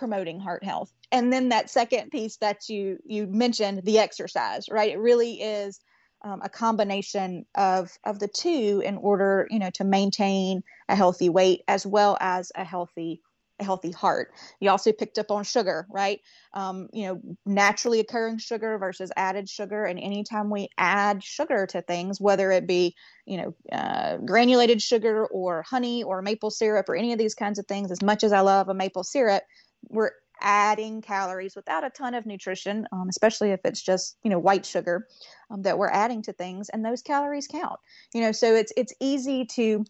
promoting 0.00 0.40
heart 0.40 0.64
health. 0.64 0.90
And 1.12 1.30
then 1.30 1.50
that 1.50 1.68
second 1.70 2.10
piece 2.10 2.38
that 2.38 2.68
you 2.70 2.98
you 3.04 3.26
mentioned, 3.26 3.82
the 3.84 3.98
exercise, 3.98 4.64
right? 4.70 4.90
It 4.90 4.98
really 4.98 5.34
is 5.42 5.78
um, 6.24 6.40
a 6.42 6.48
combination 6.48 7.44
of 7.54 7.90
of 8.04 8.18
the 8.18 8.28
two 8.28 8.82
in 8.84 8.96
order, 8.96 9.46
you 9.50 9.58
know, 9.58 9.70
to 9.74 9.84
maintain 9.84 10.62
a 10.88 10.96
healthy 10.96 11.28
weight 11.28 11.60
as 11.68 11.86
well 11.86 12.16
as 12.18 12.50
a 12.56 12.64
healthy 12.64 13.20
a 13.60 13.64
healthy 13.64 13.90
heart. 13.90 14.32
You 14.58 14.70
also 14.70 14.90
picked 14.90 15.18
up 15.18 15.30
on 15.30 15.44
sugar, 15.44 15.86
right? 15.90 16.20
Um, 16.54 16.88
you 16.94 17.06
know, 17.06 17.20
naturally 17.44 18.00
occurring 18.00 18.38
sugar 18.38 18.78
versus 18.78 19.12
added 19.16 19.50
sugar. 19.50 19.84
And 19.84 19.98
anytime 19.98 20.48
we 20.48 20.68
add 20.78 21.22
sugar 21.22 21.66
to 21.66 21.82
things, 21.82 22.18
whether 22.18 22.50
it 22.50 22.66
be, 22.66 22.94
you 23.26 23.36
know, 23.36 23.54
uh, 23.70 24.16
granulated 24.16 24.80
sugar 24.80 25.26
or 25.26 25.62
honey 25.62 26.02
or 26.02 26.22
maple 26.22 26.50
syrup 26.50 26.88
or 26.88 26.96
any 26.96 27.12
of 27.12 27.18
these 27.18 27.34
kinds 27.34 27.58
of 27.58 27.66
things, 27.66 27.90
as 27.90 28.02
much 28.02 28.24
as 28.24 28.32
I 28.32 28.40
love 28.40 28.70
a 28.70 28.74
maple 28.74 29.04
syrup, 29.04 29.42
we're 29.88 30.12
adding 30.40 31.02
calories 31.02 31.54
without 31.54 31.84
a 31.84 31.90
ton 31.90 32.14
of 32.14 32.26
nutrition, 32.26 32.86
um, 32.92 33.08
especially 33.08 33.50
if 33.50 33.60
it's 33.64 33.82
just 33.82 34.16
you 34.22 34.30
know 34.30 34.38
white 34.38 34.64
sugar 34.64 35.06
um, 35.50 35.62
that 35.62 35.78
we're 35.78 35.90
adding 35.90 36.22
to 36.22 36.32
things, 36.32 36.68
and 36.68 36.84
those 36.84 37.02
calories 37.02 37.46
count. 37.46 37.78
You 38.14 38.22
know, 38.22 38.32
so 38.32 38.54
it's 38.54 38.72
it's 38.76 38.94
easy 39.00 39.44
to 39.56 39.84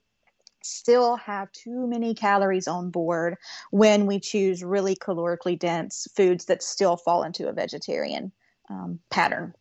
still 0.62 1.16
have 1.16 1.50
too 1.52 1.86
many 1.86 2.14
calories 2.14 2.68
on 2.68 2.90
board 2.90 3.36
when 3.70 4.06
we 4.06 4.20
choose 4.20 4.62
really 4.62 4.94
calorically 4.94 5.58
dense 5.58 6.06
foods 6.14 6.44
that 6.46 6.62
still 6.62 6.96
fall 6.96 7.22
into 7.22 7.48
a 7.48 7.52
vegetarian 7.52 8.30
um, 8.68 8.98
pattern. 9.10 9.54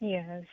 Yes. 0.00 0.44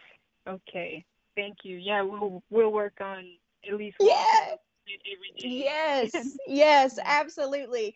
Okay. 0.48 1.06
Thank 1.36 1.60
you. 1.64 1.78
Yeah, 1.78 2.02
we'll 2.02 2.44
we'll 2.50 2.72
work 2.72 3.00
on 3.02 3.26
at 3.68 3.76
least 3.76 3.98
yeah. 4.00 4.56
every 4.88 5.32
day. 5.38 5.48
Yes. 5.48 6.38
yes, 6.48 7.00
absolutely. 7.04 7.96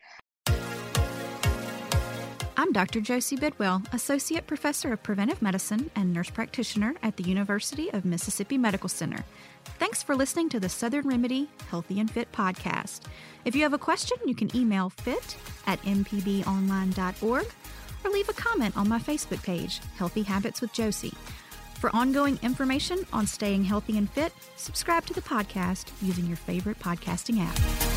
I'm 2.60 2.72
Dr. 2.72 3.02
Josie 3.02 3.36
Bidwell, 3.36 3.84
Associate 3.94 4.46
Professor 4.48 4.92
of 4.92 5.04
Preventive 5.04 5.44
Medicine 5.44 5.92
and 5.96 6.12
Nurse 6.12 6.32
Practitioner 6.32 6.96
at 7.04 7.16
the 7.16 7.24
University 7.24 7.94
of 7.94 8.04
Mississippi 8.04 8.58
Medical 8.58 8.90
Center. 8.90 9.24
Thanks 9.78 10.02
for 10.02 10.16
listening 10.16 10.50
to 10.50 10.60
the 10.60 10.68
Southern 10.68 11.08
Remedy 11.08 11.52
Healthy 11.70 12.00
and 12.00 12.10
Fit 12.10 12.32
podcast. 12.32 13.02
If 13.46 13.56
you 13.56 13.62
have 13.62 13.74
a 13.74 13.78
question, 13.78 14.18
you 14.26 14.34
can 14.34 14.50
email 14.58 14.90
fit 14.90 15.38
at 15.68 15.80
mpbonline.org 15.84 17.46
or 18.04 18.10
leave 18.10 18.30
a 18.30 18.34
comment 18.34 18.76
on 18.76 18.90
my 18.90 18.98
Facebook 18.98 19.44
page, 19.44 19.80
Healthy 19.96 20.24
Habits 20.24 20.60
with 20.60 20.74
Josie. 20.74 21.14
For 21.76 21.96
ongoing 21.96 22.40
information 22.42 23.06
on 23.14 23.28
staying 23.28 23.66
healthy 23.66 24.00
and 24.00 24.10
fit, 24.10 24.34
subscribe 24.56 25.06
to 25.06 25.14
the 25.14 25.22
podcast 25.22 25.92
using 26.02 26.26
your 26.26 26.38
favorite 26.38 26.80
podcasting 26.80 27.40
app. 27.40 27.97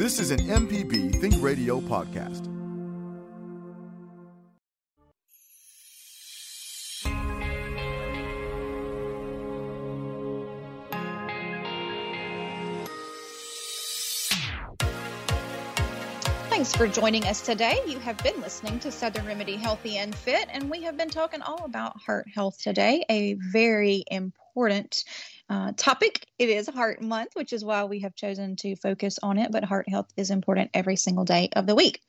This 0.00 0.18
is 0.18 0.30
an 0.30 0.38
MPB 0.38 1.20
Think 1.20 1.34
Radio 1.42 1.78
podcast. 1.78 2.46
Thanks 16.48 16.74
for 16.74 16.88
joining 16.88 17.26
us 17.26 17.42
today. 17.42 17.80
You 17.86 17.98
have 17.98 18.16
been 18.22 18.40
listening 18.40 18.78
to 18.78 18.90
Southern 18.90 19.26
Remedy 19.26 19.56
Healthy 19.56 19.98
and 19.98 20.14
Fit, 20.14 20.48
and 20.50 20.70
we 20.70 20.80
have 20.80 20.96
been 20.96 21.10
talking 21.10 21.42
all 21.42 21.66
about 21.66 22.00
heart 22.00 22.26
health 22.34 22.58
today, 22.58 23.04
a 23.10 23.34
very 23.52 24.04
important 24.10 25.04
uh, 25.50 25.72
topic. 25.76 26.24
It 26.38 26.48
is 26.48 26.68
Heart 26.68 27.02
Month, 27.02 27.30
which 27.34 27.52
is 27.52 27.64
why 27.64 27.82
we 27.82 27.98
have 28.00 28.14
chosen 28.14 28.54
to 28.56 28.76
focus 28.76 29.18
on 29.20 29.36
it. 29.36 29.50
But 29.50 29.64
heart 29.64 29.88
health 29.88 30.06
is 30.16 30.30
important 30.30 30.70
every 30.72 30.94
single 30.94 31.24
day 31.24 31.48
of 31.56 31.66
the 31.66 31.74
week. 31.74 32.00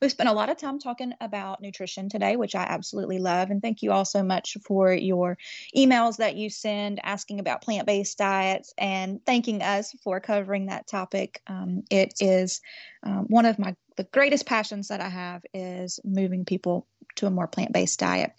We've 0.00 0.10
spent 0.10 0.30
a 0.30 0.32
lot 0.32 0.48
of 0.48 0.56
time 0.56 0.78
talking 0.78 1.12
about 1.20 1.60
nutrition 1.60 2.08
today, 2.08 2.36
which 2.36 2.54
I 2.54 2.62
absolutely 2.62 3.18
love. 3.18 3.50
And 3.50 3.60
thank 3.60 3.82
you 3.82 3.92
all 3.92 4.06
so 4.06 4.22
much 4.22 4.56
for 4.64 4.94
your 4.94 5.36
emails 5.76 6.16
that 6.16 6.36
you 6.36 6.48
send 6.48 6.98
asking 7.02 7.38
about 7.38 7.60
plant 7.60 7.86
based 7.86 8.16
diets 8.16 8.72
and 8.78 9.20
thanking 9.26 9.60
us 9.60 9.94
for 10.02 10.18
covering 10.18 10.66
that 10.66 10.86
topic. 10.86 11.42
Um, 11.46 11.82
it 11.90 12.14
is 12.18 12.62
um, 13.02 13.26
one 13.28 13.44
of 13.44 13.58
my 13.58 13.76
the 13.96 14.04
greatest 14.04 14.46
passions 14.46 14.88
that 14.88 15.00
I 15.00 15.08
have 15.08 15.42
is 15.54 16.00
moving 16.02 16.44
people 16.44 16.86
to 17.16 17.26
a 17.26 17.30
more 17.30 17.46
plant 17.46 17.72
based 17.72 17.98
diet. 17.98 18.32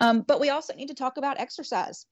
Um, 0.00 0.22
but 0.22 0.40
we 0.40 0.50
also 0.50 0.74
need 0.74 0.88
to 0.88 0.94
talk 0.94 1.16
about 1.16 1.38
exercise 1.38 2.06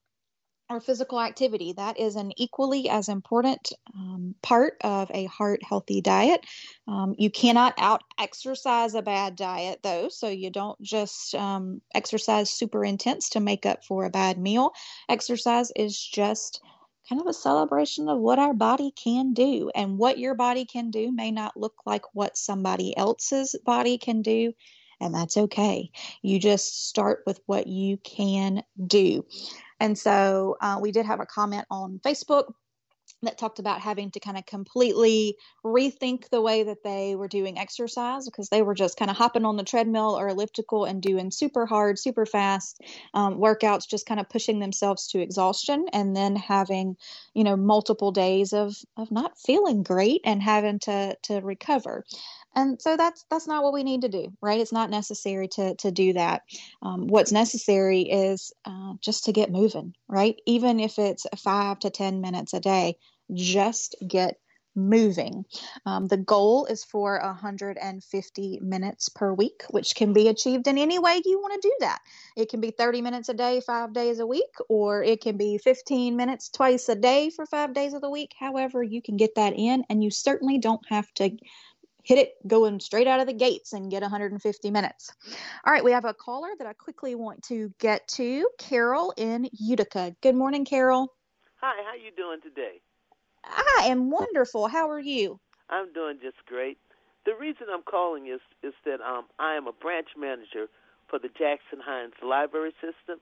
or 0.69 0.79
physical 0.79 1.19
activity. 1.19 1.73
That 1.73 1.99
is 1.99 2.15
an 2.15 2.31
equally 2.37 2.89
as 2.89 3.09
important 3.09 3.73
um, 3.95 4.35
part 4.43 4.75
of 4.81 5.09
a 5.11 5.25
heart 5.25 5.61
healthy 5.63 6.01
diet. 6.01 6.45
Um, 6.87 7.15
you 7.17 7.31
cannot 7.31 7.73
out 7.77 8.03
exercise 8.19 8.93
a 8.93 9.01
bad 9.01 9.35
diet, 9.35 9.79
though, 9.81 10.09
so 10.09 10.27
you 10.29 10.51
don't 10.51 10.79
just 10.81 11.33
um, 11.35 11.81
exercise 11.95 12.49
super 12.49 12.85
intense 12.85 13.29
to 13.29 13.39
make 13.39 13.65
up 13.65 13.83
for 13.83 14.05
a 14.05 14.11
bad 14.11 14.37
meal. 14.37 14.71
Exercise 15.09 15.71
is 15.75 15.99
just 15.99 16.61
kind 17.07 17.19
of 17.19 17.27
a 17.27 17.33
celebration 17.33 18.07
of 18.07 18.19
what 18.19 18.37
our 18.37 18.53
body 18.53 18.91
can 18.91 19.33
do, 19.33 19.71
and 19.73 19.97
what 19.97 20.19
your 20.19 20.35
body 20.35 20.65
can 20.65 20.91
do 20.91 21.11
may 21.11 21.31
not 21.31 21.57
look 21.57 21.73
like 21.87 22.03
what 22.13 22.37
somebody 22.37 22.95
else's 22.95 23.55
body 23.65 23.97
can 23.97 24.21
do. 24.21 24.53
And 25.01 25.15
that's 25.15 25.37
okay. 25.37 25.91
You 26.21 26.39
just 26.39 26.87
start 26.87 27.23
with 27.25 27.39
what 27.45 27.67
you 27.67 27.97
can 27.97 28.63
do. 28.85 29.25
And 29.79 29.97
so 29.97 30.57
uh, 30.61 30.79
we 30.81 30.91
did 30.91 31.05
have 31.05 31.19
a 31.19 31.25
comment 31.25 31.65
on 31.69 31.99
Facebook 32.05 32.45
that 33.21 33.37
talked 33.37 33.59
about 33.59 33.81
having 33.81 34.11
to 34.11 34.19
kind 34.19 34.37
of 34.37 34.45
completely 34.45 35.35
rethink 35.65 36.29
the 36.29 36.41
way 36.41 36.63
that 36.63 36.83
they 36.83 37.15
were 37.15 37.27
doing 37.27 37.57
exercise 37.57 38.25
because 38.25 38.49
they 38.49 38.61
were 38.61 38.73
just 38.75 38.97
kind 38.97 39.11
of 39.11 39.17
hopping 39.17 39.45
on 39.45 39.57
the 39.57 39.63
treadmill 39.63 40.17
or 40.17 40.29
elliptical 40.29 40.85
and 40.85 41.01
doing 41.01 41.31
super 41.31 41.65
hard, 41.65 41.99
super 41.99 42.25
fast 42.25 42.81
um, 43.13 43.35
workouts, 43.35 43.89
just 43.89 44.05
kind 44.05 44.19
of 44.19 44.29
pushing 44.29 44.59
themselves 44.59 45.07
to 45.07 45.19
exhaustion, 45.19 45.85
and 45.91 46.15
then 46.15 46.35
having, 46.35 46.95
you 47.33 47.43
know, 47.43 47.57
multiple 47.57 48.11
days 48.11 48.53
of 48.53 48.75
of 48.95 49.11
not 49.11 49.37
feeling 49.37 49.83
great 49.83 50.21
and 50.23 50.41
having 50.41 50.79
to 50.79 51.17
to 51.23 51.39
recover 51.41 52.05
and 52.55 52.81
so 52.81 52.97
that's 52.97 53.25
that's 53.29 53.47
not 53.47 53.63
what 53.63 53.73
we 53.73 53.83
need 53.83 54.01
to 54.01 54.09
do 54.09 54.31
right 54.41 54.59
it's 54.59 54.71
not 54.71 54.89
necessary 54.89 55.47
to 55.47 55.75
to 55.75 55.91
do 55.91 56.13
that 56.13 56.43
um, 56.81 57.07
what's 57.07 57.31
necessary 57.31 58.01
is 58.01 58.51
uh, 58.65 58.93
just 59.01 59.25
to 59.25 59.31
get 59.31 59.51
moving 59.51 59.93
right 60.07 60.41
even 60.45 60.79
if 60.79 60.97
it's 60.99 61.25
five 61.37 61.79
to 61.79 61.89
ten 61.89 62.21
minutes 62.21 62.53
a 62.53 62.59
day 62.59 62.95
just 63.33 63.95
get 64.07 64.37
moving. 64.75 65.45
Um, 65.85 66.07
the 66.07 66.17
goal 66.17 66.65
is 66.65 66.83
for 66.83 67.19
150 67.21 68.59
minutes 68.61 69.09
per 69.09 69.33
week, 69.33 69.63
which 69.69 69.95
can 69.95 70.13
be 70.13 70.27
achieved 70.27 70.67
in 70.67 70.77
any 70.77 70.99
way 70.99 71.21
you 71.23 71.39
want 71.39 71.61
to 71.61 71.67
do 71.67 71.75
that. 71.81 71.99
It 72.37 72.49
can 72.49 72.61
be 72.61 72.71
30 72.71 73.01
minutes 73.01 73.29
a 73.29 73.33
day, 73.33 73.61
five 73.65 73.93
days 73.93 74.19
a 74.19 74.27
week, 74.27 74.53
or 74.69 75.03
it 75.03 75.21
can 75.21 75.37
be 75.37 75.57
15 75.57 76.15
minutes 76.15 76.49
twice 76.49 76.87
a 76.89 76.95
day 76.95 77.29
for 77.29 77.45
five 77.45 77.73
days 77.73 77.93
of 77.93 78.01
the 78.01 78.09
week. 78.09 78.33
However, 78.39 78.81
you 78.81 79.01
can 79.01 79.17
get 79.17 79.35
that 79.35 79.53
in, 79.55 79.83
and 79.89 80.03
you 80.03 80.11
certainly 80.11 80.57
don't 80.57 80.85
have 80.89 81.11
to 81.15 81.31
hit 82.09 82.17
it 82.17 82.47
going 82.47 82.79
straight 82.79 83.05
out 83.05 83.19
of 83.19 83.27
the 83.27 83.33
gates 83.33 83.71
and 83.71 83.91
get 83.91 84.01
150 84.01 84.71
minutes. 84.71 85.13
All 85.63 85.71
right, 85.71 85.83
we 85.83 85.91
have 85.91 86.05
a 86.05 86.13
caller 86.13 86.49
that 86.57 86.65
I 86.65 86.73
quickly 86.73 87.13
want 87.13 87.43
to 87.43 87.71
get 87.79 88.07
to, 88.09 88.49
Carol 88.57 89.13
in 89.15 89.47
Utica. 89.53 90.15
Good 90.21 90.35
morning, 90.35 90.65
Carol. 90.65 91.13
Hi, 91.61 91.75
how 91.85 91.93
you 91.93 92.09
doing 92.17 92.41
today? 92.41 92.81
I 93.45 93.85
am 93.85 94.09
wonderful. 94.09 94.67
How 94.67 94.89
are 94.89 94.99
you? 94.99 95.39
I'm 95.69 95.93
doing 95.93 96.17
just 96.19 96.37
great. 96.47 96.79
The 97.25 97.35
reason 97.39 97.67
I'm 97.71 97.83
calling 97.83 98.25
is 98.27 98.41
is 98.63 98.73
that 98.85 99.01
um, 99.01 99.25
I 99.37 99.53
am 99.53 99.67
a 99.67 99.71
branch 99.71 100.07
manager 100.17 100.65
for 101.09 101.19
the 101.19 101.27
Jackson 101.27 101.79
Hinds 101.79 102.15
Library 102.23 102.73
System, 102.81 103.19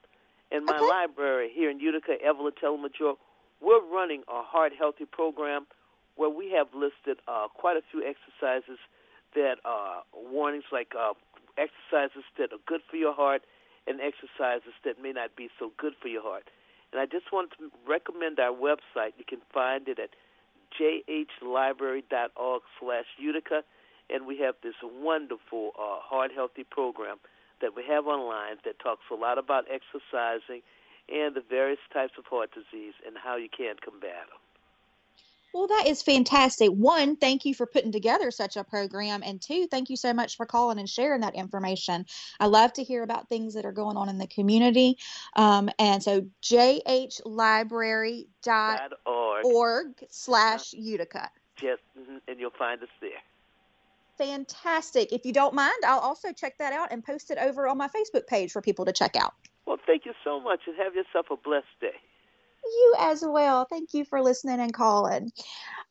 and 0.50 0.64
my 0.64 0.78
okay. 0.78 0.88
library 0.88 1.52
here 1.54 1.70
in 1.70 1.82
Utica, 1.82 2.14
Evelyn 2.24 2.54
Taylor 2.60 2.78
Majure, 2.78 3.16
we're 3.60 3.84
running 3.84 4.22
a 4.30 4.44
heart 4.44 4.72
healthy 4.78 5.06
program 5.06 5.68
where 6.18 6.30
we 6.30 6.52
have 6.52 6.68
listed 6.74 7.22
uh, 7.28 7.48
quite 7.48 7.78
a 7.78 7.82
few 7.92 8.04
exercises 8.04 8.80
that 9.36 9.58
are 9.64 10.04
warnings 10.14 10.66
like 10.72 10.94
uh, 10.98 11.14
exercises 11.58 12.24
that 12.38 12.52
are 12.52 12.62
good 12.66 12.82
for 12.90 12.98
your 12.98 13.14
heart 13.14 13.44
and 13.88 14.02
exercises 14.02 14.74
that 14.84 15.02
may 15.02 15.14
not 15.14 15.36
be 15.36 15.50
so 15.58 15.72
good 15.78 15.94
for 16.02 16.08
your 16.10 16.22
heart. 16.22 16.50
And 16.92 17.02
I 17.02 17.06
just 17.06 17.32
want 17.32 17.52
to 17.58 17.72
recommend 17.88 18.40
our 18.40 18.52
website. 18.52 19.14
You 19.18 19.26
can 19.28 19.40
find 19.54 19.88
it 19.88 20.00
at 20.00 20.12
jhlibrary.org 20.80 22.62
slash 22.80 23.06
Utica. 23.18 23.64
And 24.10 24.26
we 24.26 24.40
have 24.40 24.56
this 24.64 24.76
wonderful 24.84 25.72
uh, 25.78 26.00
heart 26.00 26.32
healthy 26.34 26.64
program 26.64 27.18
that 27.62 27.76
we 27.76 27.84
have 27.90 28.08
online 28.08 28.58
that 28.64 28.80
talks 28.80 29.04
a 29.12 29.16
lot 29.16 29.38
about 29.38 29.66
exercising 29.68 30.62
and 31.10 31.36
the 31.36 31.44
various 31.50 31.80
types 31.92 32.14
of 32.18 32.26
heart 32.26 32.52
disease 32.54 32.94
and 33.06 33.16
how 33.22 33.36
you 33.36 33.50
can 33.50 33.76
combat 33.84 34.28
them. 34.30 34.40
Well, 35.58 35.66
that 35.66 35.88
is 35.88 36.04
fantastic. 36.04 36.70
One, 36.70 37.16
thank 37.16 37.44
you 37.44 37.56
for 37.56 37.66
putting 37.66 37.92
together 37.92 38.30
such 38.30 38.58
a 38.58 38.64
program. 38.64 39.24
And 39.26 39.42
two, 39.42 39.66
thank 39.66 39.90
you 39.90 39.98
so 39.98 40.14
much 40.14 40.38
for 40.38 40.46
calling 40.46 40.78
and 40.78 40.88
sharing 40.88 41.22
that 41.22 41.34
information. 41.34 42.06
I 42.40 42.46
love 42.46 42.74
to 42.74 42.84
hear 42.84 43.02
about 43.02 43.28
things 43.28 43.56
that 43.56 43.66
are 43.66 43.72
going 43.72 43.98
on 43.98 44.08
in 44.08 44.20
the 44.20 44.28
community. 44.28 45.00
Um, 45.36 45.72
and 45.80 46.04
so 46.04 46.28
jhlibrary.org 46.44 48.28
slash 50.12 50.74
Utica. 50.74 51.32
Yes, 51.60 51.80
mm-hmm, 52.00 52.18
and 52.28 52.40
you'll 52.40 52.52
find 52.52 52.84
us 52.84 52.90
there. 53.02 53.10
Fantastic. 54.20 55.12
If 55.12 55.26
you 55.26 55.34
don't 55.34 55.56
mind, 55.56 55.74
I'll 55.88 55.98
also 56.02 56.34
check 56.34 56.60
that 56.60 56.72
out 56.72 56.92
and 56.92 57.04
post 57.04 57.32
it 57.32 57.40
over 57.40 57.68
on 57.68 57.80
my 57.80 57.88
Facebook 57.88 58.28
page 58.28 58.52
for 58.52 58.62
people 58.62 58.86
to 58.86 58.92
check 58.94 59.16
out. 59.16 59.34
Well, 59.66 59.80
thank 59.88 60.06
you 60.06 60.14
so 60.24 60.40
much 60.40 60.60
and 60.68 60.76
have 60.78 60.94
yourself 60.94 61.32
a 61.32 61.36
blessed 61.36 61.66
day. 61.82 61.96
You 62.70 62.96
as 63.00 63.24
well. 63.26 63.66
Thank 63.70 63.94
you 63.94 64.06
for 64.06 64.22
listening 64.22 64.60
and 64.60 64.74
calling. 64.74 65.32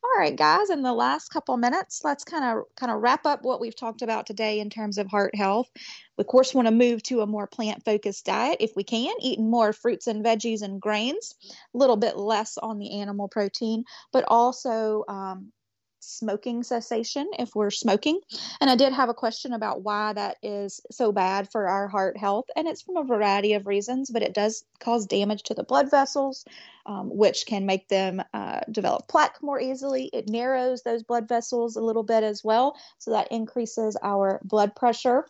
All 0.05 0.21
right, 0.21 0.37
guys, 0.37 0.71
in 0.71 0.83
the 0.83 0.93
last 0.93 1.31
couple 1.31 1.57
minutes, 1.57 2.03
let's 2.05 2.23
kind 2.23 2.45
of 2.45 2.65
kind 2.77 2.93
of 2.93 3.01
wrap 3.01 3.27
up 3.27 3.43
what 3.43 3.61
we've 3.61 3.75
talked 3.75 4.03
about 4.03 4.27
today 4.27 4.61
in 4.61 4.71
terms 4.71 4.99
of 4.99 5.09
heart 5.09 5.35
health. 5.35 5.69
We 6.17 6.23
of 6.23 6.29
course 6.29 6.55
want 6.55 6.69
to 6.69 6.73
move 6.73 7.03
to 7.05 7.23
a 7.23 7.27
more 7.27 7.47
plant-focused 7.47 8.25
diet 8.25 8.59
if 8.61 8.73
we 8.77 8.85
can, 8.85 9.15
eating 9.21 9.51
more 9.51 9.73
fruits 9.73 10.07
and 10.07 10.25
veggies 10.25 10.63
and 10.63 10.81
grains, 10.81 11.35
a 11.75 11.79
little 11.79 11.97
bit 11.97 12.17
less 12.17 12.57
on 12.59 12.79
the 12.79 13.01
animal 13.01 13.29
protein, 13.29 13.85
but 14.13 14.25
also 14.29 15.05
um, 15.09 15.53
smoking 16.07 16.63
cessation 16.63 17.29
if 17.39 17.55
we're 17.55 17.71
smoking. 17.71 18.21
And 18.61 18.71
I 18.71 18.77
did 18.77 18.93
have 18.93 19.09
a 19.09 19.15
question 19.15 19.53
about 19.53 19.83
why 19.83 20.13
that 20.13 20.37
is 20.43 20.81
so 20.91 21.13
bad 21.13 21.51
for 21.51 21.69
our 21.69 21.89
heart 21.89 22.17
health. 22.17 22.47
And 22.57 22.69
it's 22.69 22.83
from 22.83 22.97
a 22.97 23.05
variety 23.05 23.55
of 23.55 23.67
reasons, 23.67 24.11
but 24.11 24.23
it 24.23 24.35
does 24.35 24.65
cause 24.79 25.07
damage 25.07 25.43
to 25.45 25.55
the 25.55 25.65
blood 25.65 25.91
vessels, 25.91 26.45
um, 26.87 27.15
which 27.15 27.47
can 27.47 27.67
make 27.67 27.89
them 27.89 28.23
uh, 28.33 28.61
develop 28.71 29.09
plaque 29.09 29.43
more 29.43 29.61
easily. 29.61 30.11
It 30.13 30.29
narrows 30.29 30.83
those 30.83 31.03
blood 31.03 31.29
vessels 31.29 31.77
a 31.77 31.83
little 31.83 32.05
bit 32.05 32.23
as 32.23 32.45
well. 32.45 32.77
So 32.99 33.11
that 33.11 33.33
increases 33.33 33.97
our 34.03 34.41
blood 34.45 34.75
pressure. 34.77 35.27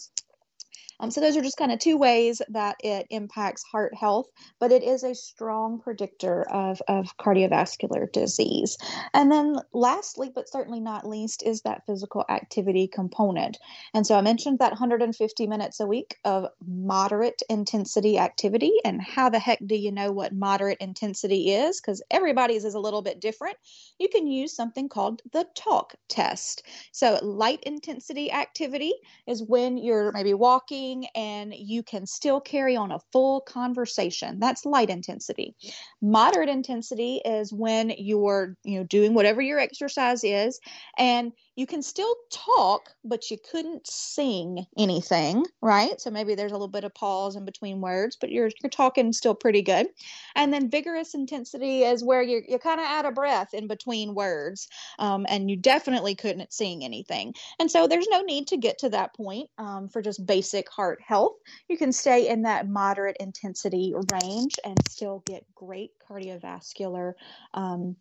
Um, 1.01 1.11
so 1.11 1.21
those 1.21 1.37
are 1.37 1.43
just 1.43 1.57
kind 1.57 1.73
of 1.73 1.79
two 1.79 1.97
ways 1.97 2.41
that 2.49 2.77
it 2.83 3.07
impacts 3.11 3.63
heart 3.65 3.95
health, 3.95 4.27
but 4.59 4.73
it 4.73 4.83
is 4.83 5.03
a 5.03 5.15
strong 5.15 5.79
predictor 5.79 6.49
of, 6.51 6.81
of 6.89 7.17
cardiovascular 7.19 8.11
disease. 8.13 8.79
And 9.13 9.31
then 9.31 9.57
lastly, 9.73 10.31
but 10.35 10.49
certainly 10.49 10.81
not 10.81 11.07
least, 11.07 11.43
is 11.45 11.63
that 11.63 11.85
physical 11.87 12.25
activity 12.29 12.89
component. 12.89 13.59
And 13.95 14.07
so 14.07 14.17
I 14.17 14.21
mentioned 14.23 14.59
that 14.59 14.73
150 14.73 15.47
minutes 15.47 15.81
a 15.81 15.87
week 15.87 16.17
of 16.25 16.47
moderate 16.67 17.43
intensity 17.49 18.19
activity. 18.19 18.73
And 18.85 19.03
how 19.03 19.29
the 19.29 19.39
heck 19.39 19.59
do 19.67 19.77
you 19.77 19.93
know 19.93 20.13
what 20.13 20.33
moderate 20.33 20.79
intensity 20.81 21.53
is? 21.53 21.81
Because 21.81 22.03
everybody's 22.11 22.65
is 22.65 22.75
a 22.75 22.81
little 22.81 23.03
bit 23.03 23.21
different. 23.21 23.57
You 23.99 24.09
can 24.09 24.27
use 24.27 24.55
something 24.55 24.89
called 24.89 25.23
the 25.33 25.47
talk 25.55 25.95
test. 26.09 26.63
So 26.93 27.19
light 27.23 27.63
intensity 27.65 28.33
activity 28.33 28.95
is 29.27 29.43
when 29.43 29.77
you're 29.77 30.13
maybe 30.13 30.35
walking 30.35 30.86
and 31.15 31.55
you 31.55 31.83
can 31.83 32.07
still 32.07 32.41
carry 32.41 32.77
on 32.77 32.93
a 32.93 33.01
full 33.13 33.41
conversation. 33.41 34.39
That's 34.39 34.65
light 34.65 34.91
intensity. 34.91 35.55
Moderate 36.01 36.49
intensity 36.49 37.21
is 37.25 37.53
when 37.53 37.93
you're, 37.97 38.57
you 38.65 38.79
know, 38.79 38.85
doing 38.85 39.15
whatever 39.15 39.41
your 39.41 39.59
exercise 39.59 40.23
is 40.25 40.61
and 40.99 41.33
you 41.57 41.67
can 41.67 41.83
still 41.83 42.15
talk, 42.31 42.91
but 43.05 43.31
you 43.31 43.39
couldn't 43.51 43.87
sing 43.87 44.67
anything, 44.79 45.47
right? 45.63 46.01
So 46.01 46.11
maybe 46.11 46.35
there's 46.35 46.53
a 46.53 46.55
little 46.55 46.69
bit 46.69 46.85
of 46.85 46.95
pause 46.95 47.35
in 47.35 47.45
between 47.47 47.81
words, 47.81 48.17
but 48.21 48.31
you're 48.31 48.51
you're 48.63 48.71
talking 48.71 49.13
still 49.13 49.35
pretty 49.35 49.63
good. 49.63 49.89
And 50.37 50.53
then 50.53 50.71
vigorous 50.71 51.15
intensity 51.15 51.83
is 51.83 52.05
where 52.05 52.23
you're 52.23 52.43
you're 52.47 52.59
kind 52.59 52.81
of 52.81 52.87
out 52.87 53.07
of 53.07 53.15
breath 53.15 53.55
in 53.55 53.67
between 53.69 54.15
words, 54.15 54.69
um, 54.99 55.27
and 55.29 55.51
you 55.51 55.57
definitely 55.57 56.15
couldn't 56.15 56.53
sing 56.53 56.85
anything. 56.85 57.35
And 57.59 57.71
so 57.71 57.89
there's 57.89 58.09
no 58.11 58.23
need 58.23 58.47
to 58.49 58.57
get 58.59 58.79
to 58.79 58.91
that 58.91 59.15
point 59.15 59.51
um, 59.59 59.89
for 59.89 60.03
just 60.03 60.27
basic 60.27 60.71
heart 60.71 61.01
health. 61.03 61.37
You 61.69 61.79
can 61.79 61.93
stay 61.93 62.29
in 62.29 62.43
that 62.43 62.69
moderate 62.69 63.17
intensity 63.19 63.95
range 63.97 64.59
and 64.65 64.85
still 64.85 65.23
get 65.27 65.45
great 65.55 65.93
cardiovascular 66.09 67.15
um, 67.55 67.97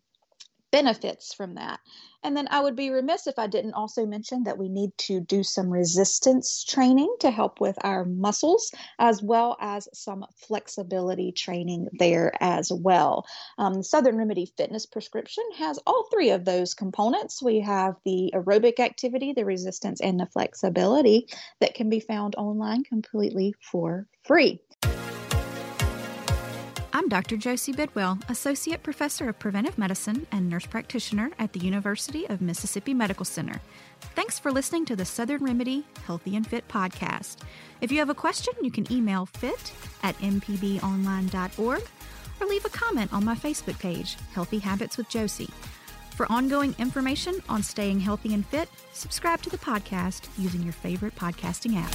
benefits 0.76 1.32
from 1.32 1.54
that. 1.54 1.80
And 2.22 2.36
then 2.36 2.48
I 2.50 2.60
would 2.60 2.76
be 2.76 2.90
remiss 2.90 3.26
if 3.26 3.38
I 3.38 3.46
didn't 3.46 3.72
also 3.72 4.04
mention 4.04 4.44
that 4.44 4.58
we 4.58 4.68
need 4.68 4.90
to 4.98 5.20
do 5.22 5.42
some 5.42 5.70
resistance 5.70 6.64
training 6.64 7.16
to 7.20 7.30
help 7.30 7.62
with 7.62 7.78
our 7.82 8.04
muscles, 8.04 8.70
as 8.98 9.22
well 9.22 9.56
as 9.58 9.88
some 9.94 10.26
flexibility 10.36 11.32
training 11.32 11.88
there 11.98 12.30
as 12.40 12.70
well. 12.70 13.24
Um, 13.56 13.82
Southern 13.82 14.18
Remedy 14.18 14.52
Fitness 14.58 14.84
Prescription 14.84 15.44
has 15.56 15.78
all 15.86 16.08
three 16.12 16.28
of 16.28 16.44
those 16.44 16.74
components. 16.74 17.42
We 17.42 17.60
have 17.60 17.94
the 18.04 18.34
aerobic 18.34 18.78
activity, 18.78 19.32
the 19.32 19.46
resistance, 19.46 20.02
and 20.02 20.20
the 20.20 20.26
flexibility 20.26 21.26
that 21.60 21.74
can 21.74 21.88
be 21.88 22.00
found 22.00 22.34
online 22.36 22.84
completely 22.84 23.54
for 23.62 24.08
free. 24.24 24.60
I'm 27.06 27.10
Dr. 27.10 27.36
Josie 27.36 27.70
Bidwell, 27.70 28.18
Associate 28.28 28.82
Professor 28.82 29.28
of 29.28 29.38
Preventive 29.38 29.78
Medicine 29.78 30.26
and 30.32 30.50
Nurse 30.50 30.66
Practitioner 30.66 31.30
at 31.38 31.52
the 31.52 31.60
University 31.60 32.26
of 32.28 32.40
Mississippi 32.40 32.94
Medical 32.94 33.24
Center. 33.24 33.60
Thanks 34.16 34.40
for 34.40 34.50
listening 34.50 34.84
to 34.86 34.96
the 34.96 35.04
Southern 35.04 35.44
Remedy 35.44 35.84
Healthy 36.04 36.34
and 36.34 36.44
Fit 36.44 36.66
podcast. 36.66 37.36
If 37.80 37.92
you 37.92 38.00
have 38.00 38.10
a 38.10 38.14
question, 38.14 38.54
you 38.60 38.72
can 38.72 38.92
email 38.92 39.26
fit 39.26 39.72
at 40.02 40.18
mpbonline.org 40.18 41.82
or 42.40 42.46
leave 42.48 42.64
a 42.64 42.70
comment 42.70 43.12
on 43.12 43.24
my 43.24 43.36
Facebook 43.36 43.78
page, 43.78 44.16
Healthy 44.32 44.58
Habits 44.58 44.96
with 44.96 45.08
Josie. 45.08 45.50
For 46.16 46.26
ongoing 46.28 46.74
information 46.76 47.40
on 47.48 47.62
staying 47.62 48.00
healthy 48.00 48.34
and 48.34 48.44
fit, 48.44 48.68
subscribe 48.92 49.42
to 49.42 49.50
the 49.50 49.58
podcast 49.58 50.26
using 50.36 50.64
your 50.64 50.72
favorite 50.72 51.14
podcasting 51.14 51.76
app. 51.76 51.94